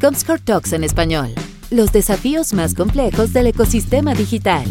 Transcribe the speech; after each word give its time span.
Comscore 0.00 0.40
Talks 0.40 0.72
en 0.72 0.84
español. 0.84 1.28
Los 1.70 1.92
desafíos 1.92 2.52
más 2.52 2.74
complejos 2.74 3.32
del 3.32 3.46
ecosistema 3.46 4.14
digital. 4.14 4.64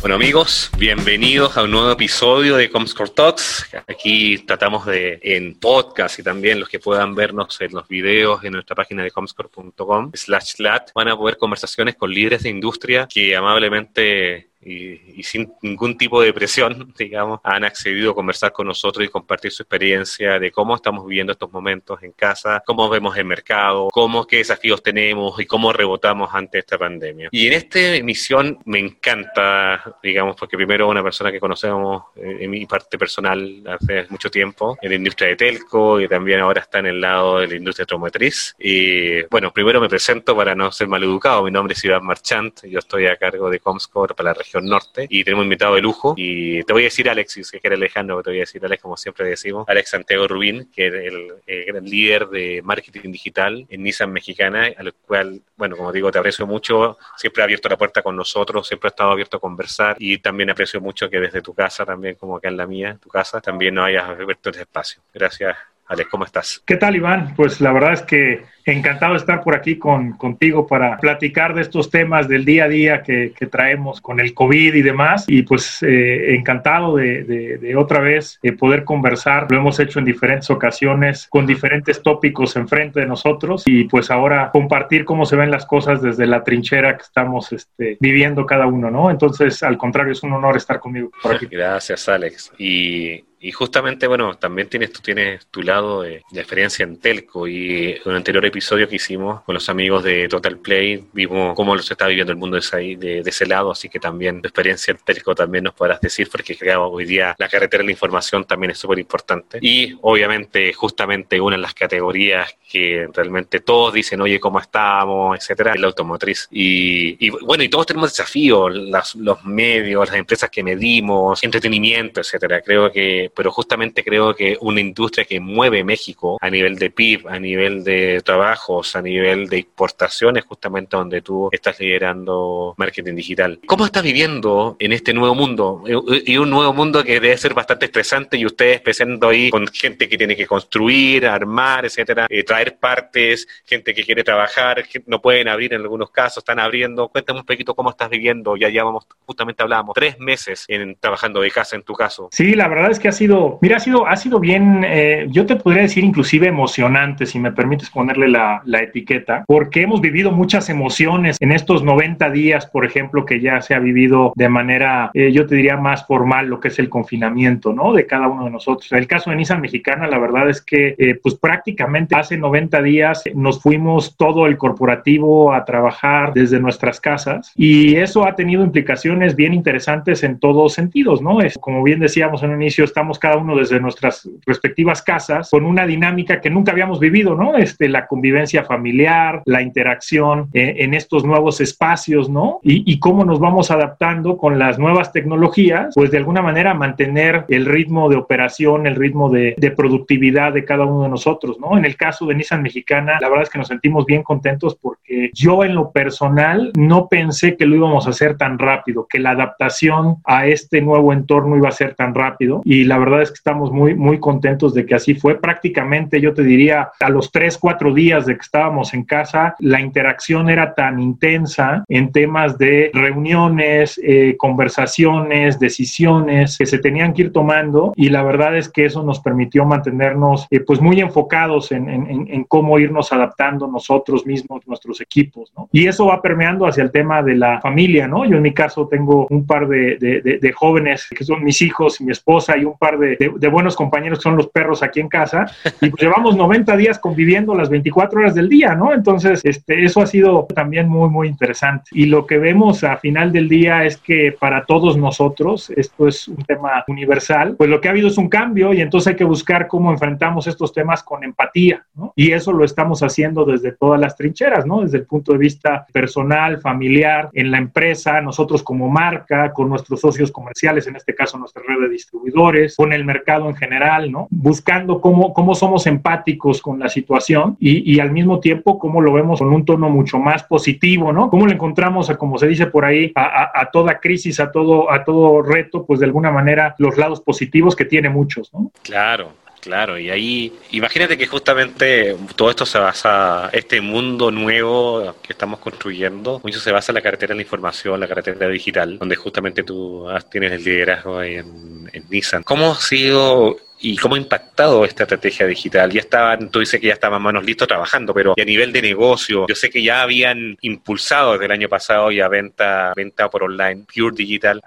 Bueno 0.00 0.16
amigos, 0.16 0.70
bienvenidos 0.78 1.56
a 1.56 1.64
un 1.64 1.72
nuevo 1.72 1.90
episodio 1.90 2.56
de 2.56 2.70
Comscore 2.70 3.10
Talks. 3.10 3.66
Aquí 3.86 4.38
tratamos 4.38 4.86
de, 4.86 5.20
en 5.22 5.54
podcast 5.54 6.18
y 6.18 6.22
también 6.22 6.58
los 6.58 6.68
que 6.68 6.78
puedan 6.78 7.14
vernos 7.14 7.60
en 7.60 7.72
los 7.72 7.86
videos 7.86 8.42
en 8.42 8.52
nuestra 8.52 8.74
página 8.74 9.02
de 9.02 9.10
comscore.com 9.10 10.10
slash 10.14 10.54
van 10.94 11.08
a 11.08 11.16
poder 11.16 11.36
conversaciones 11.36 11.96
con 11.96 12.12
líderes 12.12 12.42
de 12.44 12.48
industria 12.48 13.06
que 13.12 13.36
amablemente 13.36 14.50
y, 14.62 15.22
sin 15.22 15.52
ningún 15.62 15.96
tipo 15.96 16.20
de 16.20 16.32
presión, 16.32 16.92
digamos, 16.98 17.40
han 17.44 17.64
accedido 17.64 18.12
a 18.12 18.14
conversar 18.14 18.52
con 18.52 18.66
nosotros 18.66 19.04
y 19.04 19.08
compartir 19.08 19.52
su 19.52 19.62
experiencia 19.62 20.38
de 20.38 20.50
cómo 20.50 20.74
estamos 20.74 21.06
viviendo 21.06 21.32
estos 21.32 21.50
momentos 21.52 22.02
en 22.02 22.12
casa, 22.12 22.62
cómo 22.66 22.88
vemos 22.88 23.16
el 23.16 23.24
mercado, 23.24 23.88
cómo, 23.92 24.26
qué 24.26 24.38
desafíos 24.38 24.82
tenemos 24.82 25.40
y 25.40 25.46
cómo 25.46 25.72
rebotamos 25.72 26.30
ante 26.32 26.58
esta 26.58 26.78
pandemia. 26.78 27.28
Y 27.32 27.46
en 27.46 27.52
esta 27.54 27.78
emisión 27.94 28.58
me 28.64 28.78
encanta, 28.78 29.98
digamos, 30.02 30.36
porque 30.36 30.56
primero 30.56 30.88
una 30.88 31.02
persona 31.02 31.32
que 31.32 31.40
conocemos 31.40 32.04
eh, 32.16 32.38
en 32.40 32.50
mi 32.50 32.66
parte 32.66 32.98
personal 32.98 33.62
hace 33.66 34.06
mucho 34.10 34.30
tiempo, 34.30 34.76
en 34.80 34.90
la 34.90 34.96
industria 34.96 35.28
de 35.28 35.36
telco 35.36 36.00
y 36.00 36.08
también 36.08 36.40
ahora 36.40 36.60
está 36.60 36.78
en 36.80 36.86
el 36.86 37.00
lado 37.00 37.38
de 37.38 37.46
la 37.46 37.54
industria 37.56 37.84
automotriz. 37.84 38.54
Y 38.58 39.22
bueno, 39.24 39.52
primero 39.52 39.80
me 39.80 39.88
presento 39.88 40.36
para 40.36 40.54
no 40.54 40.70
ser 40.72 40.88
maleducado. 40.88 41.44
Mi 41.44 41.50
nombre 41.50 41.74
es 41.74 41.84
Iván 41.84 42.04
Marchant, 42.04 42.64
yo 42.64 42.78
estoy 42.78 43.06
a 43.06 43.16
cargo 43.16 43.50
de 43.50 43.60
Comscore 43.60 44.14
para 44.14 44.30
la 44.30 44.34
región 44.34 44.49
norte 44.60 45.06
y 45.08 45.24
tenemos 45.24 45.44
invitado 45.44 45.74
de 45.74 45.82
lujo. 45.82 46.14
Y 46.16 46.62
te 46.64 46.72
voy 46.72 46.82
a 46.82 46.84
decir 46.84 47.08
Alexis, 47.08 47.50
que 47.50 47.60
era 47.62 47.76
Alejandro, 47.76 48.22
te 48.22 48.30
voy 48.30 48.38
a 48.38 48.40
decir 48.40 48.64
Alex, 48.64 48.82
como 48.82 48.96
siempre 48.96 49.26
decimos, 49.26 49.64
Alex 49.68 49.90
Santiago 49.90 50.26
Rubín, 50.26 50.70
que 50.74 50.86
es 50.86 50.94
el, 50.94 51.66
gran 51.66 51.84
líder 51.84 52.28
de 52.28 52.62
marketing 52.62 53.12
digital 53.12 53.66
en 53.68 53.82
Nissan 53.82 54.12
Mexicana, 54.12 54.70
al 54.76 54.92
cual, 54.94 55.40
bueno, 55.56 55.76
como 55.76 55.92
digo, 55.92 56.10
te 56.10 56.18
aprecio 56.18 56.46
mucho, 56.46 56.98
siempre 57.16 57.42
ha 57.42 57.44
abierto 57.44 57.68
la 57.68 57.76
puerta 57.76 58.02
con 58.02 58.16
nosotros, 58.16 58.66
siempre 58.66 58.88
ha 58.88 58.90
estado 58.90 59.10
abierto 59.10 59.36
a 59.36 59.40
conversar 59.40 59.96
y 59.98 60.18
también 60.18 60.50
aprecio 60.50 60.80
mucho 60.80 61.08
que 61.08 61.20
desde 61.20 61.42
tu 61.42 61.54
casa, 61.54 61.84
también 61.84 62.14
como 62.14 62.36
acá 62.36 62.48
en 62.48 62.56
la 62.56 62.66
mía, 62.66 62.98
tu 63.00 63.08
casa, 63.08 63.40
también 63.40 63.74
nos 63.74 63.86
hayas 63.86 64.08
abierto 64.08 64.50
ese 64.50 64.62
espacio. 64.62 65.02
Gracias, 65.12 65.56
Alex, 65.90 66.08
¿cómo 66.08 66.24
estás? 66.24 66.62
¿Qué 66.64 66.76
tal, 66.76 66.94
Iván? 66.94 67.34
Pues 67.34 67.60
la 67.60 67.72
verdad 67.72 67.94
es 67.94 68.02
que 68.02 68.44
encantado 68.64 69.14
de 69.14 69.18
estar 69.18 69.42
por 69.42 69.56
aquí 69.56 69.76
con, 69.76 70.12
contigo 70.12 70.64
para 70.64 70.96
platicar 70.98 71.52
de 71.52 71.62
estos 71.62 71.90
temas 71.90 72.28
del 72.28 72.44
día 72.44 72.64
a 72.64 72.68
día 72.68 73.02
que, 73.02 73.34
traemos 73.50 74.00
con 74.00 74.20
el 74.20 74.32
COVID 74.32 74.72
y 74.72 74.82
demás. 74.82 75.24
Y 75.26 75.42
pues 75.42 75.82
eh, 75.82 76.36
encantado 76.36 76.94
de, 76.94 77.74
otra 77.76 77.98
vez 77.98 78.38
eh, 78.44 78.52
poder 78.52 78.84
conversar. 78.84 79.50
Lo 79.50 79.58
hemos 79.58 79.80
hecho 79.80 79.98
en 79.98 80.04
diferentes 80.04 80.48
ocasiones 80.50 81.26
con 81.28 81.44
diferentes 81.44 82.00
tópicos 82.04 82.54
enfrente 82.54 83.00
de 83.00 83.06
nosotros 83.06 83.64
y 83.66 83.84
pues 83.84 84.12
ahora 84.12 84.50
compartir 84.52 85.04
cómo 85.04 85.26
se 85.26 85.34
ven 85.34 85.50
las 85.50 85.66
cosas 85.66 86.00
desde 86.00 86.28
la 86.28 86.44
trinchera 86.44 86.96
que 86.96 87.02
estamos 87.02 87.50
este, 87.50 87.96
viviendo 87.98 88.46
cada 88.46 88.68
uno, 88.68 88.92
¿no? 88.92 89.10
Entonces, 89.10 89.64
al 89.64 89.76
contrario, 89.76 90.12
es 90.12 90.22
un 90.22 90.34
honor 90.34 90.56
estar 90.56 90.78
conmigo 90.78 91.10
por 91.20 91.34
aquí. 91.34 91.46
Gracias, 91.50 92.08
Alex. 92.08 92.52
Y 92.58 93.24
y 93.42 93.52
justamente, 93.52 94.06
bueno, 94.06 94.34
también 94.34 94.68
tienes, 94.68 94.92
tú 94.92 95.00
tienes 95.00 95.46
tu 95.46 95.62
lado 95.62 96.02
de, 96.02 96.22
experiencia 96.34 96.82
en 96.82 97.00
telco 97.00 97.48
y 97.48 97.92
en 97.92 98.00
un 98.04 98.16
anterior 98.16 98.44
episodio 98.44 98.86
que 98.86 98.96
hicimos 98.96 99.42
con 99.42 99.54
los 99.54 99.68
amigos 99.70 100.04
de 100.04 100.28
Total 100.28 100.58
Play 100.58 101.06
vimos 101.14 101.54
cómo 101.54 101.78
se 101.78 101.94
está 101.94 102.06
viviendo 102.06 102.32
el 102.32 102.38
mundo 102.38 102.56
de 102.56 102.60
ese, 102.60 102.76
de, 102.96 103.22
ese 103.24 103.46
lado, 103.46 103.70
así 103.70 103.88
que 103.88 103.98
también 103.98 104.42
tu 104.42 104.48
experiencia 104.48 104.92
en 104.92 104.98
telco 104.98 105.34
también 105.34 105.64
nos 105.64 105.74
podrás 105.74 106.00
decir, 106.02 106.28
porque 106.30 106.56
creo 106.56 106.84
hoy 106.88 107.06
día 107.06 107.34
la 107.38 107.48
carretera 107.48 107.82
de 107.82 107.86
la 107.86 107.92
información 107.92 108.44
también 108.44 108.72
es 108.72 108.78
súper 108.78 108.98
importante. 108.98 109.58
Y 109.62 109.96
obviamente, 110.02 110.72
justamente 110.74 111.40
una 111.40 111.56
de 111.56 111.62
las 111.62 111.72
categorías 111.74 112.54
que 112.70 113.08
realmente 113.14 113.60
todos 113.60 113.94
dicen, 113.94 114.20
oye, 114.20 114.38
¿cómo 114.38 114.60
estamos? 114.60 115.38
etcétera, 115.38 115.72
es 115.72 115.80
la 115.80 115.86
automotriz. 115.86 116.46
Y, 116.50 117.16
y 117.26 117.30
bueno, 117.30 117.64
y 117.64 117.68
todos 117.70 117.86
tenemos 117.86 118.10
desafíos, 118.10 118.72
los 119.16 119.44
medios, 119.44 120.08
las 120.08 120.18
empresas 120.18 120.50
que 120.50 120.62
medimos, 120.62 121.42
entretenimiento, 121.42 122.20
etcétera. 122.20 122.60
Creo 122.60 122.92
que 122.92 123.29
pero 123.34 123.50
justamente 123.50 124.02
creo 124.04 124.34
que 124.34 124.56
una 124.60 124.80
industria 124.80 125.24
que 125.24 125.40
mueve 125.40 125.84
México 125.84 126.38
a 126.40 126.50
nivel 126.50 126.76
de 126.76 126.90
PIB, 126.90 127.28
a 127.28 127.38
nivel 127.38 127.84
de 127.84 128.20
trabajos, 128.22 128.96
a 128.96 129.02
nivel 129.02 129.48
de 129.48 129.58
exportaciones, 129.58 130.44
justamente 130.44 130.96
donde 130.96 131.22
tú 131.22 131.48
estás 131.52 131.78
liderando 131.80 132.74
marketing 132.76 133.14
digital. 133.14 133.60
¿Cómo 133.66 133.86
estás 133.86 134.02
viviendo 134.02 134.76
en 134.78 134.92
este 134.92 135.12
nuevo 135.12 135.34
mundo? 135.34 135.84
Y 136.24 136.36
un 136.36 136.50
nuevo 136.50 136.72
mundo 136.72 137.02
que 137.04 137.20
debe 137.20 137.36
ser 137.36 137.54
bastante 137.54 137.86
estresante 137.86 138.36
y 138.36 138.46
ustedes 138.46 138.80
pensando 138.80 139.28
ahí 139.28 139.50
con 139.50 139.66
gente 139.68 140.08
que 140.08 140.18
tiene 140.18 140.36
que 140.36 140.46
construir, 140.46 141.26
armar, 141.26 141.84
etcétera, 141.84 142.26
eh, 142.28 142.42
traer 142.42 142.78
partes, 142.78 143.46
gente 143.64 143.94
que 143.94 144.04
quiere 144.04 144.24
trabajar, 144.24 144.86
que 144.86 145.02
no 145.06 145.20
pueden 145.20 145.48
abrir 145.48 145.74
en 145.74 145.80
algunos 145.80 146.10
casos, 146.10 146.38
están 146.38 146.58
abriendo. 146.58 147.08
Cuéntame 147.08 147.40
un 147.40 147.46
poquito 147.46 147.74
cómo 147.74 147.90
estás 147.90 148.10
viviendo. 148.10 148.56
Ya 148.56 148.68
llevamos, 148.68 149.06
justamente 149.26 149.62
hablábamos, 149.62 149.94
tres 149.94 150.18
meses 150.18 150.64
en 150.68 150.96
trabajando 150.96 151.40
de 151.40 151.50
casa 151.50 151.76
en 151.76 151.82
tu 151.82 151.94
caso. 151.94 152.28
Sí, 152.32 152.54
la 152.54 152.68
verdad 152.68 152.90
es 152.90 152.98
que 152.98 153.08
ha 153.08 153.12
sido, 153.20 153.58
mira, 153.60 153.76
ha 153.76 153.80
sido, 153.80 154.06
ha 154.06 154.16
sido 154.16 154.40
bien, 154.40 154.82
eh, 154.82 155.26
yo 155.28 155.44
te 155.44 155.56
podría 155.56 155.82
decir 155.82 156.04
inclusive 156.04 156.46
emocionante, 156.46 157.26
si 157.26 157.38
me 157.38 157.52
permites 157.52 157.90
ponerle 157.90 158.28
la, 158.28 158.62
la, 158.64 158.80
etiqueta, 158.80 159.44
porque 159.46 159.82
hemos 159.82 160.00
vivido 160.00 160.32
muchas 160.32 160.70
emociones 160.70 161.36
en 161.38 161.52
estos 161.52 161.84
90 161.84 162.30
días, 162.30 162.64
por 162.66 162.86
ejemplo, 162.86 163.26
que 163.26 163.38
ya 163.40 163.60
se 163.60 163.74
ha 163.74 163.78
vivido 163.78 164.32
de 164.36 164.48
manera, 164.48 165.10
eh, 165.12 165.32
yo 165.32 165.46
te 165.46 165.54
diría, 165.54 165.76
más 165.76 166.06
formal 166.06 166.46
lo 166.46 166.60
que 166.60 166.68
es 166.68 166.78
el 166.78 166.88
confinamiento, 166.88 167.74
¿no? 167.74 167.92
De 167.92 168.06
cada 168.06 168.26
uno 168.26 168.44
de 168.44 168.50
nosotros. 168.50 168.90
En 168.90 168.98
el 168.98 169.06
caso 169.06 169.28
de 169.28 169.36
Nissan 169.36 169.60
Mexicana, 169.60 170.06
la 170.06 170.18
verdad 170.18 170.48
es 170.48 170.62
que, 170.62 170.94
eh, 170.96 171.20
pues 171.22 171.34
prácticamente 171.34 172.16
hace 172.16 172.38
90 172.38 172.80
días 172.80 173.24
nos 173.34 173.60
fuimos 173.60 174.16
todo 174.16 174.46
el 174.46 174.56
corporativo 174.56 175.52
a 175.52 175.66
trabajar 175.66 176.32
desde 176.32 176.58
nuestras 176.58 177.00
casas 177.00 177.52
y 177.54 177.96
eso 177.96 178.24
ha 178.24 178.34
tenido 178.34 178.64
implicaciones 178.64 179.36
bien 179.36 179.52
interesantes 179.52 180.22
en 180.22 180.38
todos 180.38 180.72
sentidos, 180.72 181.20
¿no? 181.20 181.42
Es, 181.42 181.58
como 181.58 181.82
bien 181.82 182.00
decíamos 182.00 182.42
en 182.42 182.50
un 182.50 182.62
inicio, 182.62 182.84
estamos 182.84 183.09
cada 183.18 183.36
uno 183.36 183.56
desde 183.56 183.80
nuestras 183.80 184.28
respectivas 184.46 185.02
casas 185.02 185.50
con 185.50 185.64
una 185.64 185.86
dinámica 185.86 186.40
que 186.40 186.50
nunca 186.50 186.72
habíamos 186.72 187.00
vivido, 187.00 187.34
¿no? 187.34 187.56
Este, 187.56 187.88
la 187.88 188.06
convivencia 188.06 188.64
familiar, 188.64 189.42
la 189.46 189.62
interacción 189.62 190.48
eh, 190.52 190.76
en 190.78 190.94
estos 190.94 191.24
nuevos 191.24 191.60
espacios, 191.60 192.28
¿no? 192.28 192.60
Y, 192.62 193.00
cómo 193.00 193.24
nos 193.24 193.40
vamos 193.40 193.70
adaptando 193.70 194.36
con 194.36 194.58
las 194.58 194.78
nuevas 194.78 195.10
tecnologías, 195.10 195.94
pues 195.94 196.10
de 196.10 196.18
alguna 196.18 196.42
manera 196.42 196.74
mantener 196.74 197.46
el 197.48 197.64
ritmo 197.64 198.10
de 198.10 198.16
operación, 198.16 198.86
el 198.86 198.94
ritmo 198.94 199.30
de, 199.30 199.54
de 199.56 199.70
productividad 199.70 200.52
de 200.52 200.64
cada 200.66 200.84
uno 200.84 201.04
de 201.04 201.08
nosotros, 201.08 201.58
¿no? 201.58 201.78
En 201.78 201.86
el 201.86 201.96
caso 201.96 202.26
de 202.26 202.34
Nissan 202.34 202.62
Mexicana, 202.62 203.18
la 203.20 203.28
verdad 203.28 203.44
es 203.44 203.50
que 203.50 203.58
nos 203.58 203.68
sentimos 203.68 204.04
bien 204.04 204.22
contentos 204.22 204.76
porque 204.76 205.30
yo 205.32 205.64
en 205.64 205.74
lo 205.74 205.92
personal 205.92 206.72
no 206.76 207.08
pensé 207.08 207.56
que 207.56 207.66
lo 207.66 207.76
íbamos 207.76 208.06
a 208.06 208.10
hacer 208.10 208.36
tan 208.36 208.58
rápido, 208.58 209.06
que 209.08 209.18
la 209.18 209.30
adaptación 209.30 210.16
a 210.24 210.46
este 210.46 210.80
nuevo 210.80 211.12
entorno 211.12 211.56
iba 211.56 211.68
a 211.68 211.72
ser 211.72 211.94
tan 211.94 212.14
rápido 212.14 212.62
y 212.64 212.84
la 212.84 212.98
verdad 213.00 213.22
es 213.22 213.30
que 213.30 213.34
estamos 213.34 213.72
muy, 213.72 213.94
muy 213.94 214.20
contentos 214.20 214.74
de 214.74 214.86
que 214.86 214.94
así 214.94 215.14
fue. 215.14 215.40
Prácticamente, 215.40 216.20
yo 216.20 216.34
te 216.34 216.42
diría, 216.42 216.90
a 217.00 217.10
los 217.10 217.32
tres, 217.32 217.58
cuatro 217.58 217.92
días 217.92 218.26
de 218.26 218.34
que 218.34 218.42
estábamos 218.42 218.94
en 218.94 219.04
casa, 219.04 219.56
la 219.58 219.80
interacción 219.80 220.48
era 220.48 220.74
tan 220.74 221.00
intensa 221.00 221.84
en 221.88 222.12
temas 222.12 222.58
de 222.58 222.90
reuniones, 222.92 224.00
eh, 224.02 224.36
conversaciones, 224.38 225.58
decisiones 225.58 226.56
que 226.58 226.66
se 226.66 226.78
tenían 226.78 227.12
que 227.12 227.22
ir 227.22 227.32
tomando 227.32 227.92
y 227.96 228.08
la 228.08 228.22
verdad 228.22 228.56
es 228.56 228.68
que 228.68 228.84
eso 228.84 229.02
nos 229.02 229.20
permitió 229.20 229.64
mantenernos 229.64 230.46
eh, 230.50 230.60
pues 230.60 230.80
muy 230.80 231.00
enfocados 231.00 231.72
en, 231.72 231.88
en, 231.88 232.44
cómo 232.44 232.78
irnos 232.78 233.12
adaptando 233.12 233.66
nosotros 233.66 234.26
mismos, 234.26 234.66
nuestros 234.66 235.00
equipos, 235.00 235.52
¿no? 235.56 235.68
Y 235.72 235.86
eso 235.86 236.06
va 236.06 236.20
permeando 236.20 236.66
hacia 236.66 236.82
el 236.82 236.90
tema 236.90 237.22
de 237.22 237.36
la 237.36 237.60
familia, 237.60 238.08
¿no? 238.08 238.24
Yo 238.24 238.36
en 238.36 238.42
mi 238.42 238.52
caso 238.52 238.88
tengo 238.88 239.26
un 239.30 239.46
par 239.46 239.68
de, 239.68 239.96
de, 239.96 240.38
de 240.40 240.52
jóvenes 240.52 241.08
que 241.08 241.24
son 241.24 241.44
mis 241.44 241.62
hijos 241.62 242.00
y 242.00 242.04
mi 242.04 242.12
esposa 242.12 242.56
y 242.56 242.64
un 242.64 242.76
par 242.78 242.89
de, 242.98 243.48
buenos 243.48 243.76
compañeros 243.76 244.18
que 244.18 244.22
son 244.22 244.36
los 244.36 244.48
perros 244.48 244.82
aquí 244.82 245.00
en 245.00 245.08
casa, 245.08 245.46
y 245.80 245.90
pues 245.90 246.02
llevamos 246.02 246.36
90 246.36 246.76
días 246.76 246.98
conviviendo 246.98 247.54
las 247.54 247.68
24 247.68 248.20
horas 248.20 248.34
del 248.34 248.48
día, 248.48 248.74
¿no? 248.74 248.92
Entonces, 248.92 249.40
este, 249.44 249.84
eso 249.84 250.00
ha 250.00 250.06
sido 250.06 250.46
también 250.54 250.88
muy, 250.88 251.08
muy 251.08 251.28
interesante. 251.28 251.90
Y 251.92 252.06
lo 252.06 252.26
que 252.26 252.38
vemos 252.38 252.84
a 252.84 252.96
final 252.96 253.32
del 253.32 253.48
día 253.48 253.84
es 253.84 253.96
que 253.96 254.36
para 254.38 254.64
todos 254.64 254.96
nosotros, 254.96 255.70
esto 255.70 256.08
es 256.08 256.28
un 256.28 256.44
tema 256.44 256.84
universal, 256.88 257.56
pues 257.56 257.68
lo 257.68 257.80
que 257.80 257.88
ha 257.88 257.90
habido 257.90 258.08
es 258.08 258.18
un 258.18 258.28
cambio 258.28 258.72
y 258.72 258.80
entonces 258.80 259.08
hay 259.08 259.16
que 259.16 259.24
buscar 259.24 259.66
cómo 259.66 259.90
enfrentamos 259.90 260.46
estos 260.46 260.72
temas 260.72 261.02
con 261.02 261.24
empatía, 261.24 261.84
¿no? 261.94 262.12
Y 262.16 262.32
eso 262.32 262.52
lo 262.52 262.64
estamos 262.64 263.02
haciendo 263.02 263.44
desde 263.44 263.72
todas 263.72 264.00
las 264.00 264.16
trincheras, 264.16 264.66
¿no? 264.66 264.82
Desde 264.82 264.98
el 264.98 265.06
punto 265.06 265.32
de 265.32 265.38
vista 265.38 265.86
personal, 265.92 266.60
familiar, 266.60 267.30
en 267.32 267.50
la 267.50 267.58
empresa, 267.58 268.20
nosotros 268.20 268.62
como 268.62 268.88
marca, 268.88 269.52
con 269.52 269.68
nuestros 269.68 270.00
socios 270.00 270.30
comerciales, 270.30 270.86
en 270.86 270.96
este 270.96 271.14
caso 271.14 271.38
nuestra 271.38 271.62
red 271.66 271.80
de 271.80 271.88
distribuidores, 271.88 272.69
con 272.76 272.92
el 272.92 273.04
mercado 273.04 273.48
en 273.48 273.56
general, 273.56 274.10
¿no? 274.10 274.28
Buscando 274.30 275.00
cómo, 275.00 275.32
cómo 275.32 275.54
somos 275.54 275.86
empáticos 275.86 276.62
con 276.62 276.78
la 276.78 276.88
situación 276.88 277.56
y, 277.60 277.92
y, 277.92 278.00
al 278.00 278.10
mismo 278.10 278.40
tiempo 278.40 278.78
cómo 278.78 279.00
lo 279.00 279.12
vemos 279.12 279.40
con 279.40 279.52
un 279.52 279.64
tono 279.64 279.88
mucho 279.88 280.18
más 280.18 280.42
positivo, 280.44 281.12
¿no? 281.12 281.30
Cómo 281.30 281.46
le 281.46 281.54
encontramos, 281.54 282.10
a, 282.10 282.16
como 282.16 282.38
se 282.38 282.46
dice 282.46 282.66
por 282.66 282.84
ahí, 282.84 283.12
a, 283.14 283.50
a, 283.54 283.70
toda 283.70 284.00
crisis, 284.00 284.40
a 284.40 284.50
todo, 284.50 284.90
a 284.90 285.04
todo 285.04 285.42
reto, 285.42 285.84
pues 285.86 286.00
de 286.00 286.06
alguna 286.06 286.30
manera 286.30 286.74
los 286.78 286.96
lados 286.96 287.20
positivos 287.20 287.76
que 287.76 287.84
tiene 287.84 288.08
muchos, 288.08 288.52
¿no? 288.52 288.70
Claro, 288.82 289.28
Claro, 289.60 289.98
y 289.98 290.10
ahí, 290.10 290.52
imagínate 290.70 291.18
que 291.18 291.26
justamente 291.26 292.16
todo 292.34 292.48
esto 292.48 292.64
se 292.64 292.78
basa, 292.78 293.50
este 293.52 293.80
mundo 293.82 294.30
nuevo 294.30 295.14
que 295.22 295.34
estamos 295.34 295.60
construyendo, 295.60 296.40
mucho 296.42 296.58
se 296.60 296.72
basa 296.72 296.92
en 296.92 296.94
la 296.94 297.02
carretera 297.02 297.32
de 297.32 297.36
la 297.36 297.42
información, 297.42 298.00
la 298.00 298.08
carretera 298.08 298.48
digital, 298.48 298.98
donde 298.98 299.16
justamente 299.16 299.62
tú 299.62 300.06
tienes 300.30 300.52
el 300.52 300.64
liderazgo 300.64 301.22
en, 301.22 301.90
en 301.92 302.04
Nissan. 302.08 302.42
¿Cómo 302.42 302.72
ha 302.72 302.80
sido 302.80 303.58
y 303.80 303.96
cómo 303.96 304.14
ha 304.14 304.18
impactado 304.18 304.84
esta 304.84 305.04
estrategia 305.04 305.46
digital. 305.46 305.90
Ya 305.90 306.00
estaban, 306.00 306.50
tú 306.50 306.60
dices 306.60 306.80
que 306.80 306.88
ya 306.88 306.94
estaban 306.94 307.22
manos 307.22 307.44
listos 307.44 307.66
trabajando, 307.68 308.12
pero 308.14 308.34
a 308.38 308.44
nivel 308.44 308.72
de 308.72 308.82
negocio, 308.82 309.46
yo 309.48 309.54
sé 309.54 309.70
que 309.70 309.82
ya 309.82 310.02
habían 310.02 310.56
impulsado 310.60 311.32
desde 311.32 311.46
el 311.46 311.52
año 311.52 311.68
pasado 311.68 312.10
ya 312.10 312.28
venta, 312.28 312.92
venta 312.94 313.28
por 313.30 313.44
online, 313.44 313.84
pure 313.92 314.14
digital, 314.14 314.62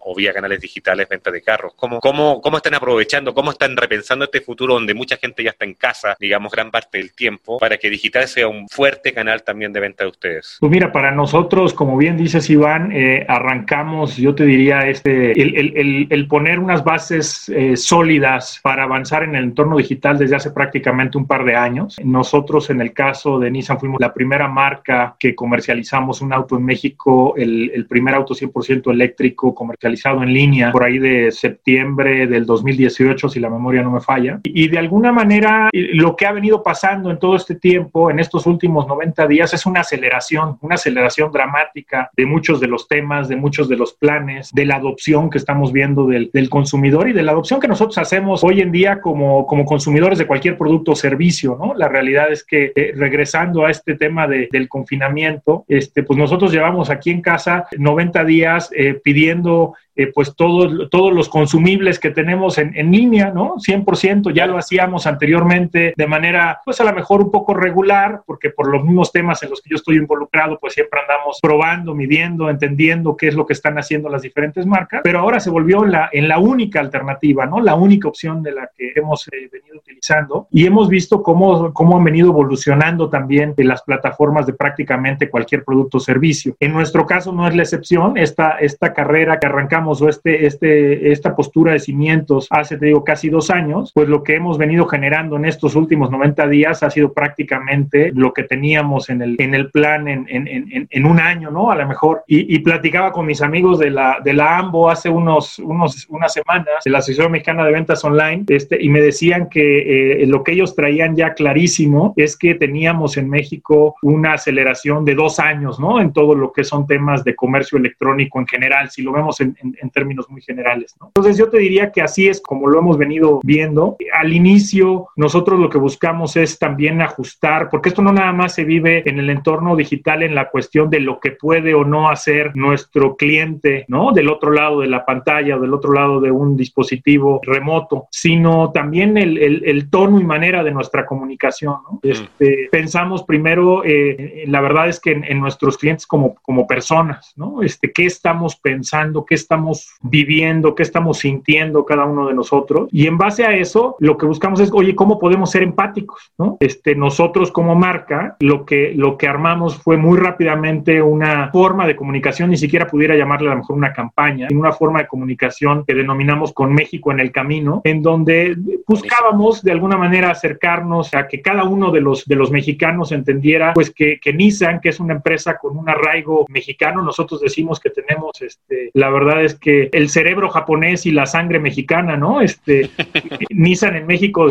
o 0.00 0.14
vía 0.14 0.32
canales 0.32 0.60
digitales, 0.60 1.08
venta 1.08 1.30
de 1.30 1.42
carros. 1.42 1.72
¿Cómo, 1.76 2.00
cómo, 2.00 2.40
¿Cómo 2.40 2.56
están 2.56 2.74
aprovechando, 2.74 3.34
cómo 3.34 3.50
están 3.50 3.76
repensando 3.76 4.24
este 4.24 4.40
futuro 4.40 4.74
donde 4.74 4.94
mucha 4.94 5.16
gente 5.16 5.42
ya 5.42 5.50
está 5.50 5.64
en 5.64 5.74
casa, 5.74 6.16
digamos, 6.18 6.52
gran 6.52 6.70
parte 6.70 6.98
del 6.98 7.12
tiempo, 7.12 7.58
para 7.58 7.76
que 7.76 7.90
digital 7.90 8.26
sea 8.28 8.48
un 8.48 8.68
fuerte 8.68 9.12
canal 9.12 9.42
también 9.42 9.72
de 9.72 9.80
venta 9.80 10.04
de 10.04 10.10
ustedes? 10.10 10.56
Pues 10.60 10.70
mira, 10.70 10.92
para 10.92 11.10
nosotros, 11.10 11.74
como 11.74 11.96
bien 11.96 12.16
dices 12.16 12.48
Iván, 12.48 12.92
eh, 12.92 13.24
arrancamos, 13.28 14.16
yo 14.16 14.34
te 14.34 14.44
diría, 14.44 14.88
este, 14.88 15.32
el, 15.32 16.26
poner 16.28 16.58
unas 16.58 16.84
bases 16.84 17.48
eh, 17.48 17.76
sólidas 17.76 18.29
para 18.62 18.84
avanzar 18.84 19.22
en 19.22 19.34
el 19.34 19.44
entorno 19.44 19.76
digital 19.76 20.18
desde 20.18 20.36
hace 20.36 20.50
prácticamente 20.50 21.18
un 21.18 21.26
par 21.26 21.44
de 21.44 21.56
años. 21.56 21.96
Nosotros, 22.02 22.70
en 22.70 22.80
el 22.80 22.92
caso 22.92 23.38
de 23.38 23.50
Nissan, 23.50 23.78
fuimos 23.78 24.00
la 24.00 24.12
primera 24.12 24.48
marca 24.48 25.16
que 25.18 25.34
comercializamos 25.34 26.20
un 26.20 26.32
auto 26.32 26.56
en 26.56 26.64
México, 26.64 27.34
el, 27.36 27.86
primer 27.88 28.14
auto 28.14 28.34
100% 28.34 28.90
eléctrico 28.90 29.54
comercializado 29.54 30.22
en 30.22 30.32
línea 30.32 30.70
por 30.70 30.84
ahí 30.84 30.98
de 30.98 31.32
septiembre 31.32 32.26
del 32.26 32.46
2018, 32.46 33.28
si 33.28 33.40
la 33.40 33.50
memoria 33.50 33.82
no 33.82 33.90
me 33.90 34.00
falla. 34.00 34.40
Y, 34.44 34.68
de 34.68 34.78
alguna 34.78 35.12
manera, 35.12 35.68
lo 35.72 36.14
que 36.16 36.26
ha 36.26 36.32
venido 36.32 36.62
pasando 36.62 37.10
en 37.10 37.18
todo 37.18 37.36
este 37.36 37.54
tiempo, 37.54 38.10
en 38.10 38.20
estos 38.20 38.46
últimos 38.46 38.86
90 38.86 39.26
días, 39.26 39.52
es 39.54 39.66
una 39.66 39.80
aceleración, 39.80 40.58
una 40.60 40.76
aceleración 40.76 41.32
dramática 41.32 42.10
de 42.16 42.26
muchos 42.26 42.60
de 42.60 42.68
los 42.68 42.86
temas, 42.86 43.28
de 43.28 43.36
muchos 43.36 43.68
de 43.68 43.76
los 43.76 43.94
planes, 43.94 44.50
de 44.52 44.66
la 44.66 44.76
adopción 44.76 45.30
que 45.30 45.38
estamos 45.38 45.72
viendo 45.72 46.06
del, 46.06 46.30
del 46.32 46.48
consumidor 46.48 47.08
y 47.08 47.12
de 47.12 47.22
la 47.22 47.32
adopción 47.32 47.60
que 47.60 47.68
nosotros 47.68 47.98
hacemos 47.98 48.19
hoy 48.28 48.60
en 48.60 48.72
día 48.72 49.00
como, 49.00 49.46
como 49.46 49.64
consumidores 49.64 50.18
de 50.18 50.26
cualquier 50.26 50.56
producto 50.56 50.92
o 50.92 50.96
servicio, 50.96 51.56
¿no? 51.58 51.74
La 51.74 51.88
realidad 51.88 52.30
es 52.30 52.44
que 52.44 52.72
eh, 52.74 52.92
regresando 52.96 53.64
a 53.64 53.70
este 53.70 53.94
tema 53.96 54.26
de, 54.26 54.48
del 54.50 54.68
confinamiento, 54.68 55.64
este, 55.68 56.02
pues 56.02 56.18
nosotros 56.18 56.52
llevamos 56.52 56.90
aquí 56.90 57.10
en 57.10 57.22
casa 57.22 57.66
90 57.76 58.24
días 58.24 58.70
eh, 58.74 58.94
pidiendo 59.02 59.74
eh, 60.00 60.12
pues 60.14 60.34
todos, 60.34 60.88
todos 60.90 61.12
los 61.12 61.28
consumibles 61.28 61.98
que 61.98 62.08
tenemos 62.08 62.56
en, 62.56 62.90
línea, 62.90 63.30
¿no? 63.30 63.56
100%, 63.56 64.32
ya 64.32 64.46
lo 64.46 64.56
hacíamos 64.56 65.06
anteriormente 65.06 65.92
de 65.94 66.06
manera, 66.06 66.60
pues 66.64 66.80
a 66.80 66.84
lo 66.84 66.94
mejor 66.94 67.20
un 67.20 67.30
poco 67.30 67.52
regular, 67.52 68.22
porque 68.24 68.48
por 68.48 68.68
los 68.70 68.82
mismos 68.82 69.12
temas 69.12 69.42
en 69.42 69.50
los 69.50 69.60
que 69.60 69.68
yo 69.68 69.76
estoy 69.76 69.96
involucrado, 69.96 70.58
pues 70.58 70.72
siempre 70.72 71.00
andamos 71.00 71.38
probando, 71.42 71.94
midiendo, 71.94 72.48
entendiendo 72.48 73.14
qué 73.14 73.28
es 73.28 73.34
lo 73.34 73.44
que 73.44 73.52
están 73.52 73.78
haciendo 73.78 74.08
las 74.08 74.22
diferentes 74.22 74.64
marcas, 74.64 75.02
pero 75.04 75.18
ahora 75.18 75.38
se 75.38 75.50
volvió 75.50 75.84
la, 75.84 76.08
en 76.12 76.28
la 76.28 76.38
única 76.38 76.80
alternativa, 76.80 77.44
¿no? 77.44 77.60
La 77.60 77.74
única 77.74 78.08
opción 78.08 78.42
de 78.42 78.52
la 78.52 78.70
que 78.74 78.92
hemos 78.96 79.28
eh, 79.28 79.50
venido 79.52 79.76
utilizando 79.76 80.48
y 80.50 80.64
hemos 80.64 80.88
visto 80.88 81.22
cómo, 81.22 81.74
cómo 81.74 81.98
han 81.98 82.04
venido 82.04 82.30
evolucionando 82.30 83.10
también 83.10 83.52
en 83.54 83.68
las 83.68 83.82
plataformas 83.82 84.46
de 84.46 84.54
prácticamente 84.54 85.28
cualquier 85.28 85.62
producto 85.62 85.98
o 85.98 86.00
servicio. 86.00 86.56
En 86.58 86.72
nuestro 86.72 87.04
caso 87.06 87.32
no 87.32 87.46
es 87.46 87.54
la 87.54 87.62
excepción, 87.62 88.16
esta, 88.16 88.52
esta 88.60 88.94
carrera 88.94 89.38
que 89.38 89.46
arrancamos 89.46 89.89
o 89.98 90.08
este, 90.08 90.46
este, 90.46 91.10
esta 91.12 91.34
postura 91.34 91.72
de 91.72 91.78
cimientos 91.78 92.46
hace, 92.50 92.76
te 92.76 92.86
digo, 92.86 93.04
casi 93.04 93.30
dos 93.30 93.50
años, 93.50 93.92
pues 93.94 94.08
lo 94.08 94.22
que 94.22 94.34
hemos 94.36 94.58
venido 94.58 94.86
generando 94.86 95.36
en 95.36 95.46
estos 95.46 95.74
últimos 95.74 96.10
90 96.10 96.46
días 96.48 96.82
ha 96.82 96.90
sido 96.90 97.12
prácticamente 97.12 98.12
lo 98.14 98.32
que 98.32 98.44
teníamos 98.44 99.08
en 99.08 99.22
el, 99.22 99.36
en 99.38 99.54
el 99.54 99.70
plan 99.70 100.08
en, 100.08 100.26
en, 100.28 100.88
en 100.90 101.06
un 101.06 101.20
año, 101.20 101.50
¿no? 101.50 101.70
A 101.70 101.76
lo 101.76 101.86
mejor. 101.86 102.24
Y, 102.26 102.54
y, 102.54 102.58
platicaba 102.60 103.12
con 103.12 103.26
mis 103.26 103.42
amigos 103.42 103.78
de 103.78 103.90
la, 103.90 104.18
de 104.22 104.32
la 104.32 104.58
AMBO 104.58 104.90
hace 104.90 105.08
unos, 105.08 105.58
unos, 105.58 106.06
unas 106.08 106.32
semanas, 106.32 106.84
de 106.84 106.90
la 106.90 106.98
Asociación 106.98 107.32
Mexicana 107.32 107.64
de 107.64 107.72
Ventas 107.72 108.04
Online, 108.04 108.44
este, 108.48 108.82
y 108.82 108.88
me 108.88 109.00
decían 109.00 109.48
que 109.48 110.22
eh, 110.22 110.26
lo 110.26 110.42
que 110.44 110.52
ellos 110.52 110.74
traían 110.74 111.16
ya 111.16 111.34
clarísimo 111.34 112.14
es 112.16 112.36
que 112.36 112.54
teníamos 112.54 113.16
en 113.16 113.28
México 113.28 113.96
una 114.02 114.34
aceleración 114.34 115.04
de 115.04 115.14
dos 115.14 115.38
años, 115.38 115.78
¿no? 115.80 116.00
En 116.00 116.12
todo 116.12 116.34
lo 116.34 116.52
que 116.52 116.64
son 116.64 116.86
temas 116.86 117.24
de 117.24 117.34
comercio 117.34 117.78
electrónico 117.78 118.40
en 118.40 118.46
general, 118.46 118.90
si 118.90 119.02
lo 119.02 119.12
vemos 119.12 119.40
en, 119.40 119.56
en, 119.62 119.69
términos 119.90 120.28
muy 120.30 120.42
generales. 120.42 120.94
¿no? 121.00 121.08
Entonces 121.08 121.36
yo 121.36 121.48
te 121.48 121.58
diría 121.58 121.92
que 121.92 122.02
así 122.02 122.28
es 122.28 122.40
como 122.40 122.68
lo 122.68 122.78
hemos 122.78 122.98
venido 122.98 123.40
viendo. 123.42 123.96
Al 124.18 124.32
inicio 124.32 125.08
nosotros 125.16 125.58
lo 125.58 125.68
que 125.68 125.78
buscamos 125.78 126.36
es 126.36 126.58
también 126.58 127.02
ajustar, 127.02 127.68
porque 127.70 127.90
esto 127.90 128.02
no 128.02 128.12
nada 128.12 128.32
más 128.32 128.54
se 128.54 128.64
vive 128.64 129.02
en 129.08 129.18
el 129.18 129.30
entorno 129.30 129.76
digital 129.76 130.22
en 130.22 130.34
la 130.34 130.48
cuestión 130.50 130.90
de 130.90 131.00
lo 131.00 131.20
que 131.20 131.32
puede 131.32 131.74
o 131.74 131.84
no 131.84 132.08
hacer 132.08 132.56
nuestro 132.56 133.16
cliente, 133.16 133.84
¿no? 133.88 134.12
Del 134.12 134.28
otro 134.28 134.50
lado 134.50 134.80
de 134.80 134.88
la 134.88 135.04
pantalla 135.04 135.56
o 135.56 135.60
del 135.60 135.74
otro 135.74 135.92
lado 135.92 136.20
de 136.20 136.30
un 136.30 136.56
dispositivo 136.56 137.40
remoto, 137.42 138.06
sino 138.10 138.70
también 138.72 139.16
el, 139.16 139.38
el, 139.38 139.62
el 139.64 139.90
tono 139.90 140.20
y 140.20 140.24
manera 140.24 140.62
de 140.62 140.70
nuestra 140.70 141.06
comunicación. 141.06 141.76
¿no? 141.84 142.00
Mm. 142.02 142.10
Este, 142.10 142.68
pensamos 142.70 143.24
primero, 143.24 143.82
eh, 143.84 144.44
la 144.46 144.60
verdad 144.60 144.88
es 144.88 145.00
que 145.00 145.12
en, 145.12 145.24
en, 145.24 145.40
nuestros 145.40 145.78
clientes 145.78 146.06
como, 146.06 146.34
como 146.36 146.66
personas, 146.66 147.32
¿no? 147.36 147.62
Este, 147.62 147.92
¿Qué 147.92 148.06
estamos 148.06 148.56
pensando? 148.56 149.24
¿Qué 149.24 149.34
estamos 149.34 149.59
viviendo, 150.02 150.74
qué 150.74 150.82
estamos 150.82 151.18
sintiendo 151.18 151.84
cada 151.84 152.04
uno 152.04 152.28
de 152.28 152.34
nosotros. 152.34 152.88
Y 152.92 153.06
en 153.06 153.18
base 153.18 153.44
a 153.44 153.54
eso, 153.54 153.96
lo 153.98 154.16
que 154.16 154.26
buscamos 154.26 154.60
es, 154.60 154.70
oye, 154.72 154.94
¿cómo 154.94 155.18
podemos 155.18 155.50
ser 155.50 155.62
empáticos? 155.62 156.32
¿no? 156.38 156.56
Este, 156.60 156.94
nosotros 156.94 157.50
como 157.50 157.74
marca, 157.74 158.36
lo 158.40 158.64
que, 158.64 158.92
lo 158.94 159.16
que 159.16 159.28
armamos 159.28 159.76
fue 159.76 159.96
muy 159.96 160.18
rápidamente 160.18 161.02
una 161.02 161.50
forma 161.50 161.86
de 161.86 161.96
comunicación, 161.96 162.50
ni 162.50 162.56
siquiera 162.56 162.86
pudiera 162.86 163.16
llamarle 163.16 163.48
a 163.48 163.52
lo 163.52 163.58
mejor 163.58 163.76
una 163.76 163.92
campaña, 163.92 164.48
sino 164.48 164.60
una 164.60 164.72
forma 164.72 165.00
de 165.00 165.08
comunicación 165.08 165.84
que 165.84 165.94
denominamos 165.94 166.52
con 166.52 166.72
México 166.72 167.12
en 167.12 167.20
el 167.20 167.32
camino, 167.32 167.80
en 167.84 168.02
donde 168.02 168.56
buscábamos 168.86 169.62
de 169.62 169.72
alguna 169.72 169.96
manera 169.96 170.30
acercarnos 170.30 171.14
a 171.14 171.28
que 171.28 171.40
cada 171.40 171.64
uno 171.64 171.90
de 171.90 172.00
los, 172.00 172.24
de 172.26 172.36
los 172.36 172.50
mexicanos 172.50 173.12
entendiera, 173.12 173.72
pues 173.74 173.90
que, 173.90 174.18
que 174.20 174.32
Nissan, 174.32 174.80
que 174.80 174.90
es 174.90 175.00
una 175.00 175.14
empresa 175.14 175.58
con 175.58 175.76
un 175.76 175.88
arraigo 175.88 176.46
mexicano, 176.48 177.02
nosotros 177.02 177.40
decimos 177.40 177.80
que 177.80 177.90
tenemos, 177.90 178.40
este, 178.40 178.90
la 178.94 179.10
verdad 179.10 179.42
es 179.44 179.49
que 179.54 179.88
el 179.92 180.08
cerebro 180.08 180.48
japonés 180.48 181.06
y 181.06 181.12
la 181.12 181.26
sangre 181.26 181.58
mexicana, 181.58 182.16
¿no? 182.16 182.40
Este, 182.40 182.90
Nissan 183.50 183.96
en 183.96 184.06
México, 184.06 184.46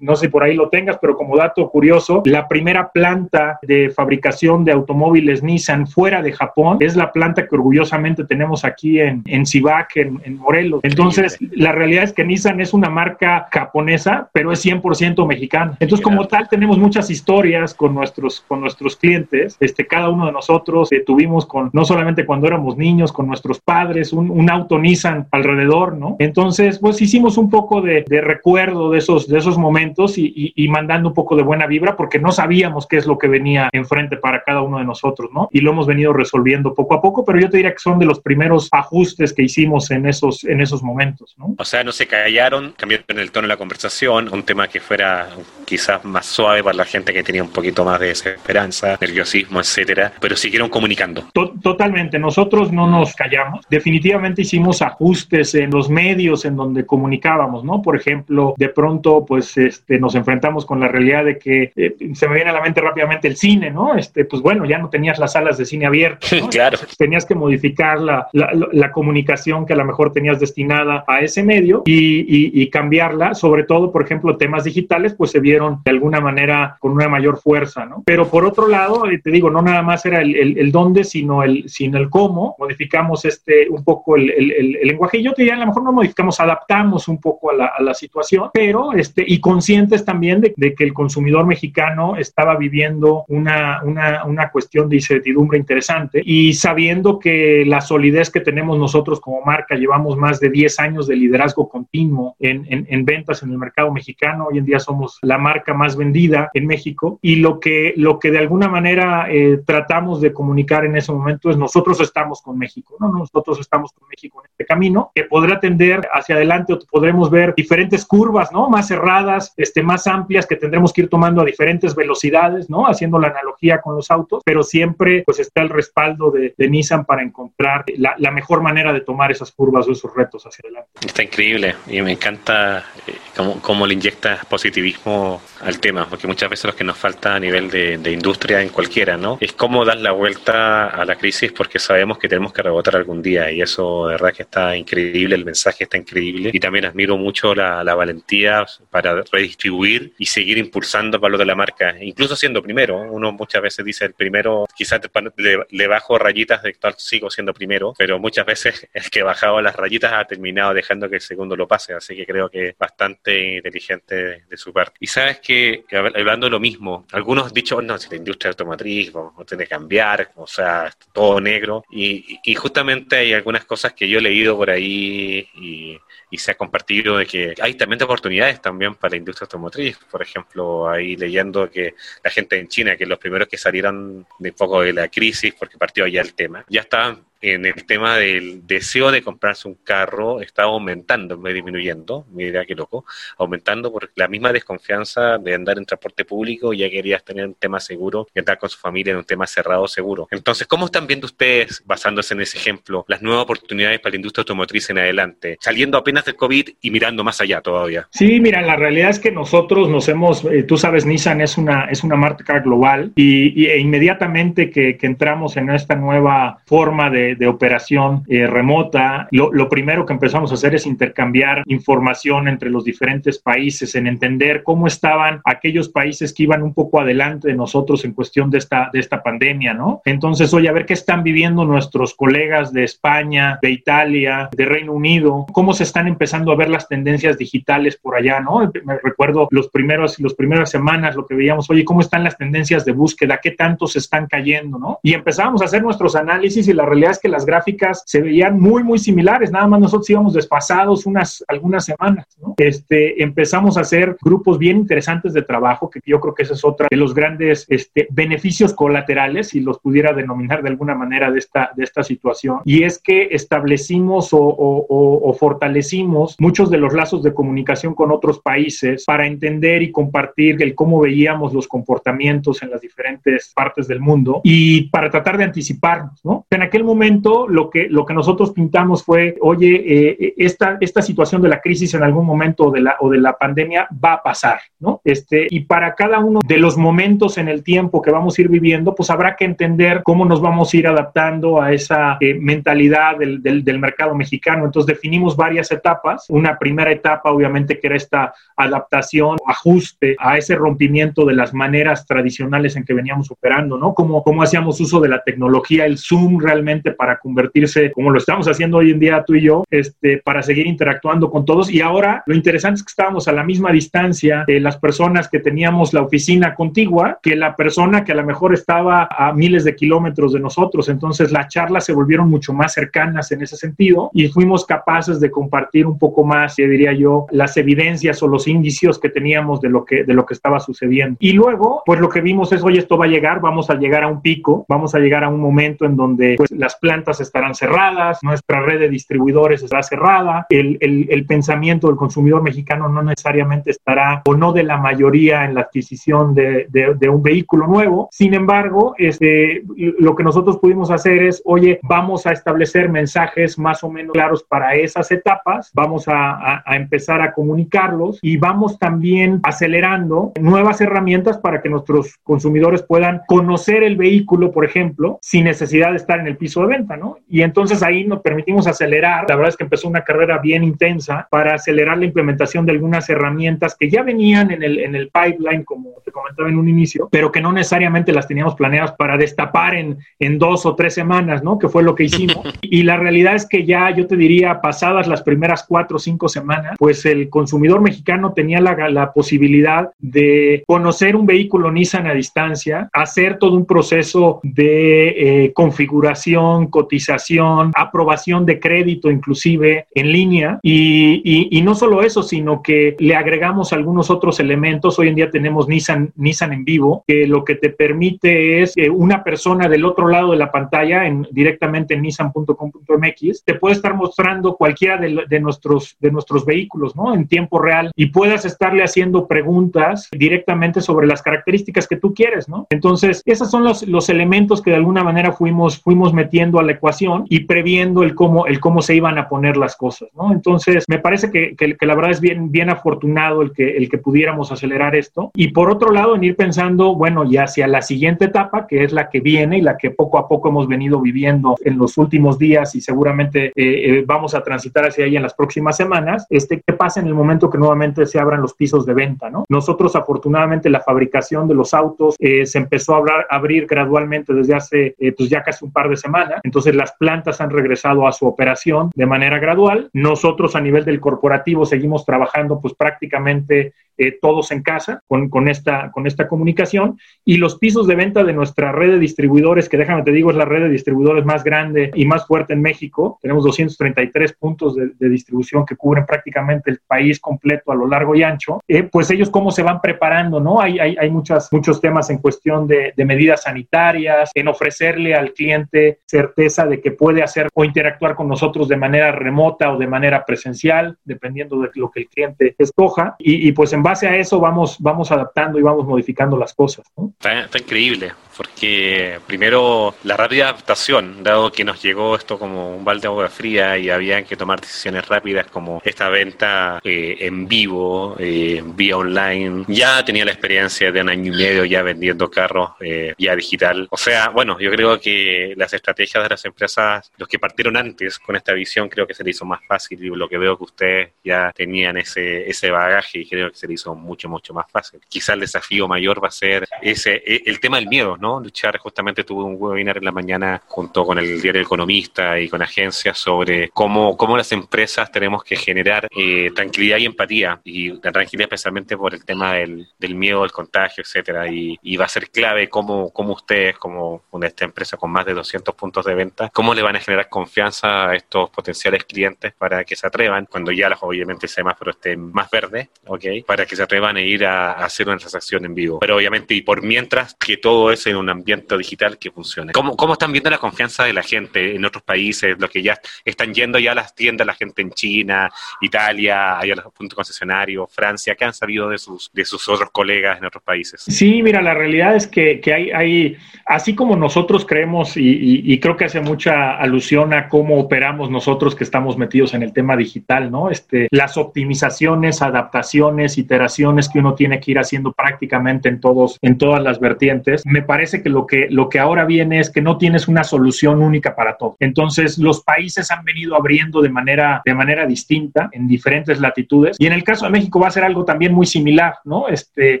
no, 0.00 0.16
sé 0.16 0.28
por 0.28 0.42
ahí 0.42 0.54
lo 0.54 0.68
tengas, 0.68 0.98
pero 1.00 1.16
como 1.16 1.36
dato 1.36 1.68
curioso, 1.70 2.22
la 2.24 2.48
primera 2.48 2.90
planta 2.90 3.58
de 3.62 3.90
fabricación 3.90 4.64
de 4.64 4.72
automóviles 4.72 5.42
Nissan 5.42 5.86
fuera 5.86 6.22
de 6.22 6.32
Japón 6.32 6.78
es 6.80 6.96
la 6.96 7.12
planta 7.12 7.46
que 7.46 7.54
orgullosamente 7.54 8.24
tenemos 8.24 8.64
aquí 8.64 9.00
en, 9.00 9.22
en 9.26 9.46
Cibac, 9.46 9.96
en, 9.96 10.38
Morelos. 10.38 10.80
Entonces, 10.82 11.38
la 11.52 11.72
realidad 11.72 12.04
es 12.04 12.12
que 12.12 12.24
Nissan 12.24 12.60
es 12.60 12.74
una 12.74 12.90
marca 12.90 13.48
japonesa, 13.50 14.28
pero 14.32 14.52
es 14.52 14.64
100% 14.64 15.26
mexicana. 15.26 15.76
Entonces, 15.80 16.04
como 16.04 16.26
tal, 16.26 16.48
tenemos 16.48 16.78
muchas 16.78 17.10
historias 17.10 17.74
con 17.74 17.94
nuestros, 17.94 18.40
con 18.46 18.60
nuestros 18.60 18.96
clientes. 18.96 19.56
Este, 19.60 19.86
cada 19.86 20.08
uno 20.08 20.26
de 20.26 20.32
nosotros 20.32 20.92
eh, 20.92 21.02
tuvimos 21.06 21.46
con, 21.46 21.70
no 21.72 21.84
solamente 21.84 22.26
cuando 22.26 22.46
éramos 22.46 22.76
niños, 22.76 23.12
con 23.12 23.26
nuestros 23.26 23.60
padres, 23.60 24.12
un, 24.12 24.30
un 24.34 24.50
auto 24.50 24.78
Nissan 24.78 25.28
alrededor, 25.30 25.96
¿no? 25.96 26.16
Entonces, 26.18 26.80
pues 26.80 27.00
hicimos 27.00 27.38
un 27.38 27.50
poco 27.50 27.80
de, 27.80 28.04
recuerdo 28.08 28.90
de 28.90 28.98
esos, 28.98 29.28
de 29.28 29.38
esos 29.38 29.56
momentos 29.56 30.14
y, 30.16 30.52
mandando 30.68 31.10
un 31.10 31.14
poco 31.14 31.36
de 31.36 31.42
buena 31.44 31.66
vibra 31.66 31.96
porque 31.96 32.18
no 32.18 32.32
sabíamos 32.32 32.88
qué 32.88 32.96
es 32.96 33.06
lo 33.06 33.16
que 33.16 33.28
venía 33.28 33.70
enfrente 33.72 34.16
para 34.16 34.42
cada 34.42 34.62
uno 34.62 34.78
de 34.78 34.84
nosotros, 34.84 35.30
¿no? 35.32 35.48
Y 35.52 35.60
lo 35.60 35.70
hemos 35.70 35.86
venido 35.86 36.12
resolviendo 36.12 36.74
poco 36.74 36.94
a 36.94 37.00
poco, 37.00 37.24
pero 37.24 37.38
yo 37.38 37.48
te 37.48 37.58
diría 37.58 37.70
que 37.70 37.78
son 37.78 38.00
de 38.00 38.06
los 38.06 38.20
primeros 38.20 38.68
ajustes 38.72 39.32
que 39.32 39.42
hicimos 39.42 39.92
en 39.92 40.06
esos, 40.06 40.42
en 40.42 40.60
esos 40.60 40.82
momentos, 40.82 41.34
¿no? 41.38 41.54
O 41.56 41.64
sea, 41.64 41.84
no 41.84 41.92
se 41.92 42.08
callaron, 42.08 42.74
cambiaron 42.76 43.20
el 43.20 43.30
tono 43.30 43.46
de 43.46 43.54
la 43.54 43.56
conversación, 43.56 44.28
un 44.32 44.42
tema 44.42 44.66
que 44.66 44.80
fuera 44.80 45.28
quizás 45.64 46.04
más 46.04 46.26
suave 46.26 46.64
para 46.64 46.76
la 46.76 46.84
gente 46.84 47.12
que 47.12 47.22
tenía 47.22 47.44
un 47.44 47.50
poquito 47.50 47.84
más 47.84 48.00
de 48.00 48.08
desesperanza, 48.08 48.98
nerviosismo, 49.00 49.60
etcétera, 49.60 50.12
pero 50.20 50.34
siguieron 50.34 50.68
comunicando. 50.68 51.28
Totalmente, 51.62 52.18
nosotros 52.18 52.72
no 52.72 52.88
nos 52.88 53.14
callamos, 53.14 53.64
definitivamente 53.70 54.23
hicimos 54.42 54.82
ajustes 54.82 55.54
en 55.54 55.70
los 55.70 55.88
medios 55.88 56.44
en 56.44 56.56
donde 56.56 56.86
comunicábamos, 56.86 57.64
¿no? 57.64 57.82
Por 57.82 57.96
ejemplo, 57.96 58.54
de 58.56 58.68
pronto, 58.68 59.24
pues, 59.26 59.56
este, 59.56 59.98
nos 59.98 60.14
enfrentamos 60.14 60.64
con 60.66 60.80
la 60.80 60.88
realidad 60.88 61.24
de 61.24 61.38
que 61.38 61.72
eh, 61.76 61.96
se 62.14 62.28
me 62.28 62.34
viene 62.34 62.50
a 62.50 62.54
la 62.54 62.62
mente 62.62 62.80
rápidamente 62.80 63.28
el 63.28 63.36
cine, 63.36 63.70
¿no? 63.70 63.94
Este, 63.96 64.24
pues 64.24 64.42
bueno, 64.42 64.64
ya 64.64 64.78
no 64.78 64.88
tenías 64.88 65.18
las 65.18 65.32
salas 65.32 65.58
de 65.58 65.64
cine 65.64 65.86
abiertas, 65.86 66.32
¿no? 66.32 66.48
claro. 66.48 66.78
tenías 66.96 67.24
que 67.26 67.34
modificar 67.34 68.00
la, 68.00 68.28
la, 68.32 68.50
la, 68.72 68.92
comunicación 68.92 69.66
que 69.66 69.72
a 69.72 69.76
lo 69.76 69.84
mejor 69.84 70.12
tenías 70.12 70.40
destinada 70.40 71.04
a 71.06 71.20
ese 71.20 71.42
medio 71.42 71.82
y, 71.84 72.20
y, 72.20 72.62
y, 72.62 72.70
cambiarla, 72.70 73.34
sobre 73.34 73.64
todo, 73.64 73.90
por 73.90 74.02
ejemplo, 74.02 74.36
temas 74.36 74.64
digitales, 74.64 75.14
pues 75.14 75.30
se 75.30 75.40
vieron 75.40 75.80
de 75.84 75.90
alguna 75.90 76.20
manera 76.20 76.76
con 76.80 76.92
una 76.92 77.08
mayor 77.08 77.38
fuerza, 77.38 77.84
¿no? 77.84 78.02
Pero 78.06 78.28
por 78.28 78.44
otro 78.44 78.68
lado, 78.68 79.08
eh, 79.10 79.20
te 79.22 79.30
digo, 79.30 79.50
no 79.50 79.62
nada 79.62 79.82
más 79.82 80.04
era 80.06 80.20
el, 80.20 80.36
el, 80.36 80.58
el 80.58 80.72
dónde, 80.72 81.04
sino 81.04 81.42
el, 81.42 81.68
sino 81.68 81.98
el 81.98 82.08
cómo, 82.10 82.54
modificamos 82.58 83.24
este, 83.24 83.68
un 83.68 83.84
poco 83.84 84.13
poco 84.14 84.16
el, 84.16 84.78
lenguaje. 84.82 85.18
Y 85.18 85.22
yo 85.22 85.32
te 85.32 85.42
diría, 85.42 85.56
a 85.56 85.60
lo 85.60 85.66
mejor 85.66 85.82
no 85.82 85.92
modificamos, 85.92 86.40
adaptamos 86.40 87.08
un 87.08 87.20
poco 87.20 87.50
a 87.50 87.54
la, 87.80 87.94
situación, 87.94 88.50
pero 88.52 88.92
este, 88.92 89.24
y 89.26 89.40
conscientes 89.40 90.04
también 90.04 90.40
de, 90.40 90.74
que 90.74 90.84
el 90.84 90.92
consumidor 90.92 91.46
mexicano 91.46 92.16
estaba 92.16 92.56
viviendo 92.56 93.24
una, 93.28 93.82
una, 93.84 94.24
una 94.24 94.50
cuestión 94.50 94.88
de 94.88 94.96
incertidumbre 94.96 95.58
interesante 95.58 96.20
y 96.24 96.54
sabiendo 96.54 97.20
que 97.20 97.64
la 97.64 97.80
solidez 97.80 98.30
que 98.30 98.40
tenemos 98.40 98.78
nosotros 98.78 99.20
como 99.20 99.42
marca, 99.42 99.76
llevamos 99.76 100.16
más 100.16 100.40
de 100.40 100.50
10 100.50 100.80
años 100.80 101.06
de 101.06 101.14
liderazgo 101.14 101.68
continuo 101.68 102.34
en, 102.40 102.66
en, 102.68 103.04
ventas 103.04 103.42
en 103.42 103.50
el 103.52 103.58
mercado 103.58 103.92
mexicano. 103.92 104.48
Hoy 104.50 104.58
en 104.58 104.64
día 104.64 104.80
somos 104.80 105.18
la 105.22 105.38
marca 105.38 105.72
más 105.72 105.96
vendida 105.96 106.50
en 106.52 106.66
México 106.66 107.18
y 107.22 107.36
lo 107.36 107.60
que, 107.60 107.94
lo 107.96 108.18
que 108.18 108.32
de 108.32 108.38
alguna 108.38 108.68
manera 108.68 109.26
eh, 109.30 109.60
tratamos 109.64 110.20
de 110.20 110.32
comunicar 110.32 110.84
en 110.84 110.96
ese 110.96 111.12
momento 111.12 111.50
es 111.50 111.56
nosotros 111.56 112.00
estamos 112.00 112.42
con 112.42 112.58
México, 112.58 112.96
¿no? 112.98 113.12
Nosotros 113.12 113.60
estamos 113.60 113.92
con 113.92 114.03
México 114.08 114.42
en 114.42 114.50
este 114.50 114.64
camino 114.64 115.10
que 115.14 115.24
podrá 115.24 115.60
tender 115.60 116.08
hacia 116.12 116.36
adelante 116.36 116.72
o 116.72 116.78
podremos 116.90 117.30
ver 117.30 117.54
diferentes 117.54 118.04
curvas, 118.04 118.52
¿no? 118.52 118.68
Más 118.68 118.88
cerradas, 118.88 119.52
este, 119.56 119.82
más 119.82 120.06
amplias 120.06 120.46
que 120.46 120.56
tendremos 120.56 120.92
que 120.92 121.02
ir 121.02 121.08
tomando 121.08 121.42
a 121.42 121.44
diferentes 121.44 121.94
velocidades, 121.94 122.70
¿no? 122.70 122.86
Haciendo 122.86 123.18
la 123.18 123.28
analogía 123.28 123.80
con 123.80 123.96
los 123.96 124.10
autos, 124.10 124.42
pero 124.44 124.62
siempre 124.62 125.22
pues 125.24 125.40
está 125.40 125.62
el 125.62 125.68
respaldo 125.68 126.30
de, 126.30 126.54
Nissan 126.64 127.04
para 127.04 127.22
encontrar 127.22 127.84
la, 127.96 128.30
mejor 128.30 128.62
manera 128.62 128.92
de 128.92 129.00
tomar 129.00 129.30
esas 129.30 129.52
curvas 129.52 129.86
o 129.86 129.92
esos 129.92 130.12
retos 130.14 130.44
hacia 130.44 130.62
adelante. 130.64 130.90
Está 131.06 131.22
increíble 131.22 131.76
y 131.86 132.02
me 132.02 132.12
encanta 132.12 132.84
eh, 133.06 133.14
cómo, 133.36 133.60
cómo, 133.60 133.86
le 133.86 133.94
inyectas 133.94 134.44
positivismo 134.46 135.40
al 135.60 135.78
tema, 135.78 136.06
porque 136.08 136.26
muchas 136.26 136.50
veces 136.50 136.64
lo 136.64 136.74
que 136.74 136.82
nos 136.82 136.96
falta 136.96 137.34
a 137.36 137.38
nivel 137.38 137.70
de, 137.70 137.98
de, 137.98 138.10
industria 138.10 138.60
en 138.60 138.70
cualquiera, 138.70 139.16
¿no? 139.16 139.38
Es 139.40 139.52
cómo 139.52 139.84
dar 139.84 139.98
la 139.98 140.10
vuelta 140.10 140.88
a 140.88 141.04
la 141.04 141.14
crisis 141.16 141.52
porque 141.52 141.78
sabemos 141.78 142.18
que 142.18 142.28
tenemos 142.28 142.52
que 142.52 142.62
rebotar 142.62 142.96
algún 142.96 143.22
día 143.22 143.52
y 143.52 143.62
eso 143.62 143.93
de 144.06 144.12
verdad 144.12 144.32
que 144.32 144.42
está 144.42 144.76
increíble, 144.76 145.34
el 145.34 145.44
mensaje 145.44 145.84
está 145.84 145.96
increíble 145.96 146.50
y 146.52 146.60
también 146.60 146.84
admiro 146.84 147.16
mucho 147.16 147.54
la, 147.54 147.82
la 147.84 147.94
valentía 147.94 148.66
para 148.90 149.22
redistribuir 149.30 150.12
y 150.18 150.26
seguir 150.26 150.58
impulsando 150.58 151.16
el 151.16 151.20
valor 151.20 151.38
de 151.38 151.46
la 151.46 151.54
marca, 151.54 151.94
incluso 152.00 152.36
siendo 152.36 152.62
primero. 152.62 153.00
Uno 153.00 153.32
muchas 153.32 153.62
veces 153.62 153.84
dice 153.84 154.04
el 154.06 154.14
primero, 154.14 154.66
quizás 154.76 155.00
le, 155.36 155.58
le 155.70 155.86
bajo 155.86 156.18
rayitas 156.18 156.62
de 156.62 156.72
que 156.72 156.78
sigo 156.98 157.30
siendo 157.30 157.52
primero, 157.52 157.94
pero 157.96 158.18
muchas 158.18 158.46
veces 158.46 158.86
el 158.92 159.10
que 159.10 159.22
bajaba 159.22 159.62
las 159.62 159.76
rayitas 159.76 160.12
ha 160.12 160.24
terminado 160.24 160.74
dejando 160.74 161.08
que 161.08 161.16
el 161.16 161.20
segundo 161.20 161.56
lo 161.56 161.66
pase, 161.66 161.94
así 161.94 162.14
que 162.16 162.26
creo 162.26 162.48
que 162.48 162.68
es 162.68 162.78
bastante 162.78 163.56
inteligente 163.56 164.44
de 164.48 164.56
su 164.56 164.72
parte. 164.72 164.96
Y 165.00 165.06
sabes 165.06 165.40
que, 165.40 165.84
hablando 165.92 166.46
de 166.46 166.50
lo 166.50 166.60
mismo, 166.60 167.06
algunos 167.12 167.46
han 167.46 167.52
dicho, 167.52 167.80
no, 167.80 167.98
si 167.98 168.10
la 168.10 168.16
industria 168.16 168.50
automotriz 168.50 169.12
vamos 169.12 169.34
a 169.38 169.44
tener 169.44 169.66
que 169.66 169.74
cambiar, 169.74 170.30
o 170.36 170.46
sea, 170.46 170.90
todo 171.12 171.40
negro, 171.40 171.84
y, 171.90 172.38
y 172.44 172.54
justamente 172.54 173.16
hay 173.16 173.32
algunas 173.32 173.64
cosas 173.64 173.83
que 173.92 174.08
yo 174.08 174.18
he 174.18 174.22
leído 174.22 174.56
por 174.56 174.70
ahí 174.70 175.48
y 175.54 175.98
y 176.34 176.38
se 176.38 176.50
ha 176.50 176.56
compartido 176.56 177.18
de 177.18 177.26
que 177.26 177.54
hay 177.62 177.74
también 177.74 178.02
oportunidades 178.02 178.60
también 178.60 178.96
para 178.96 179.12
la 179.12 179.18
industria 179.18 179.44
automotriz. 179.44 179.96
Por 180.10 180.20
ejemplo, 180.20 180.88
ahí 180.88 181.16
leyendo 181.16 181.70
que 181.70 181.94
la 182.24 182.30
gente 182.30 182.58
en 182.58 182.66
China, 182.66 182.96
que 182.96 183.06
los 183.06 183.20
primeros 183.20 183.46
que 183.46 183.56
salieron 183.56 184.26
de 184.40 184.50
un 184.50 184.56
poco 184.56 184.82
de 184.82 184.92
la 184.92 185.06
crisis, 185.06 185.54
porque 185.56 185.78
partió 185.78 186.04
allá 186.04 186.22
el 186.22 186.34
tema, 186.34 186.64
ya 186.68 186.80
estaban 186.80 187.24
en 187.44 187.66
el 187.66 187.84
tema 187.84 188.16
del 188.16 188.66
deseo 188.66 189.10
de 189.10 189.22
comprarse 189.22 189.68
un 189.68 189.74
carro 189.74 190.40
está 190.40 190.62
aumentando 190.62 191.36
de 191.36 191.52
disminuyendo, 191.52 192.24
mira 192.32 192.64
qué 192.64 192.74
loco, 192.74 193.04
aumentando 193.36 193.92
por 193.92 194.10
la 194.14 194.28
misma 194.28 194.50
desconfianza 194.50 195.36
de 195.36 195.54
andar 195.54 195.76
en 195.76 195.84
transporte 195.84 196.24
público, 196.24 196.72
ya 196.72 196.88
querías 196.88 197.22
tener 197.22 197.46
un 197.46 197.54
tema 197.54 197.80
seguro 197.80 198.26
y 198.34 198.38
andar 198.38 198.58
con 198.58 198.70
su 198.70 198.78
familia 198.78 199.10
en 199.10 199.18
un 199.18 199.24
tema 199.24 199.46
cerrado 199.46 199.86
seguro. 199.86 200.26
Entonces, 200.30 200.66
¿cómo 200.66 200.86
están 200.86 201.06
viendo 201.06 201.26
ustedes, 201.26 201.82
basándose 201.84 202.32
en 202.32 202.40
ese 202.40 202.56
ejemplo, 202.56 203.04
las 203.08 203.20
nuevas 203.20 203.42
oportunidades 203.44 204.00
para 204.00 204.12
la 204.12 204.16
industria 204.16 204.40
automotriz 204.40 204.88
en 204.88 204.98
adelante, 204.98 205.58
saliendo 205.60 205.98
apenas 205.98 206.24
del 206.24 206.36
COVID 206.36 206.70
y 206.80 206.90
mirando 206.90 207.24
más 207.24 207.42
allá 207.42 207.60
todavía? 207.60 208.08
Sí, 208.10 208.40
mira, 208.40 208.62
la 208.62 208.76
realidad 208.76 209.10
es 209.10 209.18
que 209.18 209.30
nosotros 209.30 209.90
nos 209.90 210.08
hemos, 210.08 210.46
eh, 210.46 210.62
tú 210.62 210.78
sabes, 210.78 211.04
Nissan 211.04 211.42
es 211.42 211.58
una, 211.58 211.88
es 211.90 212.02
una 212.04 212.16
marca 212.16 212.60
global 212.60 213.12
y, 213.16 213.66
e 213.66 213.78
inmediatamente 213.78 214.70
que 214.70 214.96
entramos 215.02 215.58
en 215.58 215.68
esta 215.68 215.94
nueva 215.94 216.62
forma 216.64 217.10
de 217.10 217.33
de, 217.38 217.46
operación 217.46 218.24
eh, 218.28 218.46
remota, 218.46 219.28
lo, 219.30 219.52
lo, 219.52 219.68
primero 219.68 220.06
que 220.06 220.12
empezamos 220.12 220.50
a 220.50 220.54
hacer 220.54 220.74
es 220.74 220.86
intercambiar 220.86 221.62
información 221.66 222.48
entre 222.48 222.70
los 222.70 222.84
diferentes 222.84 223.38
países, 223.38 223.94
en 223.94 224.06
entender 224.06 224.62
cómo 224.62 224.86
estaban 224.86 225.40
aquellos 225.44 225.88
países 225.88 226.32
que 226.32 226.44
iban 226.44 226.62
un 226.62 226.74
poco 226.74 227.00
adelante 227.00 227.48
de 227.48 227.54
nosotros 227.54 228.04
en 228.04 228.12
cuestión 228.12 228.50
de 228.50 228.58
esta, 228.58 228.90
de 228.92 229.00
esta 229.00 229.22
pandemia, 229.22 229.74
¿no? 229.74 230.02
Entonces, 230.04 230.52
oye, 230.54 230.68
a 230.68 230.72
ver 230.72 230.86
qué 230.86 230.94
están 230.94 231.22
viviendo 231.22 231.64
nuestros 231.64 232.14
colegas 232.14 232.72
de 232.72 232.84
España, 232.84 233.58
de 233.62 233.70
Italia, 233.70 234.48
de 234.52 234.64
Reino 234.64 234.92
Unido, 234.92 235.46
cómo 235.52 235.72
se 235.74 235.84
están 235.84 236.08
empezando 236.08 236.52
a 236.52 236.56
ver 236.56 236.70
las 236.70 236.88
tendencias 236.88 237.38
digitales 237.38 237.96
por 237.96 238.16
allá, 238.16 238.40
¿no? 238.40 238.70
Me 238.84 238.98
recuerdo 239.02 239.48
los 239.50 239.68
primeros, 239.68 240.18
las 240.20 240.34
primeras 240.34 240.70
semanas, 240.70 241.16
lo 241.16 241.26
que 241.26 241.34
veíamos, 241.34 241.68
oye, 241.70 241.84
cómo 241.84 242.00
están 242.00 242.24
las 242.24 242.36
tendencias 242.36 242.84
de 242.84 242.92
búsqueda, 242.92 243.40
qué 243.42 243.52
tanto 243.52 243.86
se 243.86 243.98
están 243.98 244.26
cayendo, 244.26 244.78
¿no? 244.78 244.98
Y 245.02 245.14
empezamos 245.14 245.62
a 245.62 245.66
hacer 245.66 245.82
nuestros 245.82 246.16
análisis 246.16 246.68
y 246.68 246.72
la 246.72 246.84
realidad 246.84 247.12
es 247.12 247.18
que 247.18 247.23
las 247.28 247.46
gráficas 247.46 248.02
se 248.06 248.20
veían 248.20 248.58
muy, 248.58 248.82
muy 248.82 248.98
similares, 248.98 249.50
nada 249.50 249.66
más 249.66 249.80
nosotros 249.80 250.08
íbamos 250.10 250.34
desfasados 250.34 251.06
unas, 251.06 251.44
algunas 251.48 251.84
semanas, 251.84 252.26
¿no? 252.40 252.54
Este, 252.56 253.22
empezamos 253.22 253.76
a 253.76 253.80
hacer 253.82 254.16
grupos 254.22 254.58
bien 254.58 254.76
interesantes 254.76 255.32
de 255.32 255.42
trabajo, 255.42 255.90
que 255.90 256.00
yo 256.04 256.20
creo 256.20 256.34
que 256.34 256.42
esa 256.42 256.54
es 256.54 256.64
otra 256.64 256.86
de 256.90 256.96
los 256.96 257.14
grandes 257.14 257.66
este, 257.68 258.06
beneficios 258.10 258.74
colaterales, 258.74 259.48
si 259.48 259.60
los 259.60 259.78
pudiera 259.78 260.12
denominar 260.12 260.62
de 260.62 260.70
alguna 260.70 260.94
manera 260.94 261.30
de 261.30 261.38
esta, 261.38 261.70
de 261.76 261.84
esta 261.84 262.02
situación, 262.02 262.60
y 262.64 262.82
es 262.82 262.98
que 262.98 263.28
establecimos 263.30 264.32
o, 264.32 264.38
o, 264.38 265.28
o 265.28 265.32
fortalecimos 265.34 266.36
muchos 266.38 266.70
de 266.70 266.78
los 266.78 266.94
lazos 266.94 267.22
de 267.22 267.34
comunicación 267.34 267.94
con 267.94 268.10
otros 268.10 268.40
países 268.40 269.04
para 269.04 269.26
entender 269.26 269.82
y 269.82 269.92
compartir 269.92 270.62
el 270.62 270.74
cómo 270.74 271.00
veíamos 271.00 271.52
los 271.52 271.68
comportamientos 271.68 272.62
en 272.62 272.70
las 272.70 272.80
diferentes 272.80 273.52
partes 273.54 273.88
del 273.88 274.00
mundo 274.00 274.40
y 274.44 274.88
para 274.90 275.10
tratar 275.10 275.38
de 275.38 275.44
anticiparnos, 275.44 276.24
¿no? 276.24 276.46
En 276.50 276.62
aquel 276.62 276.84
momento 276.84 277.03
lo 277.48 277.70
que, 277.70 277.88
lo 277.88 278.06
que 278.06 278.14
nosotros 278.14 278.52
pintamos 278.52 279.04
fue, 279.04 279.36
oye, 279.40 279.82
eh, 279.86 280.34
esta, 280.38 280.78
esta 280.80 281.02
situación 281.02 281.42
de 281.42 281.48
la 281.48 281.60
crisis 281.60 281.92
en 281.94 282.02
algún 282.02 282.24
momento 282.24 282.70
de 282.70 282.80
la, 282.80 282.96
o 283.00 283.10
de 283.10 283.18
la 283.18 283.36
pandemia 283.36 283.88
va 284.02 284.14
a 284.14 284.22
pasar, 284.22 284.60
¿no? 284.78 285.00
Este, 285.04 285.46
y 285.50 285.60
para 285.60 285.94
cada 285.94 286.18
uno 286.20 286.40
de 286.46 286.58
los 286.58 286.76
momentos 286.76 287.36
en 287.38 287.48
el 287.48 287.62
tiempo 287.62 288.00
que 288.00 288.10
vamos 288.10 288.38
a 288.38 288.42
ir 288.42 288.48
viviendo, 288.48 288.94
pues 288.94 289.10
habrá 289.10 289.36
que 289.36 289.44
entender 289.44 290.02
cómo 290.02 290.24
nos 290.24 290.40
vamos 290.40 290.72
a 290.72 290.76
ir 290.76 290.86
adaptando 290.86 291.60
a 291.60 291.72
esa 291.72 292.16
eh, 292.20 292.34
mentalidad 292.34 293.18
del, 293.18 293.42
del, 293.42 293.78
mercado 293.78 294.14
mexicano. 294.14 294.64
Entonces 294.64 294.94
definimos 294.94 295.36
varias 295.36 295.70
etapas. 295.72 296.26
Una 296.28 296.58
primera 296.58 296.90
etapa, 296.90 297.30
obviamente, 297.30 297.78
que 297.78 297.88
era 297.88 297.96
esta 297.96 298.32
adaptación, 298.56 299.36
ajuste 299.46 300.16
a 300.18 300.38
ese 300.38 300.54
rompimiento 300.54 301.24
de 301.26 301.34
las 301.34 301.52
maneras 301.52 302.06
tradicionales 302.06 302.76
en 302.76 302.84
que 302.84 302.94
veníamos 302.94 303.30
operando, 303.30 303.76
¿no? 303.76 303.94
Cómo, 303.94 304.22
cómo 304.22 304.42
hacíamos 304.42 304.80
uso 304.80 305.00
de 305.00 305.08
la 305.08 305.22
tecnología, 305.22 305.84
el 305.84 305.98
Zoom 305.98 306.40
realmente 306.40 306.93
para 306.94 307.18
convertirse, 307.18 307.92
como 307.92 308.10
lo 308.10 308.18
estamos 308.18 308.48
haciendo 308.48 308.78
hoy 308.78 308.90
en 308.90 308.98
día 308.98 309.24
tú 309.26 309.34
y 309.34 309.42
yo, 309.42 309.64
este, 309.70 310.18
para 310.18 310.42
seguir 310.42 310.66
interactuando 310.66 311.30
con 311.30 311.44
todos. 311.44 311.70
Y 311.70 311.80
ahora 311.80 312.22
lo 312.26 312.34
interesante 312.34 312.78
es 312.78 312.82
que 312.84 312.90
estábamos 312.90 313.28
a 313.28 313.32
la 313.32 313.44
misma 313.44 313.72
distancia 313.72 314.44
de 314.46 314.60
las 314.60 314.76
personas 314.78 315.28
que 315.28 315.40
teníamos 315.40 315.92
la 315.92 316.02
oficina 316.02 316.54
contigua 316.54 317.18
que 317.22 317.36
la 317.36 317.56
persona 317.56 318.04
que 318.04 318.12
a 318.12 318.14
lo 318.14 318.24
mejor 318.24 318.54
estaba 318.54 319.08
a 319.10 319.32
miles 319.32 319.64
de 319.64 319.74
kilómetros 319.76 320.32
de 320.32 320.40
nosotros. 320.40 320.88
Entonces 320.88 321.32
las 321.32 321.48
charlas 321.48 321.84
se 321.84 321.92
volvieron 321.92 322.28
mucho 322.28 322.52
más 322.52 322.72
cercanas 322.72 323.30
en 323.32 323.42
ese 323.42 323.56
sentido 323.56 324.10
y 324.12 324.28
fuimos 324.28 324.64
capaces 324.64 325.20
de 325.20 325.30
compartir 325.30 325.86
un 325.86 325.98
poco 325.98 326.24
más, 326.24 326.56
diría 326.56 326.92
yo, 326.92 327.26
las 327.30 327.56
evidencias 327.56 328.22
o 328.22 328.28
los 328.28 328.48
indicios 328.48 328.98
que 328.98 329.08
teníamos 329.08 329.60
de 329.60 329.68
lo 329.68 329.84
que, 329.84 330.04
de 330.04 330.14
lo 330.14 330.26
que 330.26 330.34
estaba 330.34 330.60
sucediendo. 330.60 331.16
Y 331.20 331.32
luego, 331.32 331.82
pues 331.84 332.00
lo 332.00 332.08
que 332.08 332.20
vimos 332.20 332.52
es, 332.52 332.62
oye, 332.62 332.78
esto 332.78 332.96
va 332.96 333.06
a 333.06 333.08
llegar, 333.08 333.40
vamos 333.40 333.70
a 333.70 333.74
llegar 333.74 334.04
a 334.04 334.08
un 334.08 334.22
pico, 334.22 334.64
vamos 334.68 334.94
a 334.94 334.98
llegar 334.98 335.24
a 335.24 335.28
un 335.28 335.40
momento 335.40 335.84
en 335.84 335.96
donde 335.96 336.34
pues, 336.36 336.50
las 336.50 336.76
plantas 336.84 337.18
estarán 337.18 337.54
cerradas, 337.54 338.18
nuestra 338.20 338.60
red 338.60 338.78
de 338.78 338.90
distribuidores 338.90 339.62
estará 339.62 339.82
cerrada, 339.82 340.46
el, 340.50 340.76
el, 340.82 341.24
pensamiento 341.24 341.86
del 341.86 341.96
consumidor 341.96 342.42
mexicano 342.42 342.90
no 342.90 343.02
necesariamente 343.02 343.70
estará 343.70 344.20
o 344.26 344.34
no 344.34 344.52
de 344.52 344.64
la 344.64 344.76
mayoría 344.76 345.46
en 345.46 345.54
la 345.54 345.62
adquisición 345.62 346.34
de, 346.34 346.66
de, 346.70 347.08
un 347.08 347.22
vehículo 347.22 347.66
nuevo. 347.66 348.10
Sin 348.12 348.34
embargo, 348.34 348.94
este, 348.98 349.62
lo 349.98 350.14
que 350.14 350.22
nosotros 350.22 350.58
pudimos 350.58 350.90
hacer 350.90 351.22
es, 351.22 351.40
oye, 351.46 351.80
vamos 351.82 352.26
a 352.26 352.32
establecer 352.32 352.90
mensajes 352.90 353.58
más 353.58 353.82
o 353.82 353.88
menos 353.88 354.12
claros 354.12 354.42
para 354.42 354.74
esas 354.74 355.10
etapas, 355.10 355.70
vamos 355.72 356.06
a, 356.06 356.62
a 356.66 356.76
empezar 356.76 357.22
a 357.22 357.32
comunicarlos 357.32 358.18
y 358.20 358.36
vamos 358.36 358.78
también 358.78 359.40
acelerando 359.42 360.32
nuevas 360.38 360.82
herramientas 360.82 361.38
para 361.38 361.62
que 361.62 361.70
nuestros 361.70 362.18
consumidores 362.22 362.82
puedan 362.82 363.22
conocer 363.26 363.82
el 363.82 363.96
vehículo, 363.96 364.52
por 364.52 364.66
ejemplo, 364.66 365.18
sin 365.22 365.44
necesidad 365.44 365.92
de 365.92 365.96
estar 365.96 366.20
en 366.20 366.26
el 366.26 366.36
piso 366.36 366.60
de 366.60 366.66
venta, 366.76 366.96
¿no? 366.96 367.18
Y 367.28 367.42
entonces 367.42 367.82
ahí 367.82 368.04
nos 368.04 368.20
permitimos 368.20 368.66
acelerar, 368.66 369.26
la 369.28 369.36
verdad 369.36 369.50
es 369.50 369.56
que 369.56 369.64
empezó 369.64 369.88
una 369.88 370.02
carrera 370.02 370.38
bien 370.38 370.64
intensa 370.64 371.26
para 371.30 371.54
acelerar 371.54 371.98
la 371.98 372.04
implementación 372.04 372.66
de 372.66 372.72
algunas 372.72 373.08
herramientas 373.08 373.76
que 373.78 373.90
ya 373.90 374.02
venían 374.02 374.50
en 374.50 374.62
el, 374.62 374.78
en 374.80 374.94
el 374.94 375.10
pipeline, 375.10 375.64
como 375.64 375.90
te 376.04 376.10
comentaba 376.10 376.48
en 376.48 376.58
un 376.58 376.68
inicio, 376.68 377.08
pero 377.10 377.30
que 377.30 377.40
no 377.40 377.52
necesariamente 377.52 378.12
las 378.12 378.28
teníamos 378.28 378.54
planeadas 378.54 378.92
para 378.92 379.16
destapar 379.16 379.74
en, 379.74 379.98
en 380.18 380.38
dos 380.38 380.66
o 380.66 380.74
tres 380.74 380.94
semanas, 380.94 381.42
¿no? 381.42 381.58
Que 381.58 381.68
fue 381.68 381.82
lo 381.82 381.94
que 381.94 382.04
hicimos. 382.04 382.44
y 382.62 382.82
la 382.82 382.96
realidad 382.96 383.34
es 383.34 383.46
que 383.46 383.64
ya, 383.64 383.90
yo 383.90 384.06
te 384.06 384.16
diría, 384.16 384.60
pasadas 384.60 385.06
las 385.06 385.22
primeras 385.22 385.64
cuatro 385.66 385.96
o 385.96 386.00
cinco 386.00 386.28
semanas, 386.28 386.76
pues 386.78 387.04
el 387.06 387.28
consumidor 387.28 387.80
mexicano 387.80 388.32
tenía 388.32 388.60
la, 388.60 388.74
la 388.90 389.12
posibilidad 389.12 389.90
de 389.98 390.62
conocer 390.66 391.16
un 391.16 391.26
vehículo 391.26 391.70
Nissan 391.70 392.06
a 392.06 392.14
distancia, 392.14 392.88
hacer 392.92 393.38
todo 393.38 393.56
un 393.56 393.66
proceso 393.66 394.40
de 394.42 395.44
eh, 395.44 395.52
configuración, 395.52 396.63
cotización, 396.68 397.72
aprobación 397.74 398.46
de 398.46 398.60
crédito 398.60 399.10
inclusive 399.10 399.86
en 399.94 400.12
línea. 400.12 400.58
Y, 400.62 401.48
y, 401.50 401.62
no 401.62 401.74
solo 401.74 402.02
eso, 402.02 402.22
sino 402.22 402.62
que 402.62 402.94
le 402.98 403.16
agregamos 403.16 403.72
algunos 403.72 404.10
otros 404.10 404.38
elementos. 404.40 404.98
Hoy 404.98 405.08
en 405.08 405.14
día 405.14 405.30
tenemos 405.30 405.68
Nissan, 405.68 406.12
Nissan 406.16 406.52
en 406.52 406.64
vivo, 406.64 407.04
que 407.06 407.26
lo 407.26 407.44
que 407.44 407.54
te 407.54 407.70
permite 407.70 408.62
es 408.62 408.74
que 408.74 408.90
una 408.90 409.24
persona 409.24 409.68
del 409.68 409.84
otro 409.84 410.08
lado 410.08 410.32
de 410.32 410.36
la 410.36 410.52
pantalla, 410.52 411.06
en, 411.06 411.26
directamente 411.30 411.94
en 411.94 412.02
nissan.com.mx, 412.02 413.44
te 413.44 413.54
puede 413.54 413.74
estar 413.74 413.94
mostrando 413.94 414.56
cualquiera 414.56 414.98
de, 414.98 415.24
de, 415.28 415.40
nuestros, 415.40 415.96
de 416.00 416.10
nuestros 416.10 416.44
vehículos, 416.44 416.94
¿no? 416.96 417.14
En 417.14 417.26
tiempo 417.26 417.58
real 417.58 417.90
y 417.96 418.06
puedas 418.06 418.44
estarle 418.44 418.82
haciendo 418.82 419.26
preguntas 419.26 420.08
directamente 420.12 420.80
sobre 420.80 421.06
las 421.06 421.22
características 421.22 421.86
que 421.88 421.96
tú 421.96 422.14
quieres, 422.14 422.48
¿no? 422.48 422.66
Entonces, 422.70 423.22
esos 423.24 423.50
son 423.50 423.64
los, 423.64 423.86
los 423.86 424.08
elementos 424.08 424.62
que 424.62 424.70
de 424.70 424.76
alguna 424.76 425.02
manera 425.02 425.32
fuimos, 425.32 425.80
fuimos 425.80 426.12
metiendo 426.12 426.53
a 426.58 426.62
la 426.62 426.72
ecuación 426.72 427.24
y 427.28 427.40
previendo 427.40 428.02
el 428.02 428.14
cómo, 428.14 428.46
el 428.46 428.60
cómo 428.60 428.82
se 428.82 428.94
iban 428.94 429.18
a 429.18 429.28
poner 429.28 429.56
las 429.56 429.76
cosas, 429.76 430.08
¿no? 430.14 430.32
Entonces, 430.32 430.84
me 430.88 430.98
parece 430.98 431.30
que, 431.30 431.54
que, 431.56 431.76
la 431.86 431.94
verdad 431.94 432.10
es 432.10 432.20
bien, 432.20 432.50
bien 432.50 432.70
afortunado 432.70 433.42
el 433.42 433.52
que, 433.52 433.76
el 433.76 433.88
que 433.88 433.98
pudiéramos 433.98 434.52
acelerar 434.52 434.94
esto. 434.96 435.30
Y 435.34 435.48
por 435.48 435.70
otro 435.70 435.92
lado, 435.92 436.14
en 436.14 436.24
ir 436.24 436.36
pensando, 436.36 436.94
bueno, 436.94 437.24
y 437.24 437.36
hacia 437.36 437.66
la 437.66 437.82
siguiente 437.82 438.26
etapa, 438.26 438.66
que 438.66 438.84
es 438.84 438.92
la 438.92 439.10
que 439.10 439.20
viene 439.20 439.58
y 439.58 439.62
la 439.62 439.76
que 439.76 439.90
poco 439.90 440.18
a 440.18 440.28
poco 440.28 440.48
hemos 440.48 440.68
venido 440.68 441.00
viviendo 441.00 441.56
en 441.64 441.78
los 441.78 441.98
últimos 441.98 442.38
días 442.38 442.74
y 442.74 442.80
seguramente 442.80 443.46
eh, 443.46 443.52
eh, 443.56 444.04
vamos 444.06 444.34
a 444.34 444.42
transitar 444.42 444.86
hacia 444.86 445.04
ahí 445.04 445.16
en 445.16 445.22
las 445.22 445.34
próximas 445.34 445.76
semanas, 445.76 446.26
este, 446.30 446.62
¿qué 446.66 446.72
pasa 446.72 447.00
en 447.00 447.06
el 447.06 447.14
momento 447.14 447.50
que 447.50 447.58
nuevamente 447.58 448.06
se 448.06 448.18
abran 448.18 448.40
los 448.40 448.54
pisos 448.54 448.86
de 448.86 448.94
venta, 448.94 449.30
¿no? 449.30 449.44
Nosotros, 449.48 449.96
afortunadamente, 449.96 450.70
la 450.70 450.80
fabricación 450.80 451.48
de 451.48 451.54
los 451.54 451.74
autos 451.74 452.16
eh, 452.18 452.46
se 452.46 452.58
empezó 452.58 452.96
a 452.96 453.04
abrir 453.30 453.66
gradualmente 453.66 454.32
desde 454.32 454.54
hace 454.54 454.94
eh, 454.98 455.12
pues 455.16 455.28
ya 455.28 455.42
casi 455.42 455.64
un 455.64 455.72
par 455.72 455.88
de 455.88 455.96
semanas. 455.96 456.40
Entonces 456.44 456.76
las 456.76 456.92
plantas 456.92 457.40
han 457.40 457.50
regresado 457.50 458.06
a 458.06 458.12
su 458.12 458.26
operación 458.26 458.90
de 458.94 459.06
manera 459.06 459.38
gradual. 459.38 459.88
Nosotros 459.92 460.54
a 460.54 460.60
nivel 460.60 460.84
del 460.84 461.00
corporativo 461.00 461.64
seguimos 461.64 462.04
trabajando 462.04 462.60
pues 462.60 462.74
prácticamente 462.74 463.72
eh, 463.96 464.18
todos 464.20 464.50
en 464.50 464.62
casa 464.62 465.02
con, 465.06 465.28
con, 465.28 465.48
esta, 465.48 465.90
con 465.92 466.06
esta 466.06 466.26
comunicación 466.28 466.98
y 467.24 467.36
los 467.38 467.58
pisos 467.58 467.86
de 467.86 467.94
venta 467.94 468.24
de 468.24 468.32
nuestra 468.32 468.72
red 468.72 468.90
de 468.90 468.98
distribuidores, 468.98 469.68
que 469.68 469.76
déjame 469.76 470.02
te 470.02 470.10
digo, 470.10 470.30
es 470.30 470.36
la 470.36 470.44
red 470.44 470.62
de 470.62 470.68
distribuidores 470.68 471.24
más 471.24 471.44
grande 471.44 471.92
y 471.94 472.04
más 472.04 472.26
fuerte 472.26 472.52
en 472.52 472.60
México. 472.60 473.18
Tenemos 473.22 473.44
233 473.44 474.32
puntos 474.34 474.74
de, 474.76 475.08
distribución 475.08 475.64
que 475.64 475.76
cubren 475.76 476.04
prácticamente 476.04 476.70
el 476.70 476.80
país 476.86 477.20
completo 477.20 477.72
a 477.72 477.74
lo 477.74 477.86
largo 477.86 478.14
y 478.16 478.22
ancho. 478.22 478.60
Eh, 478.68 478.82
pues 478.82 479.10
ellos 479.10 479.30
cómo 479.30 479.50
se 479.50 479.62
van 479.62 479.80
preparando, 479.80 480.40
¿no? 480.40 480.60
Hay, 480.60 480.78
hay, 480.78 480.96
hay 480.98 481.10
muchas, 481.10 481.50
muchos 481.52 481.80
temas 481.80 482.10
en 482.10 482.18
cuestión 482.18 482.66
de, 482.66 482.92
medidas 483.04 483.42
sanitarias, 483.42 484.30
en 484.34 484.48
ofrecerle 484.48 485.14
al 485.14 485.32
cliente 485.32 486.00
certeza 486.06 486.33
de 486.34 486.80
que 486.80 486.90
puede 486.90 487.22
hacer 487.22 487.48
o 487.54 487.64
interactuar 487.64 488.14
con 488.14 488.28
nosotros 488.28 488.68
de 488.68 488.76
manera 488.76 489.12
remota 489.12 489.72
o 489.72 489.78
de 489.78 489.86
manera 489.86 490.24
presencial, 490.24 490.96
dependiendo 491.04 491.60
de 491.60 491.70
lo 491.74 491.90
que 491.90 492.00
el 492.00 492.08
cliente 492.08 492.54
escoja. 492.58 493.16
Y, 493.18 493.48
y 493.48 493.52
pues 493.52 493.72
en 493.72 493.82
base 493.82 494.08
a 494.08 494.16
eso 494.16 494.40
vamos, 494.40 494.76
vamos 494.80 495.10
adaptando 495.10 495.58
y 495.58 495.62
vamos 495.62 495.86
modificando 495.86 496.36
las 496.36 496.54
cosas. 496.54 496.84
Está, 497.20 497.58
increíble, 497.58 498.12
porque 498.36 499.18
primero 499.26 499.94
la 500.04 500.16
rápida 500.16 500.44
adaptación, 500.44 501.22
dado 501.22 501.50
que 501.52 501.64
nos 501.64 501.82
llegó 501.82 502.16
esto 502.16 502.38
como 502.38 502.76
un 502.76 502.84
balde 502.84 503.02
de 503.02 503.08
agua 503.08 503.28
fría 503.28 503.78
y 503.78 503.90
había 503.90 504.22
que 504.24 504.36
tomar 504.36 504.60
decisiones 504.60 505.06
rápidas 505.06 505.46
como 505.46 505.80
esta 505.84 506.08
venta 506.08 506.80
eh, 506.84 507.16
en 507.20 507.46
vivo, 507.48 508.16
eh, 508.18 508.62
vía 508.64 508.96
online. 508.96 509.64
Ya 509.68 510.04
tenía 510.04 510.24
la 510.24 510.32
experiencia 510.32 510.90
de 510.90 511.00
un 511.00 511.08
año 511.08 511.32
y 511.32 511.36
medio 511.36 511.64
ya 511.64 511.82
vendiendo 511.82 512.30
carros 512.30 512.70
eh, 512.80 513.14
vía 513.18 513.36
digital. 513.36 513.88
O 513.90 513.96
sea, 513.96 514.30
bueno, 514.30 514.58
yo 514.58 514.70
creo 514.70 515.00
que 515.00 515.54
las 515.56 515.72
estrategias 515.72 516.22
de 516.22 516.28
las 516.28 516.44
empresas, 516.44 517.10
los 517.16 517.28
que 517.28 517.38
partieron 517.38 517.76
antes 517.76 518.18
con 518.18 518.36
esta 518.36 518.52
visión, 518.52 518.88
creo 518.88 519.06
que 519.06 519.14
se 519.14 519.24
le 519.24 519.30
hizo 519.30 519.44
más 519.44 519.60
fácil 519.66 520.02
y 520.02 520.08
lo 520.08 520.28
que 520.28 520.38
veo 520.38 520.56
que 520.56 520.64
ustedes 520.64 521.08
ya 521.22 521.52
tenían 521.54 521.96
ese, 521.96 522.48
ese 522.48 522.70
bagaje 522.70 523.20
y 523.20 523.28
creo 523.28 523.50
que 523.50 523.56
se 523.56 523.66
le 523.66 523.74
hizo 523.74 523.94
mucho, 523.94 524.28
mucho 524.28 524.54
más 524.54 524.70
fácil. 524.70 525.00
Quizá 525.08 525.34
el 525.34 525.40
desafío 525.40 525.88
mayor 525.88 526.22
va 526.22 526.28
a 526.28 526.30
ser 526.30 526.66
ese, 526.82 527.22
e, 527.24 527.42
el 527.46 527.60
tema 527.60 527.76
del 527.76 527.88
miedo, 527.88 528.16
¿no? 528.16 528.23
Luchar, 528.24 528.78
justamente 528.78 529.24
tuve 529.24 529.44
un 529.44 529.56
webinar 529.58 529.98
en 529.98 530.04
la 530.04 530.12
mañana 530.12 530.62
junto 530.66 531.04
con 531.04 531.18
el 531.18 531.40
diario 531.40 531.62
Economista 531.62 532.38
y 532.38 532.48
con 532.48 532.62
agencias 532.62 533.18
sobre 533.18 533.68
cómo, 533.70 534.16
cómo 534.16 534.36
las 534.36 534.50
empresas 534.52 535.10
tenemos 535.10 535.44
que 535.44 535.56
generar 535.56 536.08
eh, 536.10 536.50
tranquilidad 536.54 536.98
y 536.98 537.06
empatía, 537.06 537.60
y 537.64 537.90
la 538.02 538.12
tranquilidad 538.12 538.46
especialmente 538.46 538.96
por 538.96 539.14
el 539.14 539.24
tema 539.24 539.54
del, 539.54 539.88
del 539.98 540.14
miedo 540.14 540.42
al 540.42 540.52
contagio, 540.52 541.02
etcétera, 541.02 541.48
y, 541.50 541.78
y, 541.82 541.96
va 541.96 542.06
a 542.06 542.08
ser 542.08 542.30
clave 542.30 542.68
cómo, 542.68 543.10
cómo 543.10 543.34
ustedes, 543.34 543.78
como 543.78 544.24
una 544.30 544.46
esta 544.46 544.64
empresa 544.64 544.96
con 544.96 545.10
más 545.10 545.26
de 545.26 545.34
200 545.34 545.74
puntos 545.74 546.04
de 546.04 546.14
venta, 546.14 546.50
cómo 546.52 546.74
le 546.74 546.82
van 546.82 546.96
a 546.96 547.00
generar 547.00 547.28
confianza 547.28 548.10
a 548.10 548.16
estos 548.16 548.50
potenciales 548.50 549.04
clientes 549.04 549.52
para 549.52 549.84
que 549.84 549.96
se 549.96 550.06
atrevan, 550.06 550.46
cuando 550.46 550.72
ya 550.72 550.88
las 550.88 550.98
obviamente 551.02 551.46
el 551.46 551.50
semáforo 551.50 551.90
esté 551.90 552.16
más 552.16 552.50
verde, 552.50 552.90
¿ok? 553.06 553.24
Para 553.46 553.66
que 553.66 553.76
se 553.76 553.82
atrevan 553.82 554.16
a 554.16 554.20
ir 554.20 554.44
a, 554.44 554.72
hacer 554.72 555.08
una 555.08 555.18
transacción 555.18 555.64
en 555.64 555.74
vivo. 555.74 555.98
Pero 556.00 556.16
obviamente, 556.16 556.54
y 556.54 556.62
por 556.62 556.82
mientras, 556.82 557.34
que 557.34 557.56
todo 557.56 557.92
es 557.92 558.06
en 558.14 558.20
un 558.20 558.30
ambiente 558.30 558.76
digital 558.76 559.18
que 559.18 559.30
funcione. 559.30 559.72
¿Cómo, 559.72 559.96
¿Cómo 559.96 560.14
están 560.14 560.32
viendo 560.32 560.50
la 560.50 560.58
confianza 560.58 561.04
de 561.04 561.12
la 561.12 561.22
gente 561.22 561.74
en 561.74 561.84
otros 561.84 562.02
países, 562.02 562.56
los 562.58 562.70
que 562.70 562.82
ya 562.82 562.98
están 563.24 563.52
yendo 563.52 563.78
ya 563.78 563.92
a 563.92 563.94
las 563.94 564.14
tiendas, 564.14 564.46
la 564.46 564.54
gente 564.54 564.82
en 564.82 564.90
China, 564.90 565.50
Italia, 565.80 566.58
hay 566.58 566.70
a 566.70 566.76
los 566.76 566.92
puntos 566.92 567.14
concesionarios, 567.16 567.88
Francia, 567.92 568.34
¿qué 568.34 568.44
han 568.44 568.54
sabido 568.54 568.88
de 568.88 568.98
sus, 568.98 569.30
de 569.32 569.44
sus 569.44 569.68
otros 569.68 569.90
colegas 569.90 570.38
en 570.38 570.44
otros 570.44 570.62
países? 570.62 571.02
Sí, 571.06 571.42
mira, 571.42 571.60
la 571.62 571.74
realidad 571.74 572.16
es 572.16 572.26
que, 572.26 572.60
que 572.60 572.72
hay, 572.72 572.90
hay, 572.90 573.36
así 573.66 573.94
como 573.94 574.16
nosotros 574.16 574.64
creemos, 574.64 575.16
y, 575.16 575.62
y, 575.64 575.80
creo 575.80 575.96
que 575.96 576.04
hace 576.04 576.20
mucha 576.20 576.76
alusión 576.76 577.34
a 577.34 577.48
cómo 577.48 577.78
operamos 577.78 578.30
nosotros 578.30 578.74
que 578.74 578.84
estamos 578.84 579.16
metidos 579.16 579.54
en 579.54 579.62
el 579.62 579.72
tema 579.72 579.96
digital, 579.96 580.50
¿no? 580.50 580.70
Este, 580.70 581.08
las 581.10 581.36
optimizaciones, 581.36 582.42
adaptaciones, 582.42 583.38
iteraciones 583.38 584.08
que 584.08 584.18
uno 584.18 584.34
tiene 584.34 584.60
que 584.60 584.72
ir 584.72 584.78
haciendo 584.78 585.12
prácticamente 585.12 585.88
en 585.88 586.00
todos, 586.00 586.38
en 586.42 586.58
todas 586.58 586.82
las 586.82 587.00
vertientes. 587.00 587.62
Me 587.64 587.82
parece 587.82 588.03
que 588.10 588.28
lo 588.28 588.46
que, 588.46 588.68
lo 588.70 588.88
que 588.88 588.98
ahora 588.98 589.24
viene 589.24 589.60
es 589.60 589.70
que 589.70 589.80
no 589.80 589.98
tienes 589.98 590.28
una 590.28 590.44
solución 590.44 591.02
única 591.02 591.34
para 591.34 591.56
todo. 591.56 591.76
Entonces, 591.80 592.38
los 592.38 592.62
países 592.62 593.10
han 593.10 593.24
venido 593.24 593.56
abriendo 593.56 594.00
de 594.02 594.08
manera, 594.08 594.62
de 594.64 594.74
manera 594.74 595.06
distinta 595.06 595.68
en 595.72 595.86
diferentes 595.86 596.40
latitudes. 596.40 596.96
Y 596.98 597.06
en 597.06 597.12
el 597.12 597.24
caso 597.24 597.44
de 597.46 597.50
México 597.50 597.80
va 597.80 597.88
a 597.88 597.92
ser 597.92 598.04
algo 598.04 598.24
también 598.24 598.52
muy 598.52 598.66
similar, 598.66 599.14
¿no? 599.24 599.48
Este, 599.48 600.00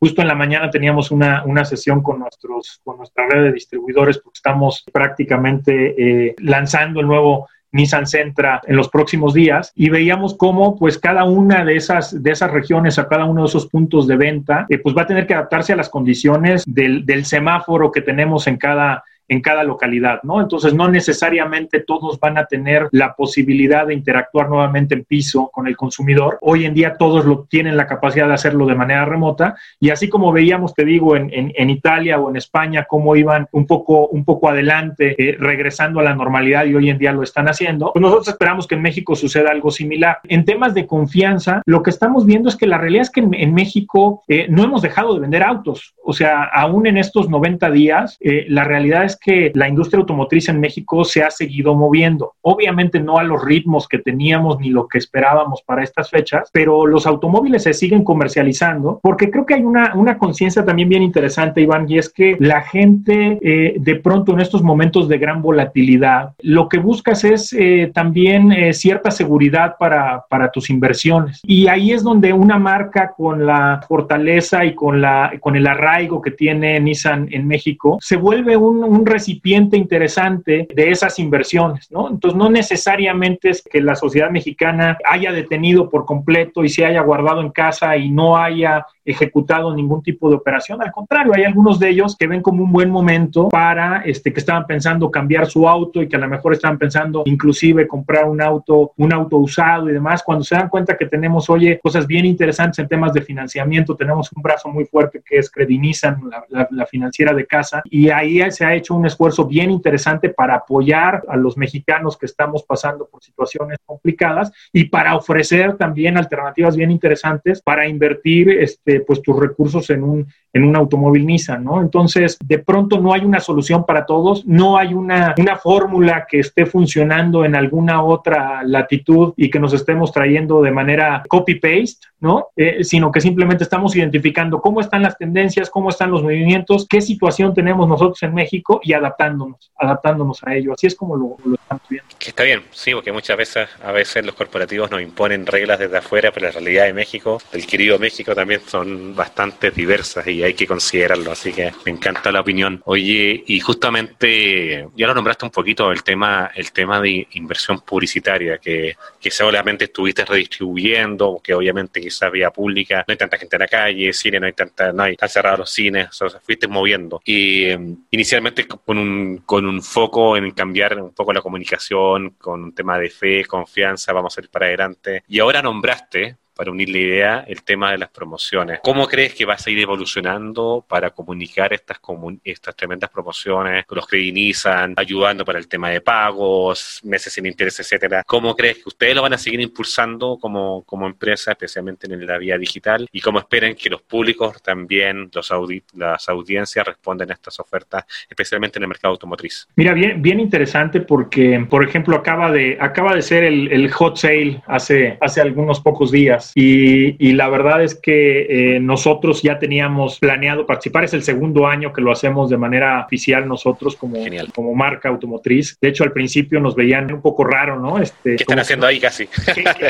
justo 0.00 0.22
en 0.22 0.28
la 0.28 0.34
mañana 0.34 0.70
teníamos 0.70 1.10
una, 1.10 1.44
una 1.44 1.64
sesión 1.64 2.02
con 2.02 2.18
nuestros, 2.20 2.80
con 2.84 2.98
nuestra 2.98 3.26
red 3.28 3.44
de 3.44 3.52
distribuidores 3.52 4.18
porque 4.18 4.36
estamos 4.36 4.84
prácticamente 4.92 5.94
eh, 6.28 6.34
lanzando 6.38 7.00
el 7.00 7.06
nuevo 7.06 7.48
Nissan 7.72 8.06
Centra 8.06 8.60
en 8.66 8.76
los 8.76 8.88
próximos 8.88 9.34
días 9.34 9.72
y 9.74 9.88
veíamos 9.88 10.34
cómo 10.34 10.78
pues 10.78 10.98
cada 10.98 11.24
una 11.24 11.64
de 11.64 11.76
esas, 11.76 12.22
de 12.22 12.30
esas 12.30 12.50
regiones 12.50 12.98
a 12.98 13.08
cada 13.08 13.24
uno 13.24 13.42
de 13.42 13.48
esos 13.48 13.66
puntos 13.66 14.06
de 14.06 14.16
venta 14.16 14.66
eh, 14.68 14.78
pues 14.78 14.96
va 14.96 15.02
a 15.02 15.06
tener 15.06 15.26
que 15.26 15.34
adaptarse 15.34 15.72
a 15.72 15.76
las 15.76 15.88
condiciones 15.88 16.64
del, 16.66 17.04
del 17.06 17.24
semáforo 17.24 17.90
que 17.90 18.02
tenemos 18.02 18.46
en 18.46 18.56
cada, 18.56 19.04
en 19.28 19.40
cada 19.40 19.64
localidad, 19.64 20.20
¿no? 20.22 20.40
Entonces, 20.40 20.74
no 20.74 20.88
necesariamente 20.88 21.80
todos 21.80 22.18
van 22.20 22.38
a 22.38 22.46
tener 22.46 22.88
la 22.92 23.14
posibilidad 23.14 23.86
de 23.86 23.94
interactuar 23.94 24.48
nuevamente 24.48 24.94
en 24.94 25.04
piso 25.04 25.50
con 25.52 25.66
el 25.66 25.76
consumidor. 25.76 26.38
Hoy 26.42 26.64
en 26.64 26.74
día 26.74 26.96
todos 26.98 27.24
lo 27.24 27.44
tienen 27.44 27.76
la 27.76 27.86
capacidad 27.86 28.28
de 28.28 28.34
hacerlo 28.34 28.66
de 28.66 28.74
manera 28.74 29.04
remota 29.04 29.56
y 29.80 29.90
así 29.90 30.08
como 30.08 30.32
veíamos, 30.32 30.74
te 30.74 30.84
digo, 30.84 31.16
en, 31.16 31.30
en, 31.32 31.70
Italia 31.70 32.20
o 32.20 32.28
en 32.28 32.36
España, 32.36 32.86
cómo 32.88 33.16
iban 33.16 33.46
un 33.52 33.66
poco, 33.66 34.08
un 34.08 34.24
poco 34.24 34.48
adelante, 34.48 35.14
eh, 35.18 35.36
regresando 35.38 36.00
a 36.00 36.02
la 36.02 36.14
normalidad 36.14 36.66
y 36.66 36.74
hoy 36.74 36.90
en 36.90 36.98
día 36.98 37.12
lo 37.12 37.22
están 37.22 37.48
haciendo, 37.48 37.92
pues 37.92 38.02
nosotros 38.02 38.28
esperamos 38.28 38.66
que 38.66 38.74
en 38.74 38.82
México 38.82 39.14
suceda 39.14 39.50
algo 39.50 39.70
similar. 39.70 40.18
En 40.24 40.44
temas 40.44 40.74
de 40.74 40.86
confianza, 40.86 41.62
lo 41.64 41.82
que 41.82 41.90
estamos 41.90 42.26
viendo 42.26 42.48
es 42.48 42.56
que 42.56 42.66
la 42.66 42.78
realidad 42.78 43.02
es 43.02 43.10
que 43.10 43.20
en, 43.20 43.32
en 43.32 43.54
México 43.54 44.22
eh, 44.28 44.46
no 44.48 44.62
hemos 44.64 44.82
dejado 44.82 45.14
de 45.14 45.20
vender 45.20 45.42
autos. 45.42 45.94
O 46.04 46.12
sea, 46.12 46.44
aún 46.44 46.86
en 46.86 46.98
estos 46.98 47.28
90 47.28 47.70
días, 47.70 48.16
eh, 48.20 48.44
la 48.48 48.64
realidad 48.64 49.04
es 49.04 49.11
es 49.12 49.18
que 49.18 49.52
la 49.54 49.68
industria 49.68 50.00
automotriz 50.00 50.48
en 50.48 50.60
México 50.60 51.04
se 51.04 51.22
ha 51.22 51.30
seguido 51.30 51.74
moviendo. 51.74 52.32
Obviamente 52.40 53.00
no 53.00 53.18
a 53.18 53.24
los 53.24 53.44
ritmos 53.44 53.86
que 53.88 53.98
teníamos 53.98 54.58
ni 54.58 54.70
lo 54.70 54.88
que 54.88 54.98
esperábamos 54.98 55.62
para 55.62 55.82
estas 55.82 56.10
fechas, 56.10 56.50
pero 56.52 56.86
los 56.86 57.06
automóviles 57.06 57.62
se 57.62 57.74
siguen 57.74 58.04
comercializando 58.04 59.00
porque 59.02 59.30
creo 59.30 59.46
que 59.46 59.54
hay 59.54 59.62
una, 59.62 59.94
una 59.94 60.18
conciencia 60.18 60.64
también 60.64 60.88
bien 60.88 61.02
interesante, 61.02 61.60
Iván, 61.60 61.86
y 61.88 61.98
es 61.98 62.08
que 62.08 62.36
la 62.38 62.62
gente 62.62 63.38
eh, 63.42 63.76
de 63.78 63.96
pronto 63.96 64.32
en 64.32 64.40
estos 64.40 64.62
momentos 64.62 65.08
de 65.08 65.18
gran 65.18 65.42
volatilidad, 65.42 66.32
lo 66.40 66.68
que 66.68 66.78
buscas 66.78 67.24
es 67.24 67.52
eh, 67.52 67.90
también 67.94 68.52
eh, 68.52 68.72
cierta 68.72 69.10
seguridad 69.10 69.76
para, 69.78 70.24
para 70.28 70.50
tus 70.50 70.70
inversiones. 70.70 71.40
Y 71.44 71.68
ahí 71.68 71.92
es 71.92 72.02
donde 72.02 72.32
una 72.32 72.58
marca 72.58 73.12
con 73.16 73.46
la 73.46 73.84
fortaleza 73.86 74.64
y 74.64 74.74
con, 74.74 75.00
la, 75.00 75.32
con 75.40 75.56
el 75.56 75.66
arraigo 75.66 76.20
que 76.22 76.30
tiene 76.30 76.80
Nissan 76.80 77.28
en 77.30 77.46
México 77.46 77.98
se 78.00 78.16
vuelve 78.16 78.56
un, 78.56 78.84
un 78.84 79.01
recipiente 79.06 79.76
interesante 79.76 80.68
de 80.74 80.90
esas 80.90 81.18
inversiones, 81.18 81.90
¿no? 81.90 82.08
Entonces, 82.10 82.36
no 82.36 82.50
necesariamente 82.50 83.50
es 83.50 83.62
que 83.62 83.80
la 83.80 83.94
sociedad 83.94 84.30
mexicana 84.30 84.98
haya 85.04 85.32
detenido 85.32 85.88
por 85.88 86.04
completo 86.04 86.64
y 86.64 86.68
se 86.68 86.84
haya 86.84 87.02
guardado 87.02 87.40
en 87.40 87.50
casa 87.50 87.96
y 87.96 88.10
no 88.10 88.36
haya 88.36 88.86
ejecutado 89.04 89.74
ningún 89.74 90.02
tipo 90.02 90.28
de 90.28 90.36
operación. 90.36 90.80
Al 90.82 90.92
contrario, 90.92 91.32
hay 91.34 91.44
algunos 91.44 91.78
de 91.78 91.88
ellos 91.88 92.16
que 92.16 92.26
ven 92.26 92.42
como 92.42 92.62
un 92.62 92.72
buen 92.72 92.90
momento 92.90 93.48
para 93.48 94.02
este, 94.04 94.32
que 94.32 94.40
estaban 94.40 94.66
pensando 94.66 95.10
cambiar 95.10 95.46
su 95.46 95.68
auto 95.68 96.02
y 96.02 96.08
que 96.08 96.16
a 96.16 96.20
lo 96.20 96.28
mejor 96.28 96.52
estaban 96.52 96.78
pensando 96.78 97.22
inclusive 97.26 97.86
comprar 97.86 98.26
un 98.26 98.40
auto, 98.40 98.92
un 98.96 99.12
auto 99.12 99.38
usado 99.38 99.88
y 99.88 99.92
demás. 99.92 100.22
Cuando 100.22 100.44
se 100.44 100.54
dan 100.54 100.68
cuenta 100.68 100.96
que 100.96 101.06
tenemos, 101.06 101.50
oye, 101.50 101.80
cosas 101.82 102.06
bien 102.06 102.24
interesantes 102.24 102.78
en 102.78 102.88
temas 102.88 103.12
de 103.12 103.22
financiamiento, 103.22 103.96
tenemos 103.96 104.30
un 104.34 104.42
brazo 104.42 104.68
muy 104.68 104.84
fuerte 104.84 105.22
que 105.24 105.38
es 105.38 105.50
Credinizan, 105.50 106.20
la, 106.48 106.68
la 106.70 106.86
financiera 106.86 107.32
de 107.32 107.46
casa, 107.46 107.82
y 107.84 108.10
ahí 108.10 108.40
se 108.50 108.64
ha 108.64 108.74
hecho 108.74 108.94
un 108.94 109.06
esfuerzo 109.06 109.46
bien 109.46 109.70
interesante 109.70 110.28
para 110.28 110.54
apoyar 110.54 111.22
a 111.28 111.36
los 111.36 111.56
mexicanos 111.56 112.16
que 112.16 112.26
estamos 112.26 112.62
pasando 112.62 113.06
por 113.06 113.22
situaciones 113.22 113.78
complicadas 113.84 114.52
y 114.72 114.84
para 114.84 115.16
ofrecer 115.16 115.76
también 115.76 116.16
alternativas 116.16 116.76
bien 116.76 116.90
interesantes 116.90 117.62
para 117.62 117.86
invertir 117.88 118.50
este, 118.50 118.91
este, 118.92 119.00
pues 119.00 119.22
tus 119.22 119.38
recursos 119.38 119.88
en 119.90 120.02
un, 120.02 120.26
en 120.52 120.64
un 120.64 120.76
automóvil 120.76 121.26
Nissan, 121.26 121.64
¿no? 121.64 121.80
Entonces, 121.80 122.38
de 122.44 122.58
pronto 122.58 123.00
no 123.00 123.12
hay 123.12 123.22
una 123.24 123.40
solución 123.40 123.86
para 123.86 124.04
todos, 124.04 124.44
no 124.46 124.76
hay 124.76 124.92
una, 124.92 125.34
una 125.38 125.56
fórmula 125.56 126.26
que 126.28 126.40
esté 126.40 126.66
funcionando 126.66 127.44
en 127.44 127.54
alguna 127.54 128.02
otra 128.02 128.62
latitud 128.64 129.32
y 129.36 129.50
que 129.50 129.58
nos 129.58 129.72
estemos 129.72 130.12
trayendo 130.12 130.62
de 130.62 130.70
manera 130.70 131.22
copy-paste, 131.28 132.06
¿no? 132.20 132.48
Eh, 132.56 132.84
sino 132.84 133.10
que 133.10 133.20
simplemente 133.20 133.64
estamos 133.64 133.96
identificando 133.96 134.60
cómo 134.60 134.80
están 134.80 135.02
las 135.02 135.16
tendencias, 135.16 135.70
cómo 135.70 135.88
están 135.88 136.10
los 136.10 136.22
movimientos, 136.22 136.86
qué 136.88 137.00
situación 137.00 137.54
tenemos 137.54 137.88
nosotros 137.88 138.22
en 138.22 138.34
México 138.34 138.80
y 138.82 138.92
adaptándonos, 138.92 139.72
adaptándonos 139.76 140.40
a 140.44 140.54
ello. 140.54 140.74
Así 140.74 140.86
es 140.86 140.94
como 140.94 141.16
lo, 141.16 141.36
lo 141.44 141.54
estamos 141.54 141.82
viendo. 141.88 142.08
Está 142.20 142.42
bien, 142.44 142.62
sí, 142.70 142.92
porque 142.92 143.12
muchas 143.12 143.36
veces, 143.36 143.68
a 143.82 143.92
veces 143.92 144.24
los 144.24 144.34
corporativos 144.34 144.90
nos 144.90 145.00
imponen 145.00 145.46
reglas 145.46 145.78
desde 145.78 145.98
afuera, 145.98 146.30
pero 146.32 146.46
la 146.46 146.52
realidad 146.52 146.84
de 146.84 146.92
México, 146.92 147.38
del 147.52 147.66
querido 147.66 147.98
México 147.98 148.34
también 148.34 148.60
son 148.66 148.81
bastante 148.84 149.70
diversas 149.70 150.26
y 150.26 150.42
hay 150.42 150.54
que 150.54 150.66
considerarlo, 150.66 151.32
así 151.32 151.52
que 151.52 151.72
me 151.84 151.92
encanta 151.92 152.32
la 152.32 152.40
opinión. 152.40 152.82
Oye, 152.84 153.44
y 153.46 153.60
justamente 153.60 154.88
ya 154.96 155.06
lo 155.06 155.14
nombraste 155.14 155.44
un 155.44 155.50
poquito 155.50 155.90
el 155.90 156.02
tema, 156.02 156.50
el 156.54 156.72
tema 156.72 157.00
de 157.00 157.26
inversión 157.32 157.80
publicitaria, 157.80 158.58
que, 158.58 158.96
que 159.20 159.30
solamente 159.30 159.84
estuviste 159.84 160.24
redistribuyendo, 160.24 161.40
que 161.42 161.54
obviamente 161.54 162.00
quizás 162.00 162.30
vía 162.30 162.50
pública, 162.50 163.04
no 163.06 163.12
hay 163.12 163.16
tanta 163.16 163.38
gente 163.38 163.56
en 163.56 163.60
la 163.60 163.68
calle, 163.68 164.12
cine, 164.12 164.40
no 164.40 164.46
hay 164.46 164.52
tanta, 164.52 164.92
no 164.92 165.02
hay, 165.02 165.12
están 165.12 165.28
cerrados 165.28 165.60
los 165.60 165.70
cines, 165.70 166.20
o 166.22 166.28
sea, 166.28 166.40
fuiste 166.40 166.68
moviendo. 166.68 167.20
Y 167.24 167.64
em, 167.64 167.96
inicialmente 168.10 168.66
con 168.66 168.98
un, 168.98 169.38
con 169.38 169.66
un 169.66 169.82
foco 169.82 170.36
en 170.36 170.50
cambiar 170.52 171.00
un 171.00 171.12
poco 171.12 171.32
la 171.32 171.40
comunicación, 171.40 172.30
con 172.38 172.62
un 172.64 172.74
tema 172.74 172.98
de 172.98 173.10
fe, 173.10 173.44
confianza, 173.44 174.12
vamos 174.12 174.36
a 174.36 174.40
ir 174.40 174.48
para 174.48 174.66
adelante. 174.66 175.22
Y 175.28 175.38
ahora 175.38 175.62
nombraste 175.62 176.36
para 176.62 176.70
unir 176.70 176.90
la 176.90 176.98
idea, 176.98 177.44
el 177.48 177.64
tema 177.64 177.90
de 177.90 177.98
las 177.98 178.10
promociones. 178.10 178.78
¿Cómo 178.84 179.08
crees 179.08 179.34
que 179.34 179.44
vas 179.44 179.66
a 179.66 179.70
ir 179.72 179.80
evolucionando 179.80 180.86
para 180.88 181.10
comunicar 181.10 181.72
estas, 181.72 181.98
estas 182.44 182.76
tremendas 182.76 183.10
promociones, 183.10 183.84
los 183.90 184.06
credinizan, 184.06 184.94
ayudando 184.96 185.44
para 185.44 185.58
el 185.58 185.66
tema 185.66 185.90
de 185.90 186.00
pagos, 186.00 187.00
meses 187.02 187.32
sin 187.32 187.46
interés, 187.46 187.80
etcétera? 187.80 188.22
¿Cómo 188.24 188.54
crees 188.54 188.76
que 188.76 188.90
ustedes 188.90 189.12
lo 189.16 189.22
van 189.22 189.32
a 189.32 189.38
seguir 189.38 189.60
impulsando 189.60 190.38
como, 190.40 190.84
como 190.84 191.08
empresa, 191.08 191.50
especialmente 191.50 192.06
en 192.06 192.24
la 192.24 192.38
vía 192.38 192.56
digital? 192.56 193.08
¿Y 193.10 193.20
cómo 193.20 193.40
esperan 193.40 193.74
que 193.74 193.90
los 193.90 194.02
públicos 194.02 194.62
también, 194.62 195.32
los 195.34 195.52
las 195.94 196.28
audiencias 196.28 196.86
respondan 196.86 197.32
a 197.32 197.34
estas 197.34 197.58
ofertas, 197.58 198.04
especialmente 198.30 198.78
en 198.78 198.84
el 198.84 198.88
mercado 198.88 199.14
automotriz? 199.14 199.66
Mira, 199.74 199.94
bien, 199.94 200.22
bien 200.22 200.38
interesante 200.38 201.00
porque, 201.00 201.66
por 201.68 201.82
ejemplo, 201.82 202.14
acaba 202.14 202.52
de, 202.52 202.78
acaba 202.80 203.16
de 203.16 203.22
ser 203.22 203.42
el, 203.42 203.72
el 203.72 203.90
hot 203.90 204.16
sale 204.16 204.62
hace, 204.68 205.18
hace 205.20 205.40
algunos 205.40 205.80
pocos 205.80 206.12
días 206.12 206.51
y, 206.54 207.32
la 207.32 207.48
verdad 207.48 207.82
es 207.82 207.94
que 207.94 208.74
eh, 208.76 208.80
nosotros 208.80 209.42
ya 209.42 209.58
teníamos 209.58 210.18
planeado 210.18 210.66
participar. 210.66 211.04
Es 211.04 211.14
el 211.14 211.22
segundo 211.22 211.66
año 211.66 211.92
que 211.92 212.02
lo 212.02 212.12
hacemos 212.12 212.50
de 212.50 212.58
manera 212.58 213.04
oficial 213.04 213.48
nosotros 213.48 213.96
como, 213.96 214.18
como 214.54 214.74
marca 214.74 215.08
automotriz. 215.08 215.78
De 215.80 215.88
hecho, 215.88 216.04
al 216.04 216.12
principio 216.12 216.60
nos 216.60 216.74
veían 216.74 217.12
un 217.12 217.22
poco 217.22 217.44
raro, 217.44 217.80
¿no? 217.80 217.98
Este, 217.98 218.36
¿Qué 218.36 218.42
están 218.42 218.58
haciendo 218.58 218.86
ahí 218.86 219.00
casi? 219.00 219.26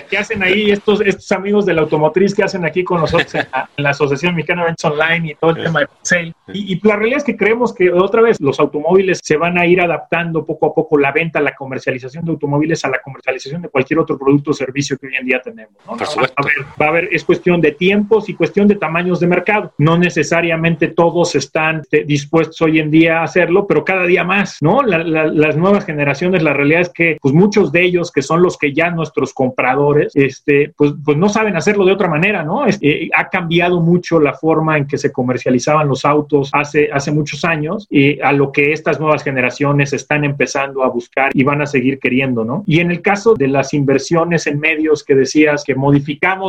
¿qué, 0.09 0.17
hacen 0.17 0.43
ahí 0.43 0.71
estos, 0.71 1.01
estos 1.01 1.31
amigos 1.33 1.67
de 1.67 1.75
la 1.75 1.83
automotriz 1.83 2.35
que 2.35 2.45
hacen 2.45 2.65
aquí 2.65 2.85
con 2.85 3.01
nosotros 3.01 3.35
en 3.35 3.47
la, 3.77 3.91
Asociación 3.91 4.35
Mexicana 4.35 4.63
de 4.63 4.69
Eventos 4.69 4.85
Online 4.91 5.33
y 5.33 5.35
todo 5.35 5.51
el 5.51 5.65
tema 5.65 5.81
de 5.81 5.87
sale? 6.03 6.33
Y, 6.53 6.75
y 6.75 6.81
la 6.87 6.97
realidad 6.97 7.19
es 7.19 7.25
que 7.25 7.37
creemos 7.37 7.75
que 7.75 7.91
otra 7.91 8.23
vez 8.23 8.41
los 8.41 8.59
automóviles 8.61 9.21
se 9.23 9.37
van 9.37 9.59
a 9.59 9.67
ir 9.67 9.81
adaptando 9.81 10.47
poco 10.47 10.67
a 10.67 10.75
poco 10.75 10.97
la 10.99 11.13
venta, 11.13 11.41
la 11.41 11.55
comercialización 11.55 12.25
de 12.25 12.31
automóviles 12.31 12.85
a 12.85 12.89
la 12.89 13.01
comercialización 13.03 13.63
de 13.63 13.69
cualquier 13.69 13.99
otro 13.99 14.19
producto 14.19 14.53
o 14.53 14.55
servicio 14.55 14.97
que 14.97 15.09
hoy 15.09 15.17
en 15.17 15.27
día 15.27 15.41
tenemos. 15.43 15.75
¿no? 15.87 15.97
Por 15.97 16.07
supuesto 16.07 16.42
va 16.81 16.87
a 16.87 16.89
haber, 16.89 17.09
es 17.13 17.25
cuestión 17.25 17.61
de 17.61 17.73
tiempos 17.73 18.29
y 18.29 18.35
cuestión 18.35 18.69
de 18.69 18.77
tamaños 18.77 19.21
de 19.21 19.27
mercado. 19.27 19.73
No 19.79 19.99
necesariamente 19.99 20.89
todos 20.89 21.35
están 21.35 21.83
eh, 21.91 22.05
dispuestos 22.05 22.61
hoy 22.61 22.79
en 22.79 22.91
día 22.91 23.21
a 23.21 23.25
hacerlo, 23.25 23.67
pero 23.67 23.85
cada 23.85 24.05
día 24.05 24.25
más, 24.25 24.59
¿no? 24.61 24.83
las 24.83 25.57
nuevas 25.57 25.85
generaciones, 25.85 26.43
la 26.43 26.53
realidad 26.53 26.83
es 26.83 26.91
que 26.91 27.19
pues 27.21 27.35
muchos 27.35 27.73
de 27.73 27.85
ellos, 27.85 28.11
que 28.11 28.23
son 28.23 28.43
los 28.43 28.57
que 28.59 28.73
ya 28.73 28.91
nuestros 28.91 29.33
compradores, 29.33 30.13
este, 30.15 30.73
pues, 30.77 30.93
pues 31.05 31.17
no 31.17 31.29
saben 31.29 31.57
hacerlo 31.57 31.85
de 31.85 31.93
otra 31.93 32.09
manera, 32.09 32.43
¿no? 32.43 32.67
Eh, 32.67 33.09
ha 33.17 33.29
cambiado 33.29 33.81
mucho 33.81 34.21
la 34.21 34.35
forma 34.35 34.79
en 34.79 34.87
que 34.87 34.99
se 34.99 35.13
comercializaban 35.13 35.89
los 35.89 36.05
autos 36.05 36.51
hace, 36.53 36.91
hace 36.93 37.13
muchos 37.13 37.45
años 37.45 37.87
y 37.91 38.21
a 38.21 38.33
lo 38.33 38.53
que 38.53 38.73
estas 38.73 39.01
nuevas 39.01 39.23
generaciones 39.23 39.93
están 39.93 40.25
empezando 40.25 40.83
a 40.83 40.89
buscar 40.89 41.31
y 41.35 41.43
van 41.45 41.63
a 41.63 41.67
seguir 41.67 41.99
queriendo, 41.99 42.45
¿no? 42.45 42.63
Y 42.67 42.81
en 42.81 42.91
el 42.91 43.03
caso 43.03 43.35
de 43.35 43.49
las 43.49 43.75
inversiones 43.75 44.47
en 44.47 44.59
medios 44.59 45.05
que 45.05 45.15
decías 45.15 45.65
que 45.65 45.75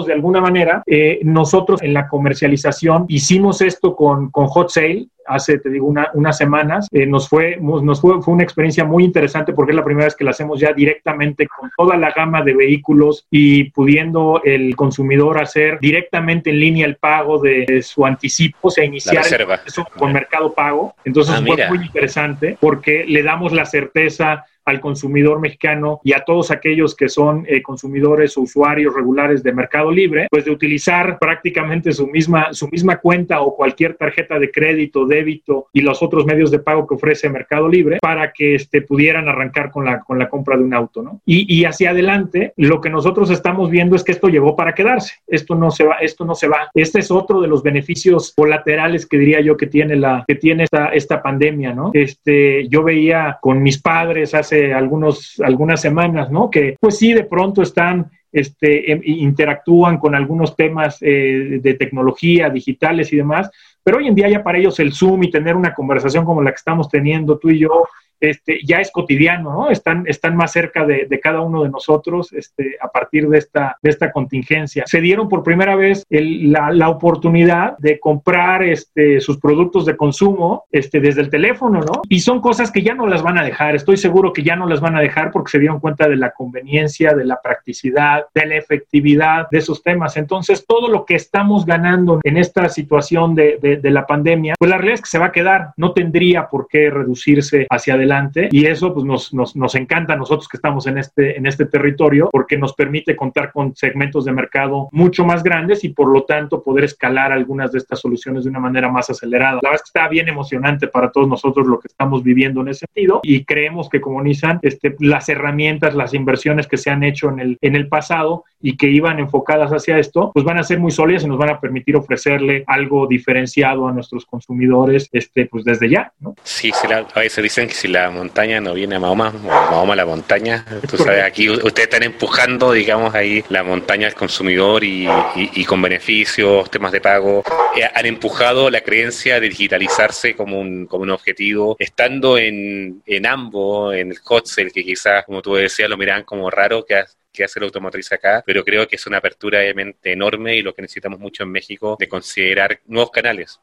de 0.06 0.14
alguna 0.14 0.42
manera, 0.42 0.84
eh, 0.86 1.20
nosotros 1.24 1.82
en 1.82 1.94
la 1.94 2.08
comercialización 2.08 3.06
hicimos 3.08 3.62
esto 3.62 3.96
con, 3.96 4.32
con 4.32 4.48
Hot 4.48 4.70
Sale, 4.70 5.08
hace, 5.28 5.60
te 5.60 5.70
digo, 5.70 5.94
unas 6.14 6.38
semanas. 6.38 6.88
Eh, 6.92 7.06
nos 7.06 7.30
fue, 7.30 7.58
nos 7.60 8.02
fue, 8.02 8.22
fue, 8.22 8.34
una 8.34 8.44
experiencia 8.44 8.86
muy 8.86 9.04
interesante 9.04 9.54
porque 9.54 9.72
es 9.72 9.76
la 9.76 9.84
primera 9.84 10.06
vez 10.06 10.16
que 10.16 10.24
la 10.24 10.32
hacemos 10.32 10.60
ya 10.60 10.74
directamente 10.74 11.48
con 11.48 11.72
toda 11.78 11.98
la 11.98 12.12
gama 12.12 12.42
de 12.42 12.54
vehículos 12.54 13.26
y 13.30 13.66
pudiendo 13.72 14.42
el 14.44 14.76
consumidor 14.76 15.42
hacer 15.42 15.80
directamente 15.80 16.50
en 16.50 16.60
línea 16.60 16.86
el 16.86 16.96
pago 16.96 17.40
de, 17.40 17.82
su 17.82 18.06
anticipo, 18.06 18.58
o 18.62 18.70
sea, 18.70 18.86
iniciar 18.86 19.24
eso 19.66 19.86
con 19.98 20.14
Mercado 20.14 20.54
Pago. 20.54 20.96
Entonces 21.04 21.36
ah, 21.38 21.44
fue 21.46 21.68
muy 21.68 21.86
interesante 21.86 22.58
porque 22.60 23.06
le 23.08 23.24
damos 23.24 23.52
la 23.52 23.66
certeza 23.66 24.46
al 24.66 24.80
consumidor 24.80 25.40
mexicano 25.40 26.00
y 26.04 26.14
a 26.14 26.24
todos 26.24 26.52
aquellos 26.52 26.96
que 26.96 27.10
son 27.10 27.46
eh, 27.48 27.62
consumidores 27.62 28.38
o 28.38 28.42
usuarios 28.42 28.94
regulares 28.94 29.44
de 29.44 29.52
Mercado 29.52 29.92
Libre, 29.92 30.28
pues 30.30 30.46
de 30.46 30.52
utilizar 30.52 31.20
prácticamente 31.20 31.92
su 31.92 32.08
misma, 32.08 32.54
su 32.54 32.68
misma 32.70 32.98
cuenta 32.98 33.42
o 33.42 33.56
cualquier 33.56 33.96
tarjeta 33.96 34.40
de 34.40 34.52
crédito, 34.52 35.06
débito 35.14 35.68
y 35.74 35.82
los 35.82 36.02
otros 36.02 36.26
medios 36.26 36.52
de 36.52 36.60
pago 36.60 36.88
que 36.88 36.96
ofrece 36.96 37.30
Mercado 37.30 37.68
Libre 37.68 38.00
para 38.02 38.32
que 38.32 38.56
este, 38.56 38.82
pudieran 38.82 39.28
arrancar 39.28 39.72
con 39.72 39.86
la, 39.86 40.00
con 40.00 40.20
la 40.20 40.30
compra 40.30 40.58
de 40.58 40.64
un 40.64 40.74
auto. 40.74 41.02
¿no? 41.02 41.22
Y, 41.26 41.64
hacia 41.66 41.92
adelante, 41.92 42.54
lo 42.58 42.82
que 42.82 42.90
nosotros 42.90 43.30
estamos 43.30 43.70
viendo 43.70 43.96
es 43.96 44.04
que 44.04 44.12
esto 44.12 44.28
llegó 44.28 44.56
para 44.56 44.74
quedarse. 44.74 45.16
Esto 45.28 45.56
no 45.56 45.72
se 45.72 45.86
va, 45.86 45.96
esto 45.98 46.26
no 46.26 46.36
se 46.36 46.48
va. 46.48 46.70
Este 46.74 47.00
es 47.00 47.12
otro 47.12 47.42
de 47.42 47.48
los 47.48 47.64
beneficios 47.64 48.34
colaterales 48.36 49.06
que 49.06 49.18
diría 49.18 49.42
yo 49.42 49.58
que 49.58 49.68
tiene 49.68 49.96
la 49.96 50.24
que 50.28 50.36
tiene 50.36 50.64
esta, 50.64 50.88
esta 50.88 51.22
pandemia, 51.22 51.74
¿no? 51.74 51.92
Este, 51.94 52.68
yo 52.68 52.84
veía 52.84 53.38
con 53.42 53.62
mis 53.62 53.82
padres 53.82 54.34
hace 54.34 54.74
algunos, 54.74 55.40
algunas 55.44 55.82
semanas, 55.82 56.32
¿no? 56.32 56.50
Que 56.50 56.76
pues 56.80 56.98
sí, 56.98 57.14
de 57.14 57.24
pronto 57.24 57.62
están 57.62 58.12
este, 58.34 58.92
em, 58.92 59.02
interactúan 59.06 59.98
con 59.98 60.16
algunos 60.16 60.56
temas 60.56 60.98
eh, 61.02 61.60
de 61.62 61.74
tecnología, 61.76 62.50
digitales 62.50 63.14
y 63.14 63.18
demás, 63.18 63.50
pero 63.84 63.98
hoy 63.98 64.08
en 64.08 64.16
día 64.16 64.28
ya 64.28 64.44
para 64.44 64.58
ellos 64.58 64.80
el 64.80 64.92
Zoom 64.92 65.24
y 65.24 65.32
tener 65.32 65.56
una 65.56 65.74
conversación 65.74 66.26
como 66.26 66.42
la 66.42 66.52
que 66.52 66.56
estamos 66.56 66.90
teniendo 66.90 67.38
tú 67.38 67.50
y 67.50 67.60
yo 67.60 67.86
este, 68.24 68.60
ya 68.64 68.78
es 68.78 68.90
cotidiano, 68.90 69.52
¿no? 69.52 69.70
Están, 69.70 70.06
están 70.08 70.38
más 70.38 70.54
cerca 70.54 70.86
de, 70.86 71.20
cada 71.22 71.42
uno 71.42 71.64
de 71.64 71.70
nosotros 71.70 72.32
este, 72.32 72.78
a 72.82 72.88
partir 72.88 73.28
de 73.28 73.38
esta, 73.38 73.78
de 73.82 73.90
esta 73.90 74.14
contingencia. 74.14 74.84
Se 74.88 75.02
dieron 75.02 75.28
por 75.28 75.44
primera 75.44 75.76
vez 75.76 76.06
la, 76.10 76.72
la, 76.72 76.90
oportunidad 76.90 77.78
de 77.80 78.00
comprar 78.00 78.64
este, 78.64 79.20
sus 79.20 79.40
productos 79.40 79.86
de 79.86 79.98
consumo 79.98 80.64
este, 80.72 81.02
desde 81.02 81.22
el 81.22 81.30
teléfono, 81.30 81.82
¿no? 81.82 82.02
Y 82.08 82.22
son 82.22 82.40
cosas 82.40 82.72
que 82.72 82.82
ya 82.82 82.94
no 82.94 83.08
las 83.08 83.22
van 83.22 83.38
a 83.38 83.44
dejar, 83.44 83.76
estoy 83.76 83.98
seguro 83.98 84.32
que 84.32 84.44
ya 84.44 84.56
no 84.56 84.68
las 84.68 84.80
van 84.80 84.96
a 84.96 85.02
dejar 85.02 85.32
porque 85.32 85.52
se 85.52 85.60
dieron 85.60 85.82
cuenta 85.82 86.08
de 86.08 86.16
la 86.16 86.32
conveniencia, 86.32 87.14
de 87.14 87.26
la 87.26 87.42
practicidad, 87.42 88.26
de 88.34 88.46
la 88.46 88.56
efectividad 88.56 89.50
de 89.52 89.58
esos 89.58 89.84
temas. 89.84 90.16
Entonces, 90.16 90.66
todo 90.66 90.88
lo 90.88 91.06
que 91.06 91.16
estamos 91.16 91.66
ganando 91.66 92.22
en 92.24 92.38
esta 92.38 92.70
situación 92.70 93.36
de, 93.36 93.58
de, 93.62 93.92
la 93.92 94.08
pandemia, 94.08 94.56
pues 94.58 94.70
la 94.72 94.78
realidad 94.78 94.96
es 94.96 95.02
que 95.02 95.10
se 95.10 95.20
va 95.20 95.28
a 95.28 95.32
quedar, 95.32 95.74
no 95.76 95.92
tendría 95.92 96.48
por 96.48 96.68
qué 96.70 96.90
reducirse 96.90 97.68
hacia 97.70 97.96
adelante 97.96 98.13
y 98.52 98.66
eso 98.66 98.94
pues 98.94 99.06
nos, 99.06 99.34
nos, 99.34 99.56
nos 99.56 99.76
encanta 99.76 100.14
a 100.14 100.16
nosotros 100.16 100.48
que 100.48 100.58
estamos 100.58 100.88
en 100.88 100.98
este, 100.98 101.38
en 101.38 101.46
este 101.46 101.66
territorio 101.66 102.30
porque 102.32 102.58
nos 102.58 102.74
permite 102.74 103.16
contar 103.16 103.52
con 103.52 103.76
segmentos 103.76 104.26
de 104.26 104.32
mercado 104.32 104.90
mucho 104.92 105.26
más 105.26 105.44
grandes 105.44 105.84
y 105.84 105.90
por 105.90 106.10
lo 106.10 106.24
tanto 106.24 106.64
poder 106.64 106.86
escalar 106.86 107.32
algunas 107.32 107.72
de 107.72 107.80
estas 107.80 108.00
soluciones 108.00 108.44
de 108.44 108.50
una 108.50 108.60
manera 108.60 108.90
más 108.90 109.10
acelerada. 109.10 109.60
La 109.62 109.70
verdad 109.70 109.76
es 109.76 109.82
que 109.82 110.00
está 110.00 110.08
bien 110.08 110.28
emocionante 110.28 110.88
para 110.88 111.12
todos 111.12 111.28
nosotros 111.28 111.68
lo 111.68 111.80
que 111.80 111.88
estamos 111.88 112.24
viviendo 112.24 112.62
en 112.62 112.70
ese 112.70 112.86
sentido 112.86 113.22
y 113.24 113.46
creemos 113.46 113.90
que 113.90 114.02
como 114.02 114.22
Nissan, 114.22 114.60
este, 114.62 114.96
las 115.00 115.30
herramientas, 115.30 115.96
las 115.96 116.14
inversiones 116.14 116.68
que 116.68 116.78
se 116.78 116.90
han 116.90 117.04
hecho 117.04 117.30
en 117.30 117.40
el, 117.40 117.58
en 117.62 117.76
el 117.76 117.88
pasado 117.88 118.44
y 118.62 118.78
que 118.78 118.88
iban 118.88 119.20
enfocadas 119.20 119.72
hacia 119.72 119.98
esto, 119.98 120.32
pues 120.34 120.46
van 120.46 120.58
a 120.58 120.64
ser 120.64 120.80
muy 120.80 120.92
sólidas 120.92 121.24
y 121.24 121.28
nos 121.28 121.38
van 121.38 121.50
a 121.50 121.60
permitir 121.60 121.96
ofrecerle 121.96 122.64
algo 122.68 123.08
diferenciado 123.08 123.88
a 123.88 123.92
nuestros 123.92 124.26
consumidores 124.26 125.10
este, 125.12 125.48
pues 125.48 125.66
desde 125.66 125.90
ya. 125.90 126.14
¿no? 126.20 126.36
Sí, 126.44 126.72
a 126.94 127.20
veces 127.20 127.44
dicen 127.44 127.68
que 127.68 127.74
si 127.74 127.88
la 127.88 128.03
montaña 128.10 128.62
no 128.62 128.74
viene 128.74 128.96
a 128.96 129.00
Mahoma, 129.00 129.32
Mahoma 129.32 129.94
a 129.94 129.96
la 129.96 130.06
montaña, 130.06 130.66
tú 130.90 130.98
sabes, 130.98 131.24
aquí 131.26 131.50
ustedes 131.50 131.88
están 131.88 132.04
empujando, 132.04 132.72
digamos, 132.72 133.14
ahí 133.14 133.44
la 133.50 133.64
montaña 133.64 134.08
al 134.08 134.16
consumidor 134.16 134.84
y, 134.84 135.08
y, 135.36 135.66
con 135.66 135.82
beneficios, 135.82 136.70
temas 136.70 136.92
de 136.92 137.02
pago, 137.02 137.44
eh, 137.76 137.90
han 137.94 138.06
empujado 138.06 138.70
la 138.70 138.82
creencia 138.82 139.40
de 139.40 139.50
digitalizarse 139.50 140.36
como 140.36 140.60
un, 140.60 140.86
como 140.86 141.04
un 141.04 141.12
objetivo, 141.12 141.76
estando 141.80 142.38
en, 142.38 143.02
en 143.06 143.26
ambos, 143.26 143.96
en 143.96 144.12
el 144.12 144.18
hot 144.20 144.46
sale, 144.46 144.72
que 144.72 144.84
quizás, 144.84 145.26
como 145.26 145.42
tú 145.42 145.56
decías, 145.56 145.90
lo 145.90 145.98
miran 145.98 146.24
como 146.24 146.50
raro, 146.50 146.86
que 146.86 147.04
que 147.34 147.44
hace 147.44 147.60
la 147.60 147.66
automotriz 147.66 148.12
acá, 148.12 148.44
pero 148.46 148.64
creo 148.64 148.88
que 148.88 148.96
es 148.96 149.08
una 149.08 149.18
apertura 149.18 149.60
obviamente 149.60 150.12
enorme 150.12 150.56
y 150.56 150.62
lo 150.62 150.74
que 150.74 150.84
necesitamos 150.84 151.20
mucho 151.20 151.44
en 151.44 151.52
México 151.52 151.98
de 152.00 152.08
considerar 152.08 152.80
nuevos 152.86 153.10
canales. 153.10 153.60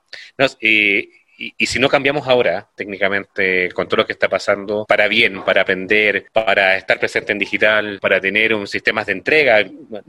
Eh, 0.61 1.09
y, 1.40 1.66
si 1.66 1.79
no 1.79 1.88
cambiamos 1.88 2.29
ahora, 2.29 2.68
técnicamente, 2.74 3.70
con 3.72 3.88
todo 3.88 3.98
lo 3.98 4.07
que 4.07 4.12
está 4.12 4.29
pasando, 4.29 4.85
para 4.87 5.09
bien, 5.09 5.42
para 5.42 5.62
aprender, 5.62 6.26
para 6.33 6.76
estar 6.76 7.00
presente 7.00 7.33
en 7.33 7.38
digital, 7.38 7.98
para 8.00 8.20
tener 8.20 8.55
un 8.55 8.66
sistema 8.66 9.05
de 9.05 9.12
entrega, 9.12 9.64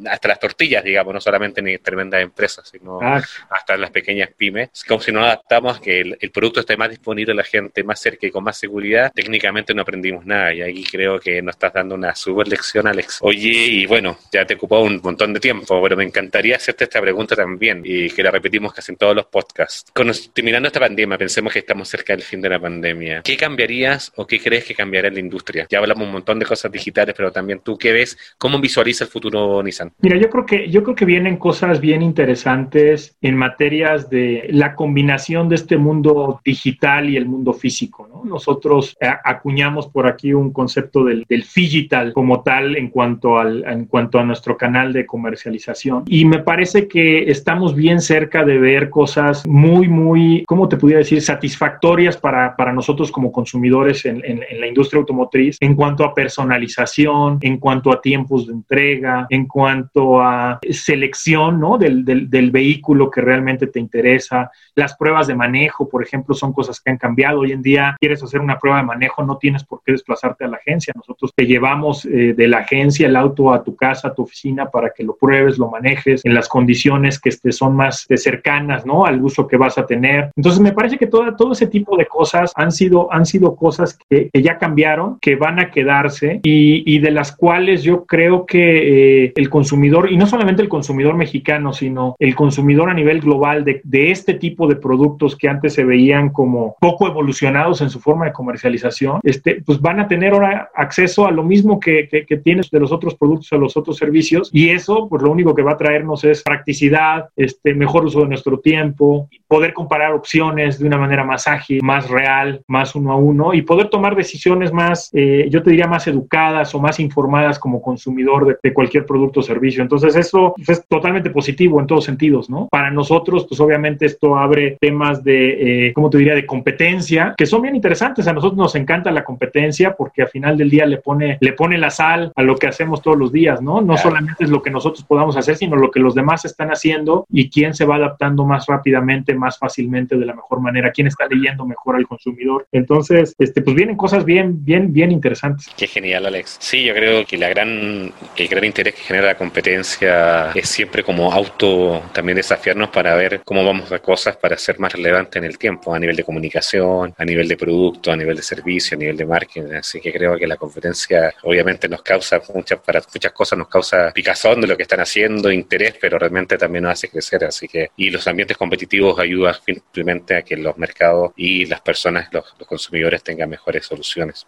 hasta 0.10 0.28
las 0.28 0.40
tortillas, 0.40 0.84
digamos, 0.84 1.14
no 1.14 1.22
solamente 1.22 1.62
en 1.62 1.82
tremendas 1.82 2.22
empresas, 2.22 2.68
sino 2.68 3.00
ah. 3.02 3.22
hasta 3.50 3.76
en 3.76 3.82
las 3.82 3.92
pequeñas 3.92 4.30
pymes, 4.36 4.70
como 4.86 5.00
si 5.00 5.14
no 5.14 5.24
adaptamos 5.24 5.78
a 5.78 5.82
que 5.82 6.02
el, 6.02 6.32
producto 6.32 6.60
esté 6.60 6.76
más 6.76 6.90
disponible 6.90 7.32
a 7.32 7.36
la 7.36 7.44
gente, 7.44 7.84
más 7.84 8.00
cerca 8.00 8.28
y 8.28 8.32
con 8.32 8.44
más 8.44 8.58
seguridad, 8.58 9.12
técnicamente 9.14 9.74
no 9.74 9.84
aprendimos 9.84 10.26
nada. 10.26 10.54
Y 10.54 10.62
ahí 10.62 10.84
creo 10.84 11.20
que 11.20 11.42
nos 11.42 11.56
estás 11.56 11.74
dando 11.74 11.96
una 11.96 12.14
super 12.16 12.48
lección, 12.48 12.88
Alex. 12.88 13.20
Oye, 13.22 13.50
y 13.50 13.86
bueno, 13.86 14.18
ya 14.32 14.46
te 14.46 14.56
ocupado 14.56 14.84
un 14.84 15.00
montón 15.04 15.34
de 15.34 15.40
tiempo, 15.40 15.82
pero 15.82 15.96
me 15.96 16.04
encantaría 16.04 16.56
hacerte 16.56 16.86
esta 16.86 17.00
pregunta 17.02 17.36
también, 17.36 17.82
y 17.86 18.10
que 18.10 18.24
la 18.24 18.32
repetimos 18.32 18.74
casi 18.74 18.92
en 18.92 18.98
todos 18.98 19.16
los 19.16 19.28
podcasts. 19.28 19.92
Con, 19.94 20.12
terminando 20.34 20.68
esta 20.68 20.80
pandemia, 20.80 21.18
pensemos 21.22 21.54
que 21.54 21.60
estamos 21.60 21.88
cerca 21.88 22.14
del 22.14 22.24
fin 22.24 22.42
de 22.42 22.50
la 22.50 22.60
pandemia. 22.60 23.22
¿Qué 23.22 23.38
cambiarías 23.38 24.12
o 24.16 24.26
qué 24.26 24.40
crees 24.40 24.66
que 24.66 24.74
cambiará 24.74 25.08
en 25.08 25.14
la 25.14 25.20
industria? 25.20 25.68
Ya 25.70 25.78
hablamos 25.78 26.08
un 26.08 26.14
montón 26.14 26.40
de 26.40 26.48
cosas 26.48 26.72
digitales, 26.72 27.14
pero 27.16 27.32
también 27.32 27.62
tú 27.64 27.78
qué 27.78 27.92
ves, 27.92 28.18
cómo 28.40 28.60
visualiza 28.60 29.04
el 29.04 29.12
futuro 29.12 29.62
Nissan. 29.62 29.92
Mira, 30.00 30.18
yo 30.18 30.32
creo 30.32 30.48
que 30.48 30.68
yo 30.72 30.82
creo 30.82 30.96
que 30.96 31.06
vienen 31.06 31.38
cosas 31.38 31.80
bien 31.80 32.02
interesantes 32.02 33.16
en 33.22 33.36
materias 33.36 34.10
de 34.10 34.48
la 34.50 34.74
combinación 34.74 35.48
de 35.48 35.58
este 35.58 35.78
mundo 35.78 36.42
digital 36.44 37.08
y 37.08 37.18
el 37.18 37.28
mundo 37.28 37.54
físico. 37.54 38.10
¿no? 38.12 38.28
Nosotros 38.28 38.98
acuñamos 39.24 39.90
por 39.90 40.08
aquí 40.08 40.34
un 40.34 40.52
concepto 40.52 41.04
del, 41.04 41.24
del 41.30 41.46
digital 41.56 42.14
como 42.14 42.42
tal 42.42 42.76
en 42.76 42.90
cuanto 42.90 43.38
al 43.38 43.64
en 43.66 43.86
cuanto 43.86 44.18
a 44.18 44.24
nuestro 44.24 44.58
canal 44.58 44.92
de 44.92 45.06
comercialización 45.06 46.04
y 46.08 46.26
me 46.26 46.40
parece 46.40 46.88
que 46.88 47.30
estamos 47.30 47.76
bien 47.76 48.02
cerca 48.02 48.44
de 48.44 48.58
ver 48.58 48.90
cosas 48.90 49.46
muy 49.46 49.88
muy, 49.88 50.44
¿cómo 50.48 50.68
te 50.68 50.78
pudiera 50.78 50.98
decir? 50.98 51.11
Satisfactorias 51.20 51.52
satisfactorias 51.52 52.18
para, 52.18 52.56
para 52.56 52.72
nosotros 52.72 53.12
como 53.12 53.32
consumidores 53.32 54.06
en, 54.06 54.22
en, 54.24 54.42
la 54.60 54.68
industria 54.68 55.00
automotriz 55.00 55.58
en 55.60 55.76
cuanto 55.76 56.04
a 56.04 56.14
personalización, 56.14 57.40
en 57.42 57.58
cuanto 57.58 57.92
a 57.92 58.02
tiempos 58.02 58.48
de 58.48 58.54
entrega, 58.54 59.26
en 59.30 59.48
cuanto 59.48 60.22
a 60.22 60.60
selección 60.70 61.60
¿no? 61.60 61.78
del, 61.78 62.06
del, 62.06 62.30
del 62.30 62.52
vehículo 62.52 63.10
que 63.10 63.22
realmente 63.22 63.68
te 63.68 63.80
interesa. 63.80 64.52
Las 64.76 64.96
pruebas 64.96 65.28
de 65.28 65.36
manejo, 65.36 65.90
por 65.90 66.04
ejemplo, 66.04 66.36
son 66.36 66.54
cosas 66.54 66.80
que 66.80 66.92
han 66.92 66.98
cambiado. 66.98 67.40
Hoy 67.40 67.52
en 67.52 67.62
día, 67.62 67.96
quieres 68.00 68.22
hacer 68.24 68.40
una 68.40 68.60
prueba 68.60 68.78
de 68.78 68.86
manejo, 68.86 69.24
no 69.24 69.38
tienes 69.38 69.64
por 69.64 69.82
qué 69.84 69.94
desplazarte 69.94 70.46
a 70.46 70.48
la 70.48 70.58
agencia. 70.58 70.94
Nosotros 70.96 71.32
te 71.36 71.46
llevamos 71.46 72.06
eh, 72.06 72.34
de 72.34 72.48
la 72.48 72.60
agencia 72.60 73.08
el 73.08 73.16
auto 73.16 73.54
a 73.54 73.64
tu 73.64 73.76
casa, 73.76 74.10
a 74.10 74.14
tu 74.14 74.24
oficina, 74.24 74.70
para 74.70 74.92
que 74.92 75.04
lo 75.04 75.16
pruebes, 75.16 75.58
lo 75.58 75.70
manejes 75.70 76.24
en 76.24 76.34
las 76.34 76.48
condiciones 76.48 77.20
que 77.20 77.30
este, 77.30 77.52
son 77.52 77.76
más 77.76 78.06
cercanas 78.16 78.86
¿no? 78.86 79.06
al 79.06 79.22
uso 79.22 79.48
que 79.48 79.58
vas 79.58 79.78
a 79.78 79.86
tener. 79.86 80.32
Entonces, 80.36 80.62
me 80.62 80.72
parece 80.72 80.98
que 80.98 81.01
toda, 81.08 81.36
todo 81.36 81.54
ese 81.54 81.68
tipo 81.68 81.98
de 81.98 82.06
cosas 82.06 82.52
han 82.56 82.72
sido, 82.72 83.12
han 83.12 83.26
sido 83.26 83.56
cosas 83.56 83.98
que, 84.10 84.30
ya 84.34 84.58
cambiaron, 84.58 85.18
que 85.20 85.36
van 85.36 85.60
a 85.60 85.72
quedarse 85.72 86.40
y, 86.44 87.00
de 87.02 87.12
las 87.12 87.36
cuales 87.36 87.84
yo 87.84 88.06
creo 88.06 88.46
que 88.46 89.26
eh, 89.26 89.34
el 89.36 89.50
consumidor, 89.50 90.12
y 90.12 90.18
no 90.18 90.28
solamente 90.28 90.62
el 90.62 90.70
consumidor 90.70 91.16
mexicano, 91.16 91.74
sino 91.74 92.16
el 92.20 92.36
consumidor 92.36 92.90
a 92.90 92.94
nivel 92.94 93.22
global 93.22 93.64
de, 93.64 93.82
de 93.84 94.12
este 94.12 94.36
tipo 94.36 94.68
de 94.68 94.76
productos 94.76 95.36
que 95.36 95.48
antes 95.48 95.74
se 95.74 95.84
veían 95.84 96.30
como 96.30 96.76
poco 96.80 97.08
evolucionados 97.08 97.82
en 97.82 97.90
su 97.90 98.00
forma 98.00 98.26
de 98.26 98.34
comercialización, 98.34 99.20
este, 99.24 99.62
pues 99.66 99.82
van 99.82 100.00
a 100.00 100.08
tener 100.08 100.34
ahora 100.34 100.70
acceso 100.76 101.26
a 101.26 101.32
lo 101.32 101.44
mismo 101.44 101.80
que, 101.80 102.08
que, 102.08 102.26
que 102.26 102.38
tienes 102.38 102.70
de 102.70 102.80
los 102.80 102.92
otros 102.92 103.16
productos, 103.16 103.52
a 103.54 103.58
los 103.58 103.76
otros 103.78 103.98
servicios, 103.98 104.50
y 104.54 104.70
eso, 104.70 105.08
pues 105.10 105.22
lo 105.24 105.32
único 105.32 105.56
que 105.56 105.64
va 105.64 105.74
a 105.74 105.78
traernos 105.78 106.24
es 106.24 106.44
practicidad, 106.44 107.30
este, 107.36 107.74
mejor 107.74 108.06
uso 108.06 108.22
de 108.22 108.28
nuestro 108.28 108.60
tiempo, 108.60 109.30
poder 109.48 109.74
comparar 109.74 110.14
opciones 110.14 110.80
de 110.80 110.90
una 110.92 111.06
manera 111.06 111.24
más 111.24 111.48
ágil, 111.48 111.82
más 111.84 112.10
real, 112.10 112.62
más 112.68 112.96
uno 112.96 113.12
a 113.12 113.16
uno 113.16 113.54
y 113.54 113.62
poder 113.62 113.90
tomar 113.90 114.16
decisiones 114.16 114.74
más, 114.74 115.10
eh, 115.14 115.48
yo 115.50 115.64
te 115.64 115.72
diría, 115.72 115.88
más 115.88 116.08
educadas 116.08 116.74
o 116.76 116.80
más 116.80 117.00
informadas 117.00 117.60
como 117.60 117.82
consumidor 117.82 118.60
de, 118.62 118.74
cualquier 118.74 119.06
producto 119.06 119.42
o 119.42 119.44
servicio. 119.44 119.82
Entonces, 119.82 120.16
eso 120.16 120.54
es 120.68 120.86
totalmente 120.88 121.30
positivo 121.30 121.80
en 121.80 121.88
todos 121.88 122.06
sentidos, 122.06 122.50
¿no? 122.50 122.68
Para 122.72 122.90
nosotros, 122.90 123.46
pues 123.48 123.60
obviamente 123.60 124.06
esto 124.06 124.38
abre 124.38 124.78
temas 124.80 125.24
de, 125.24 125.88
eh, 125.88 125.94
¿cómo 125.94 126.10
te 126.10 126.18
diría?, 126.18 126.36
de 126.36 126.46
competencia, 126.46 127.34
que 127.38 127.46
son 127.46 127.62
bien 127.62 127.76
interesantes. 127.76 128.28
A 128.28 128.34
nosotros 128.34 128.58
nos 128.58 128.76
encanta 128.76 129.12
la 129.12 129.24
competencia 129.24 129.96
porque 129.96 130.24
al 130.24 130.30
final 130.30 130.58
del 130.58 130.70
día 130.70 130.86
le 130.86 130.98
pone, 130.98 131.38
le 131.40 131.54
pone 131.54 131.78
la 131.78 131.90
sal 131.90 132.32
a 132.36 132.42
lo 132.42 132.56
que 132.56 132.68
hacemos 132.68 133.02
todos 133.02 133.18
los 133.18 133.32
días, 133.32 133.62
¿no? 133.62 133.82
No 133.82 133.98
solamente 133.98 134.44
es 134.44 134.50
lo 134.50 134.62
que 134.62 134.72
nosotros 134.72 135.04
podamos 135.04 135.38
hacer, 135.38 135.56
sino 135.56 135.76
lo 135.76 135.92
que 135.92 136.00
los 136.00 136.16
demás 136.16 136.46
están 136.46 136.70
haciendo 136.70 137.26
y 137.30 137.50
quién 137.50 137.74
se 137.74 137.86
va 137.86 137.96
adaptando 137.96 138.46
más 138.46 138.66
rápidamente, 138.68 139.36
más 139.36 139.58
fácilmente, 139.58 140.18
de 140.18 140.26
la 140.26 140.34
mejor 140.34 140.62
manera, 140.62 140.71
quién 140.94 141.08
está 141.08 141.28
leyendo 141.30 141.66
mejor 141.66 141.96
al 141.96 142.08
consumidor. 142.08 142.68
Entonces, 142.72 143.36
este, 143.38 143.62
pues 143.62 143.76
vienen 143.76 143.98
cosas 143.98 144.26
bien, 144.26 144.64
bien, 144.64 144.92
bien 144.92 145.12
interesantes. 145.12 145.70
Qué 145.78 145.88
genial, 145.88 146.26
Alex. 146.26 146.58
Sí, 146.60 146.84
yo 146.84 146.94
creo 146.94 147.26
que 147.26 147.38
la 147.38 147.50
gran, 147.50 148.12
el 148.36 148.48
gran 148.48 148.64
interés 148.64 148.96
que 148.96 149.02
genera 149.02 149.28
la 149.28 149.36
competencia 149.36 150.52
es 150.54 150.70
siempre 150.70 151.04
como 151.04 151.32
auto 151.32 152.04
también 152.14 152.36
desafiarnos 152.36 152.90
para 152.90 153.16
ver 153.16 153.42
cómo 153.44 153.64
vamos 153.66 153.92
a 153.92 154.00
cosas 154.00 154.38
para 154.38 154.58
ser 154.58 154.80
más 154.80 154.94
relevante 154.94 155.40
en 155.40 155.46
el 155.46 155.58
tiempo, 155.58 155.94
a 155.94 156.00
nivel 156.00 156.16
de 156.16 156.24
comunicación, 156.24 157.14
a 157.18 157.26
nivel 157.26 157.48
de 157.48 157.58
producto, 157.58 158.12
a 158.12 158.16
nivel 158.16 158.36
de 158.36 158.44
servicio, 158.44 158.96
a 158.96 159.00
nivel 159.00 159.18
de 159.18 159.26
marketing. 159.26 159.74
Así 159.74 160.00
que 160.00 160.12
creo 160.12 160.38
que 160.38 160.48
la 160.48 160.58
competencia 160.58 161.34
obviamente 161.44 161.88
nos 161.88 162.02
causa 162.02 162.42
muchas, 162.54 162.80
para 162.80 163.02
muchas 163.14 163.32
cosas 163.32 163.60
nos 163.60 163.68
causa 163.68 164.12
picazón 164.14 164.62
de 164.62 164.68
lo 164.68 164.78
que 164.78 164.84
están 164.84 165.00
haciendo, 165.00 165.52
interés, 165.52 165.96
pero 166.00 166.18
realmente 166.18 166.58
también 166.58 166.84
nos 166.84 166.94
hace 166.94 167.10
crecer. 167.10 167.44
Así 167.46 167.68
que, 167.68 167.92
y 167.98 168.10
los 168.10 168.28
ambientes 168.28 168.58
competitivos 168.58 169.20
ayudan 169.20 169.56
simplemente 169.66 170.36
a 170.36 170.42
que 170.42 170.58
los 170.62 170.78
mercados 170.78 171.32
y 171.36 171.66
las 171.66 171.82
personas, 171.82 172.30
los, 172.32 172.54
consumidores 172.68 173.24
tengan 173.24 173.50
mejores 173.50 173.86
soluciones. 173.86 174.48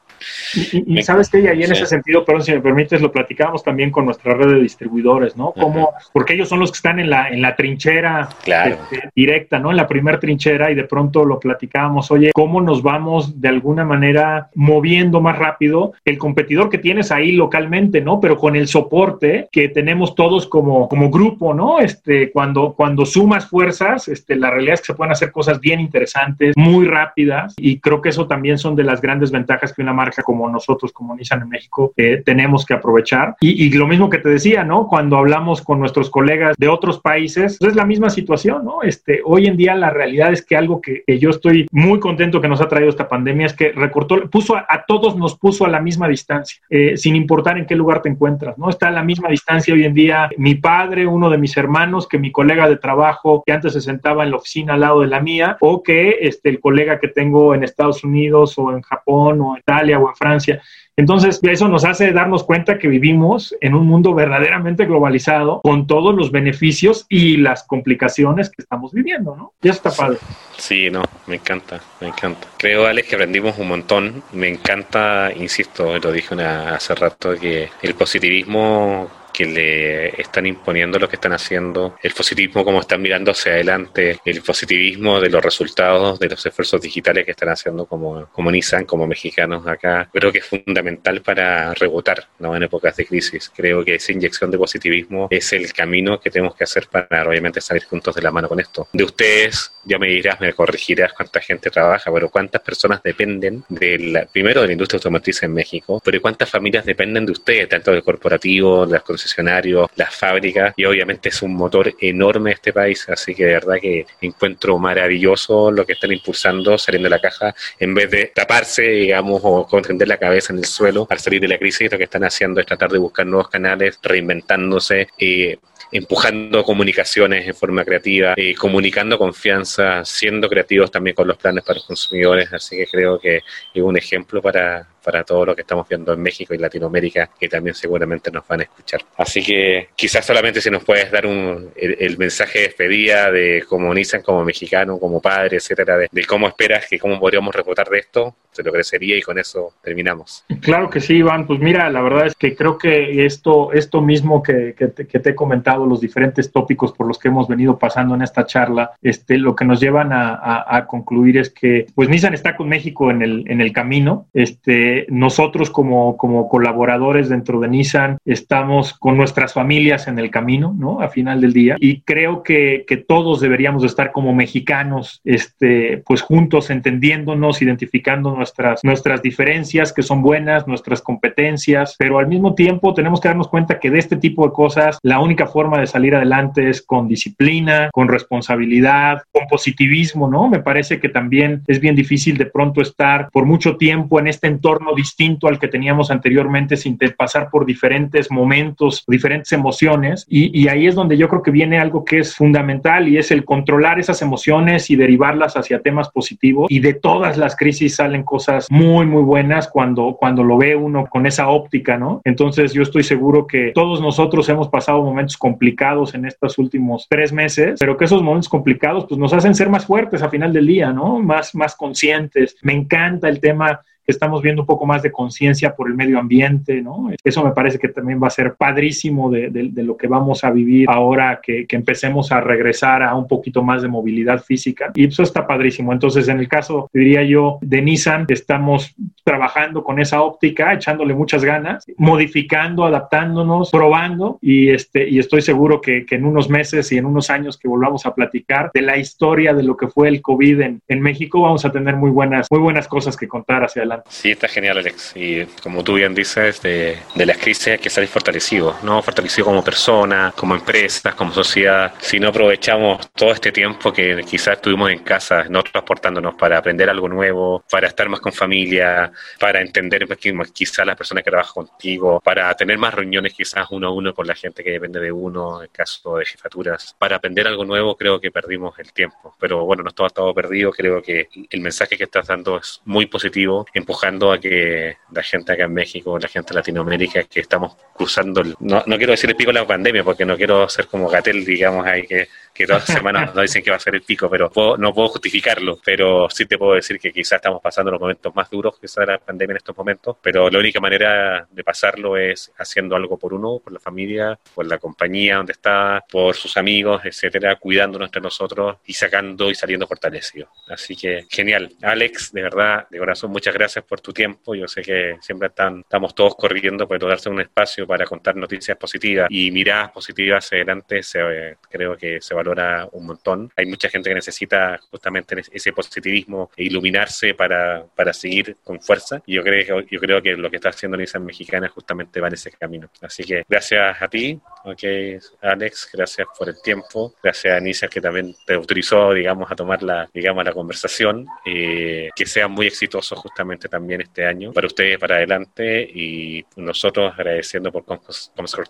Y, 0.71 1.02
sabes 1.04 1.30
que 1.30 1.49
ahí 1.49 1.63
en 1.63 1.71
ese 1.71 1.86
sentido, 1.86 2.23
perdón, 2.23 2.43
si 2.43 2.52
me 2.54 2.62
permites, 2.62 3.02
lo 3.02 3.12
platicamos 3.12 3.63
también 3.63 3.91
con 3.91 4.06
nuestra 4.06 4.34
red 4.34 4.54
de 4.54 4.62
distribuidores, 4.62 5.36
¿no? 5.36 5.52
Como, 5.52 5.93
porque 6.13 6.34
ellos 6.34 6.47
son 6.47 6.60
los 6.60 6.71
que 6.71 6.78
están 6.78 6.99
en 6.99 7.10
la, 7.10 7.30
en 7.30 7.41
la 7.41 7.56
trinchera 7.56 8.30
este, 8.45 9.10
directa, 9.15 9.60
¿no? 9.60 9.71
En 9.71 9.78
la 9.78 9.88
primer 9.88 10.19
trinchera 10.19 10.71
y 10.71 10.76
de 10.76 10.86
pronto 10.86 11.26
lo 11.26 11.39
platicábamos, 11.39 12.12
oye, 12.12 12.32
¿cómo 12.34 12.62
nos 12.62 12.82
vamos 12.82 13.41
de 13.41 13.49
alguna 13.49 13.84
manera 13.84 14.49
moviendo 14.56 15.19
más 15.19 15.38
rápido 15.38 15.93
el 16.06 16.17
competidor 16.17 16.69
que 16.69 16.78
tienes 16.78 17.12
ahí 17.12 17.34
localmente, 17.34 17.99
¿no? 17.99 18.19
Pero 18.19 18.38
con 18.38 18.56
el 18.56 18.67
soporte 18.67 19.49
que 19.52 19.69
tenemos 19.69 20.15
todos 20.15 20.47
como, 20.47 20.88
como 20.88 21.10
grupo, 21.10 21.54
¿no? 21.54 21.80
Este, 21.80 22.32
cuando, 22.32 22.73
cuando 22.73 23.06
sumas 23.06 23.47
fuerzas, 23.47 24.08
este, 24.08 24.36
la 24.36 24.52
realidad 24.52 24.76
es 24.76 24.82
que 24.82 24.88
se 24.88 24.93
pueden 24.93 25.12
hacer 25.12 25.32
cosas 25.32 25.60
bien 25.60 25.80
interesantes 25.80 26.02
interesantes, 26.03 26.53
muy 26.57 26.85
rápidas 26.85 27.53
y 27.57 27.79
creo 27.79 28.01
que 28.01 28.09
eso 28.09 28.27
también 28.27 28.57
son 28.57 28.75
de 28.75 28.83
las 28.83 29.01
grandes 29.01 29.31
ventajas 29.31 29.73
que 29.73 29.81
una 29.81 29.93
marca 29.93 30.21
como 30.21 30.49
nosotros, 30.49 30.91
como 30.91 31.15
Nissan 31.15 31.43
en 31.43 31.49
México, 31.49 31.93
eh, 31.95 32.21
tenemos 32.25 32.65
que 32.65 32.73
aprovechar. 32.73 33.35
Y, 33.39 33.73
lo 33.73 33.87
mismo 33.87 34.09
que 34.09 34.19
te 34.19 34.29
decía, 34.29 34.63
¿no? 34.63 34.87
Cuando 34.87 35.17
hablamos 35.17 35.61
con 35.61 35.79
nuestros 35.79 36.09
colegas 36.09 36.55
de 36.57 36.67
otros 36.67 36.99
países, 36.99 37.57
pues 37.59 37.71
es 37.71 37.75
la 37.75 37.85
misma 37.85 38.09
situación, 38.09 38.63
¿no? 38.63 38.83
Este, 38.83 39.21
hoy 39.25 39.47
en 39.47 39.57
día 39.57 39.73
la 39.75 39.89
realidad 39.89 40.31
es 40.31 40.45
que 40.45 40.55
algo 40.55 40.79
que, 40.79 41.03
yo 41.19 41.29
estoy 41.29 41.67
muy 41.71 41.99
contento 41.99 42.39
que 42.39 42.47
nos 42.47 42.61
ha 42.61 42.67
traído 42.67 42.89
esta 42.89 43.07
pandemia 43.07 43.47
es 43.47 43.53
que 43.53 43.71
recortó, 43.71 44.29
puso 44.29 44.55
a, 44.55 44.83
todos, 44.87 45.15
nos 45.15 45.37
puso 45.37 45.65
a 45.65 45.69
la 45.69 45.79
misma 45.79 46.07
distancia, 46.07 46.61
eh, 46.69 46.97
sin 46.97 47.15
importar 47.15 47.57
en 47.57 47.65
qué 47.65 47.75
lugar 47.75 48.01
te 48.01 48.09
encuentras, 48.09 48.57
¿no? 48.57 48.69
Está 48.69 48.89
a 48.89 48.91
la 48.91 49.03
misma 49.03 49.29
distancia 49.29 49.73
hoy 49.73 49.85
en 49.85 49.93
día 49.93 50.29
mi 50.37 50.55
padre, 50.55 51.07
uno 51.07 51.29
de 51.29 51.37
mis 51.37 51.57
hermanos, 51.57 52.07
que 52.07 52.19
mi 52.19 52.31
colega 52.31 52.69
de 52.69 52.77
trabajo 52.77 53.43
que 53.45 53.53
antes 53.53 53.73
se 53.73 53.81
sentaba 53.81 54.23
en 54.23 54.31
la 54.31 54.37
oficina 54.37 54.73
al 54.75 54.81
lado 54.81 55.01
de 55.01 55.07
la 55.07 55.19
mía, 55.19 55.57
o 55.59 55.83
que 55.83 55.92
este, 56.21 56.49
el 56.49 56.60
colega 56.60 56.99
que 56.99 57.08
tengo 57.08 57.53
en 57.56 57.63
Estados 57.63 58.03
Unidos 58.03 58.58
o 58.58 58.71
en 58.71 58.82
Japón 58.82 59.41
o 59.41 59.56
en 59.56 59.60
Italia 59.60 59.99
o 59.99 60.10
en 60.10 60.15
Francia. 60.15 60.62
Entonces, 60.95 61.39
eso 61.41 61.67
nos 61.67 61.86
hace 61.86 62.12
darnos 62.12 62.43
cuenta 62.43 62.77
que 62.77 62.88
vivimos 62.88 63.56
en 63.62 63.73
un 63.73 63.88
mundo 63.88 64.13
verdaderamente 64.13 64.86
globalizado 64.86 65.60
con 65.63 65.88
todos 65.88 66.13
los 66.13 66.32
beneficios 66.32 67.08
y 67.10 67.38
las 67.38 67.63
complicaciones 67.63 68.51
que 68.51 68.62
estamos 68.62 68.91
viviendo, 68.91 69.36
¿no? 69.36 69.53
Ya 69.62 69.71
está 69.71 69.89
padre. 69.91 70.19
Sí, 70.56 70.91
no, 70.91 71.01
me 71.25 71.36
encanta, 71.36 71.82
me 71.99 72.10
encanta. 72.10 72.47
Creo, 72.58 72.86
Alex, 72.86 73.08
que 73.08 73.15
aprendimos 73.15 73.58
un 73.58 73.69
montón. 73.69 74.23
Me 74.34 74.47
encanta, 74.47 75.32
insisto, 75.36 75.97
lo 75.97 76.12
dije 76.12 76.36
hace 76.43 76.93
rato, 76.93 77.36
que 77.39 77.69
el 77.82 77.95
positivismo 77.95 79.10
que 79.33 79.45
le 79.45 80.21
están 80.21 80.45
imponiendo 80.45 80.99
lo 80.99 81.09
que 81.09 81.15
están 81.15 81.33
haciendo, 81.33 81.95
el 82.01 82.13
positivismo 82.13 82.63
como 82.63 82.79
están 82.79 83.01
mirando 83.01 83.31
hacia 83.31 83.53
adelante, 83.53 84.19
el 84.23 84.41
positivismo 84.41 85.19
de 85.19 85.29
los 85.29 85.43
resultados 85.43 86.19
de 86.19 86.29
los 86.29 86.45
esfuerzos 86.45 86.81
digitales 86.81 87.25
que 87.25 87.31
están 87.31 87.49
haciendo 87.49 87.85
como, 87.85 88.27
como 88.31 88.51
Nissan, 88.51 88.85
como 88.85 89.07
mexicanos 89.07 89.65
acá, 89.67 90.09
creo 90.13 90.31
que 90.31 90.39
es 90.39 90.45
fundamental 90.45 91.21
para 91.21 91.73
rebotar 91.73 92.27
¿no? 92.39 92.55
en 92.55 92.63
épocas 92.63 92.95
de 92.95 93.05
crisis. 93.05 93.51
Creo 93.55 93.83
que 93.83 93.95
esa 93.95 94.11
inyección 94.11 94.51
de 94.51 94.57
positivismo 94.57 95.27
es 95.29 95.51
el 95.53 95.73
camino 95.73 96.19
que 96.19 96.29
tenemos 96.29 96.55
que 96.55 96.63
hacer 96.63 96.87
para 96.87 97.27
obviamente 97.27 97.61
salir 97.61 97.83
juntos 97.85 98.15
de 98.15 98.21
la 98.21 98.31
mano 98.31 98.47
con 98.47 98.59
esto. 98.59 98.87
De 98.93 99.03
ustedes, 99.03 99.73
ya 99.83 99.97
me 99.97 100.07
dirás, 100.07 100.39
me 100.39 100.53
corregirás 100.53 101.13
cuánta 101.13 101.39
gente 101.39 101.69
trabaja, 101.69 102.11
pero 102.13 102.29
cuántas 102.29 102.61
personas 102.61 103.01
dependen 103.03 103.63
del, 103.69 104.27
primero 104.31 104.61
de 104.61 104.67
la 104.67 104.73
industria 104.73 104.97
automotriz 104.97 105.43
en 105.43 105.53
México, 105.53 106.01
pero 106.03 106.21
cuántas 106.21 106.49
familias 106.49 106.85
dependen 106.85 107.25
de 107.25 107.31
ustedes, 107.31 107.69
tanto 107.69 107.91
del 107.91 108.03
corporativo, 108.03 108.85
de 108.85 108.93
las 108.93 109.03
concesionarios, 109.23 109.89
las 109.95 110.13
fábricas, 110.15 110.73
y 110.75 110.86
obviamente 110.86 111.29
es 111.29 111.41
un 111.41 111.55
motor 111.55 111.93
enorme 111.99 112.51
este 112.51 112.73
país, 112.73 113.07
así 113.09 113.33
que 113.33 113.45
de 113.45 113.53
verdad 113.53 113.75
que 113.81 114.05
encuentro 114.21 114.77
maravilloso 114.77 115.71
lo 115.71 115.86
que 115.86 115.93
están 115.93 116.12
impulsando 116.12 116.77
saliendo 116.77 117.07
de 117.07 117.15
la 117.15 117.21
caja, 117.21 117.55
en 117.79 117.93
vez 117.93 118.12
de 118.12 118.31
taparse, 118.36 118.83
digamos, 118.83 119.41
o 119.43 119.65
contender 119.65 120.07
la 120.07 120.17
cabeza 120.17 120.51
en 120.53 120.59
el 120.59 120.65
suelo 120.65 121.07
al 121.09 121.19
salir 121.19 121.41
de 121.41 121.47
la 121.47 121.57
crisis, 121.57 121.91
lo 121.91 121.97
que 121.97 122.03
están 122.03 122.23
haciendo 122.23 122.59
es 122.59 122.65
tratar 122.65 122.91
de 122.91 122.97
buscar 122.97 123.25
nuevos 123.25 123.49
canales, 123.49 123.97
reinventándose, 124.01 125.07
y 125.17 125.57
empujando 125.91 126.63
comunicaciones 126.63 127.47
en 127.47 127.55
forma 127.55 127.86
creativa, 127.86 128.33
y 128.36 128.53
comunicando 128.55 129.17
confianza, 129.17 130.03
siendo 130.03 130.49
creativos 130.49 130.91
también 130.91 131.15
con 131.15 131.27
los 131.27 131.38
planes 131.38 131.63
para 131.63 131.75
los 131.75 131.86
consumidores, 131.86 132.51
así 132.51 132.75
que 132.77 132.88
creo 132.88 133.19
que 133.19 133.38
es 133.38 133.81
un 133.81 133.97
ejemplo 133.97 134.41
para, 134.41 134.88
para 135.03 135.23
todo 135.23 135.45
lo 135.45 135.55
que 135.55 135.61
estamos 135.61 135.87
viendo 135.87 136.13
en 136.13 136.21
México 136.21 136.53
y 136.53 136.57
Latinoamérica, 136.57 137.29
que 137.39 137.49
también 137.49 137.75
seguramente 137.75 138.31
nos 138.31 138.47
van 138.47 138.61
a 138.61 138.63
escuchar. 138.63 139.01
Así 139.17 139.43
que 139.43 139.89
quizás 139.95 140.25
solamente 140.25 140.61
si 140.61 140.69
nos 140.69 140.83
puedes 140.83 141.11
dar 141.11 141.25
un, 141.25 141.71
el, 141.75 142.17
mensaje 142.17 142.59
de 142.59 142.65
despedida 142.65 143.31
de 143.31 143.63
cómo 143.67 143.93
Nissan 143.93 144.21
como 144.21 144.43
mexicano, 144.43 144.97
como 144.97 145.21
padre, 145.21 145.57
etcétera, 145.57 145.97
de, 145.97 146.25
cómo 146.25 146.47
esperas 146.47 146.85
que 146.89 146.99
cómo 146.99 147.19
podríamos 147.19 147.53
reportar 147.53 147.89
de 147.89 147.99
esto, 147.99 148.35
se 148.51 148.63
lo 148.63 148.69
agradecería 148.69 149.17
y 149.17 149.21
con 149.21 149.37
eso 149.39 149.73
terminamos. 149.83 150.45
Claro 150.61 150.89
que 150.89 151.01
sí, 151.01 151.15
Iván. 151.15 151.47
Pues 151.47 151.59
mira, 151.59 151.89
la 151.89 152.01
verdad 152.01 152.27
es 152.27 152.35
que 152.35 152.55
creo 152.55 152.77
que 152.77 153.25
esto, 153.25 153.73
esto 153.73 154.01
mismo 154.01 154.43
que, 154.43 154.75
que, 154.77 154.87
te, 154.87 155.29
he 155.29 155.35
comentado, 155.35 155.85
los 155.85 155.99
diferentes 155.99 156.51
tópicos 156.51 156.93
por 156.93 157.07
los 157.07 157.17
que 157.17 157.29
hemos 157.29 157.47
venido 157.47 157.77
pasando 157.77 158.15
en 158.15 158.21
esta 158.21 158.45
charla, 158.45 158.91
este, 159.01 159.37
lo 159.37 159.55
que 159.55 159.65
nos 159.65 159.79
llevan 159.79 160.13
a, 160.13 160.35
a, 160.35 160.77
a 160.77 160.85
concluir 160.85 161.37
es 161.37 161.49
que 161.49 161.87
pues 161.95 162.09
Nissan 162.09 162.33
está 162.33 162.55
con 162.55 162.69
México 162.69 163.11
en 163.11 163.21
el, 163.21 163.43
en 163.47 163.59
el 163.59 163.73
camino. 163.73 164.27
Este, 164.33 164.92
nosotros 165.10 165.69
como, 165.69 166.17
como 166.17 166.49
colaboradores 166.49 167.29
dentro 167.29 167.60
de 167.60 167.67
Nissan 167.67 168.17
estamos 168.25 168.93
con 168.93 169.17
nuestras 169.17 169.53
familias 169.53 170.08
en 170.08 170.19
el 170.19 170.29
camino, 170.29 170.75
¿no? 170.77 171.01
A 171.01 171.10
final 171.10 171.41
del 171.41 171.53
día. 171.53 171.75
Y 171.79 172.01
creo 172.01 172.43
que, 172.43 172.86
que 172.88 172.97
todos 172.97 173.41
deberíamos 173.41 173.84
estar 173.84 174.12
como 174.12 174.34
mexicanos, 174.34 175.21
este, 175.23 176.03
pues 176.06 176.21
juntos, 176.21 176.69
entendiéndonos, 176.69 177.62
identificando 177.62 178.36
nuestras, 178.36 178.84
nuestras 178.84 179.21
diferencias, 179.21 179.93
que 179.93 180.03
son 180.03 180.21
buenas, 180.21 180.67
nuestras 180.67 181.01
competencias, 181.01 181.95
pero 181.97 182.19
al 182.19 182.27
mismo 182.27 182.56
tiempo 182.56 182.93
tenemos 182.93 183.21
que 183.21 183.29
darnos 183.29 183.47
cuenta 183.47 183.79
que 183.79 183.89
de 183.89 183.99
este 183.99 184.17
tipo 184.17 184.45
de 184.45 184.53
cosas, 184.53 184.99
la 185.03 185.19
única 185.19 185.47
forma 185.47 185.79
de 185.79 185.88
salir 185.88 186.15
adelante 186.15 186.69
es 186.69 186.82
con 186.82 187.08
disciplina, 187.08 187.89
con 187.93 188.08
responsabilidad, 188.08 189.21
con 189.32 189.47
positivismo, 189.47 190.29
¿no? 190.29 190.49
Me 190.49 190.60
parece 190.60 190.99
que 190.99 191.10
también 191.10 191.62
es 191.67 191.79
bien 191.79 191.95
difícil 191.95 192.38
de 192.38 192.45
pronto 192.45 192.82
estar 192.82 193.29
por 193.32 193.45
mucho 193.45 193.77
tiempo 193.77 194.19
en 194.19 194.27
este 194.27 194.47
entorno 194.47 194.82
distinto 194.95 195.47
al 195.47 195.59
que 195.59 195.67
teníamos 195.67 196.11
anteriormente 196.11 196.75
sin 196.77 196.97
pasar 197.17 197.49
por 197.49 197.65
diferentes 197.65 198.31
momentos, 198.31 199.03
diferentes 199.07 199.51
emociones. 199.51 200.25
Y, 200.29 200.67
ahí 200.67 200.87
es 200.87 200.95
donde 200.95 201.17
yo 201.17 201.27
creo 201.27 201.43
que 201.43 201.51
viene 201.51 201.79
algo 201.79 202.05
que 202.05 202.19
es 202.19 202.35
fundamental 202.35 203.07
y 203.07 203.17
es 203.17 203.31
el 203.31 203.45
controlar 203.45 203.99
esas 203.99 204.21
emociones 204.21 204.89
y 204.89 204.95
derivarlas 204.95 205.57
hacia 205.57 205.81
temas 205.81 206.09
positivos. 206.09 206.67
Y 206.69 206.79
de 206.79 206.93
todas 206.93 207.37
las 207.37 207.55
crisis 207.55 207.95
salen 207.95 208.23
cosas 208.23 208.67
muy, 208.69 209.05
muy 209.05 209.23
buenas 209.23 209.67
cuando, 209.67 210.15
cuando 210.19 210.43
lo 210.43 210.57
ve 210.57 210.75
uno 210.75 211.05
con 211.09 211.25
esa 211.25 211.49
óptica, 211.49 211.97
¿no? 211.97 212.21
Entonces 212.23 212.73
yo 212.73 212.81
estoy 212.81 213.03
seguro 213.03 213.45
que 213.47 213.71
todos 213.73 214.01
nosotros 214.01 214.47
hemos 214.49 214.69
pasado 214.69 215.03
momentos 215.03 215.37
complicados 215.37 216.13
en 216.13 216.25
estos 216.25 216.57
últimos 216.57 217.07
tres 217.09 217.31
meses, 217.33 217.79
pero 217.79 217.97
que 217.97 218.05
esos 218.05 218.21
momentos 218.21 218.49
complicados 218.49 219.05
pues 219.07 219.19
nos 219.19 219.33
hacen 219.33 219.55
ser 219.55 219.69
más 219.69 219.85
fuertes 219.85 220.21
a 220.21 220.29
final 220.29 220.53
del 220.53 220.67
día, 220.67 220.91
¿no? 220.91 221.19
Más, 221.19 221.55
más 221.55 221.75
conscientes. 221.75 222.57
Me 222.61 222.73
encanta 222.73 223.29
el 223.29 223.39
tema 223.39 223.81
estamos 224.05 224.41
viendo 224.41 224.63
un 224.63 224.65
poco 224.65 224.85
más 224.85 225.01
de 225.01 225.11
conciencia 225.11 225.75
por 225.75 225.87
el 225.87 225.95
medio 225.95 226.19
ambiente, 226.19 226.81
¿no? 226.81 227.09
Eso 227.23 227.43
me 227.43 227.51
parece 227.51 227.79
que 227.79 227.87
también 227.87 228.21
va 228.21 228.27
a 228.27 228.31
ser 228.31 228.55
padrísimo 228.55 229.29
de, 229.29 229.71
lo 229.75 229.97
que 229.97 230.07
vamos 230.07 230.43
a 230.43 230.51
vivir 230.51 230.87
ahora 230.89 231.39
que, 231.41 231.65
empecemos 231.73 232.31
a 232.31 232.39
regresar 232.39 233.01
a 233.01 233.15
un 233.15 233.27
poquito 233.27 233.63
más 233.63 233.81
de 233.81 233.87
movilidad 233.87 234.43
física. 234.43 234.91
Y 234.93 235.07
eso 235.07 235.23
está 235.23 235.47
padrísimo. 235.47 235.91
Entonces, 235.91 236.27
en 236.27 236.39
el 236.39 236.47
caso, 236.47 236.87
diría 236.93 237.23
yo, 237.23 237.57
de 237.61 237.81
Nissan, 237.81 238.25
estamos 238.29 238.95
trabajando 239.23 239.83
con 239.83 239.99
esa 239.99 240.21
óptica, 240.21 240.71
echándole 240.73 241.15
muchas 241.15 241.43
ganas, 241.43 241.83
modificando, 241.97 242.85
adaptándonos, 242.85 243.71
probando 243.71 244.37
y, 244.39 244.69
este, 244.69 245.09
y 245.09 245.17
estoy 245.17 245.41
seguro 245.41 245.81
que, 245.81 246.05
en 246.09 246.25
unos 246.25 246.47
meses 246.47 246.91
y 246.91 246.97
en 246.99 247.07
unos 247.07 247.31
años 247.31 247.57
que 247.57 247.67
volvamos 247.67 248.05
a 248.05 248.13
platicar 248.13 248.69
de 248.71 248.83
la 248.83 248.97
historia 248.97 249.53
de 249.55 249.63
lo 249.63 249.75
que 249.75 249.87
fue 249.87 250.09
el 250.09 250.21
COVID 250.21 250.61
en, 250.61 250.81
en 250.87 251.01
México, 251.01 251.41
vamos 251.41 251.65
a 251.65 251.71
tener 251.71 251.95
muy 251.95 252.11
buenas, 252.11 252.47
muy 252.51 252.59
buenas 252.59 252.87
cosas 252.87 253.17
que 253.17 253.27
contar 253.27 253.63
hacia 253.63 253.81
adelante. 253.81 253.92
Sí, 254.10 254.32
está 254.32 254.47
genial, 254.47 254.77
Alex. 254.77 255.13
Y 255.15 255.45
como 255.62 255.84
tú 255.84 255.95
bien 255.95 256.13
dices, 256.15 256.62
de, 256.62 256.97
de 257.15 257.25
las 257.25 257.38
crisis 257.38 257.67
hay 257.67 257.77
que 257.79 257.89
salir 257.89 258.10
fortalecido, 258.10 258.77
¿no? 258.84 259.01
Fortalecido 259.01 259.45
como 259.45 259.63
persona, 259.63 260.34
como 260.36 260.56
empresas, 260.56 261.15
como 261.15 261.32
sociedad. 261.34 261.93
Si 261.99 262.19
no 262.19 262.29
aprovechamos 262.29 263.12
todo 263.13 263.32
este 263.32 263.51
tiempo 263.51 263.91
que 263.91 264.23
quizás 264.29 264.56
estuvimos 264.56 264.91
en 264.91 264.99
casa, 264.99 265.45
no 265.49 265.63
transportándonos 265.63 266.36
para 266.36 266.58
aprender 266.58 266.89
algo 266.89 267.08
nuevo, 267.08 267.63
para 267.69 267.88
estar 267.88 268.10
más 268.10 268.19
con 268.19 268.34
familia, 268.34 269.12
para 269.39 269.62
entender 269.62 270.08
quizás 270.53 270.86
las 270.86 270.95
personas 270.95 271.23
que 271.23 271.32
trabajan 271.32 271.65
contigo, 271.65 272.21
para 272.21 272.53
tener 272.56 272.77
más 272.77 272.93
reuniones 272.93 273.34
quizás 273.34 273.67
uno 273.71 273.88
a 273.88 273.91
uno 273.91 274.13
con 274.13 274.27
la 274.27 274.36
gente 274.36 274.63
que 274.63 274.71
depende 274.71 274.99
de 274.99 275.12
uno, 275.12 275.63
en 275.63 275.69
caso 275.69 276.17
de 276.17 276.25
jefaturas, 276.25 276.95
para 276.97 277.17
aprender 277.17 277.47
algo 277.47 277.65
nuevo, 277.65 277.95
creo 277.95 278.19
que 278.19 278.32
perdimos 278.32 278.77
el 278.79 278.91
tiempo. 278.93 279.36
Pero 279.39 279.65
bueno, 279.65 279.84
no 279.84 279.91
todo 279.91 280.34
perdido, 280.34 280.71
creo 280.71 281.01
que 281.01 281.29
el 281.49 281.62
mensaje 281.62 281.97
que 281.97 282.03
estás 282.03 282.27
dando 282.27 282.58
es 282.58 282.82
muy 282.86 283.06
positivo 283.06 283.65
empujando 283.83 284.31
a 284.31 284.39
que 284.39 284.97
la 285.11 285.21
gente 285.21 285.51
acá 285.51 285.65
en 285.65 285.73
México, 285.73 286.17
la 286.17 286.27
gente 286.27 286.53
de 286.53 286.59
Latinoamérica, 286.59 287.23
que 287.23 287.41
estamos 287.41 287.75
cruzando, 287.93 288.41
no, 288.59 288.83
no 288.85 288.97
quiero 288.97 289.11
decir 289.11 289.29
el 289.29 289.35
pico 289.35 289.51
de 289.51 289.59
la 289.59 289.67
pandemia, 289.67 290.03
porque 290.03 290.25
no 290.25 290.37
quiero 290.37 290.67
ser 290.69 290.87
como 290.87 291.09
Gatel, 291.09 291.45
digamos, 291.45 291.85
ahí 291.85 292.07
que, 292.07 292.27
que 292.53 292.65
todas 292.65 292.87
las 292.87 292.97
semanas 292.97 293.35
nos 293.35 293.43
dicen 293.43 293.61
que 293.61 293.69
va 293.69 293.75
a 293.77 293.79
ser 293.79 293.95
el 293.95 294.01
pico, 294.01 294.29
pero 294.29 294.49
no 294.77 294.93
puedo 294.93 295.09
justificarlo, 295.09 295.79
pero 295.83 296.29
sí 296.29 296.45
te 296.45 296.57
puedo 296.57 296.75
decir 296.75 296.99
que 296.99 297.11
quizás 297.11 297.37
estamos 297.37 297.61
pasando 297.61 297.91
los 297.91 297.99
momentos 297.99 298.33
más 298.33 298.49
duros 298.49 298.79
quizás 298.79 299.05
de 299.05 299.13
la 299.13 299.17
pandemia 299.17 299.53
en 299.53 299.57
estos 299.57 299.77
momentos, 299.77 300.17
pero 300.21 300.49
la 300.49 300.59
única 300.59 300.79
manera 300.79 301.47
de 301.49 301.63
pasarlo 301.63 302.17
es 302.17 302.51
haciendo 302.57 302.95
algo 302.95 303.17
por 303.17 303.33
uno, 303.33 303.59
por 303.63 303.73
la 303.73 303.79
familia, 303.79 304.39
por 304.55 304.65
la 304.65 304.77
compañía 304.77 305.37
donde 305.37 305.53
está, 305.53 306.03
por 306.09 306.35
sus 306.35 306.55
amigos, 306.57 307.01
etcétera, 307.03 307.57
cuidándonos 307.57 308.07
entre 308.07 308.21
nosotros 308.21 308.77
y 308.85 308.93
sacando 308.93 309.49
y 309.49 309.55
saliendo 309.55 309.87
fortalecidos. 309.87 310.49
Así 310.69 310.95
que 310.95 311.25
genial. 311.29 311.73
Alex, 311.81 312.31
de 312.31 312.41
verdad, 312.41 312.87
de 312.89 312.99
corazón, 312.99 313.31
muchas 313.31 313.53
gracias 313.53 313.72
por 313.81 314.01
tu 314.01 314.13
tiempo. 314.13 314.53
Yo 314.53 314.67
sé 314.67 314.81
que 314.81 315.17
siempre 315.21 315.47
están, 315.47 315.79
estamos 315.79 316.13
todos 316.13 316.36
corriendo, 316.36 316.88
pero 316.88 317.07
darse 317.07 317.29
un 317.29 317.41
espacio 317.41 317.88
para 317.88 318.05
contar 318.05 318.36
noticias 318.36 318.77
positivas 318.77 319.27
y 319.29 319.49
miradas 319.51 319.91
positivas 319.91 320.45
hacia 320.45 320.57
adelante, 320.57 321.01
se, 321.01 321.57
creo 321.69 321.97
que 321.97 322.21
se 322.21 322.33
valora 322.33 322.88
un 322.91 323.05
montón. 323.05 323.51
Hay 323.55 323.65
mucha 323.65 323.89
gente 323.89 324.09
que 324.09 324.15
necesita 324.15 324.79
justamente 324.91 325.36
ese 325.51 325.73
positivismo 325.73 326.51
e 326.55 326.65
iluminarse 326.65 327.33
para, 327.33 327.86
para 327.95 328.13
seguir 328.13 328.57
con 328.63 328.79
fuerza. 328.81 329.21
Y 329.25 329.36
yo 329.36 329.43
creo, 329.43 329.81
yo 329.81 329.99
creo 329.99 330.21
que 330.21 330.33
lo 330.33 330.49
que 330.49 330.57
está 330.57 330.69
haciendo 330.69 330.97
Nissan 330.97 331.25
Mexicana 331.25 331.67
justamente 331.69 332.19
va 332.19 332.27
en 332.27 332.33
ese 332.33 332.51
camino. 332.51 332.89
Así 333.01 333.23
que 333.23 333.43
gracias 333.47 334.01
a 334.01 334.07
ti, 334.07 334.39
okay, 334.63 335.17
Alex, 335.41 335.89
gracias 335.93 336.28
por 336.38 336.49
el 336.49 336.62
tiempo. 336.62 337.13
Gracias 337.21 337.55
a 337.55 337.59
Nissan 337.59 337.89
que 337.89 338.01
también 338.01 338.36
te 338.45 338.53
autorizó, 338.53 339.14
digamos, 339.14 339.51
a 339.51 339.55
tomar 339.55 339.84
la, 339.84 340.09
digamos, 340.14 340.43
la 340.43 340.53
conversación. 340.53 341.28
Eh, 341.45 342.09
que 342.16 342.26
sean 342.26 342.51
muy 342.51 342.68
exitosos 342.68 343.18
justamente 343.20 343.68
también 343.68 344.01
este 344.01 344.26
año 344.26 344.51
para 344.53 344.68
ustedes 344.68 344.97
para 344.97 345.16
adelante 345.16 345.82
y 345.82 346.45
nosotros 346.55 347.14
agradeciendo 347.14 347.72
por 347.72 347.84
Comscore 347.86 348.70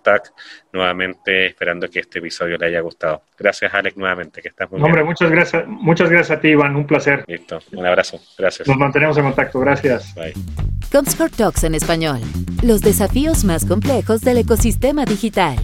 nuevamente 0.72 1.48
esperando 1.48 1.88
que 1.89 2.00
este 2.00 2.20
episodio 2.20 2.58
le 2.58 2.68
haya 2.68 2.82
gustado. 2.82 3.24
Gracias 3.38 3.74
Alex 3.74 3.98
nuevamente, 3.98 4.41
que 4.41 4.50
estás 4.50 4.72
muy 4.72 4.82
Hombre, 4.82 5.02
bien. 5.02 5.08
muchas 5.08 5.32
gracias, 5.32 5.68
muchas 5.68 6.10
gracias 6.10 6.38
a 6.38 6.41
ti 6.41 6.50
Iván, 6.50 6.76
un 6.76 6.88
placer. 6.88 7.24
Listo, 7.28 7.60
un 7.74 7.86
abrazo, 7.86 8.20
gracias. 8.38 8.68
Nos 8.68 8.78
mantenemos 8.78 9.18
en 9.18 9.24
contacto, 9.24 9.60
gracias. 9.60 10.14
Bye. 10.16 10.34
Comscore 10.91 11.32
Talks 11.32 11.64
en 11.64 11.76
español, 11.76 12.20
los 12.62 12.82
desafíos 12.82 13.44
más 13.44 13.66
complejos 13.66 14.22
del 14.22 14.38
ecosistema 14.38 15.06
digital. 15.06 15.58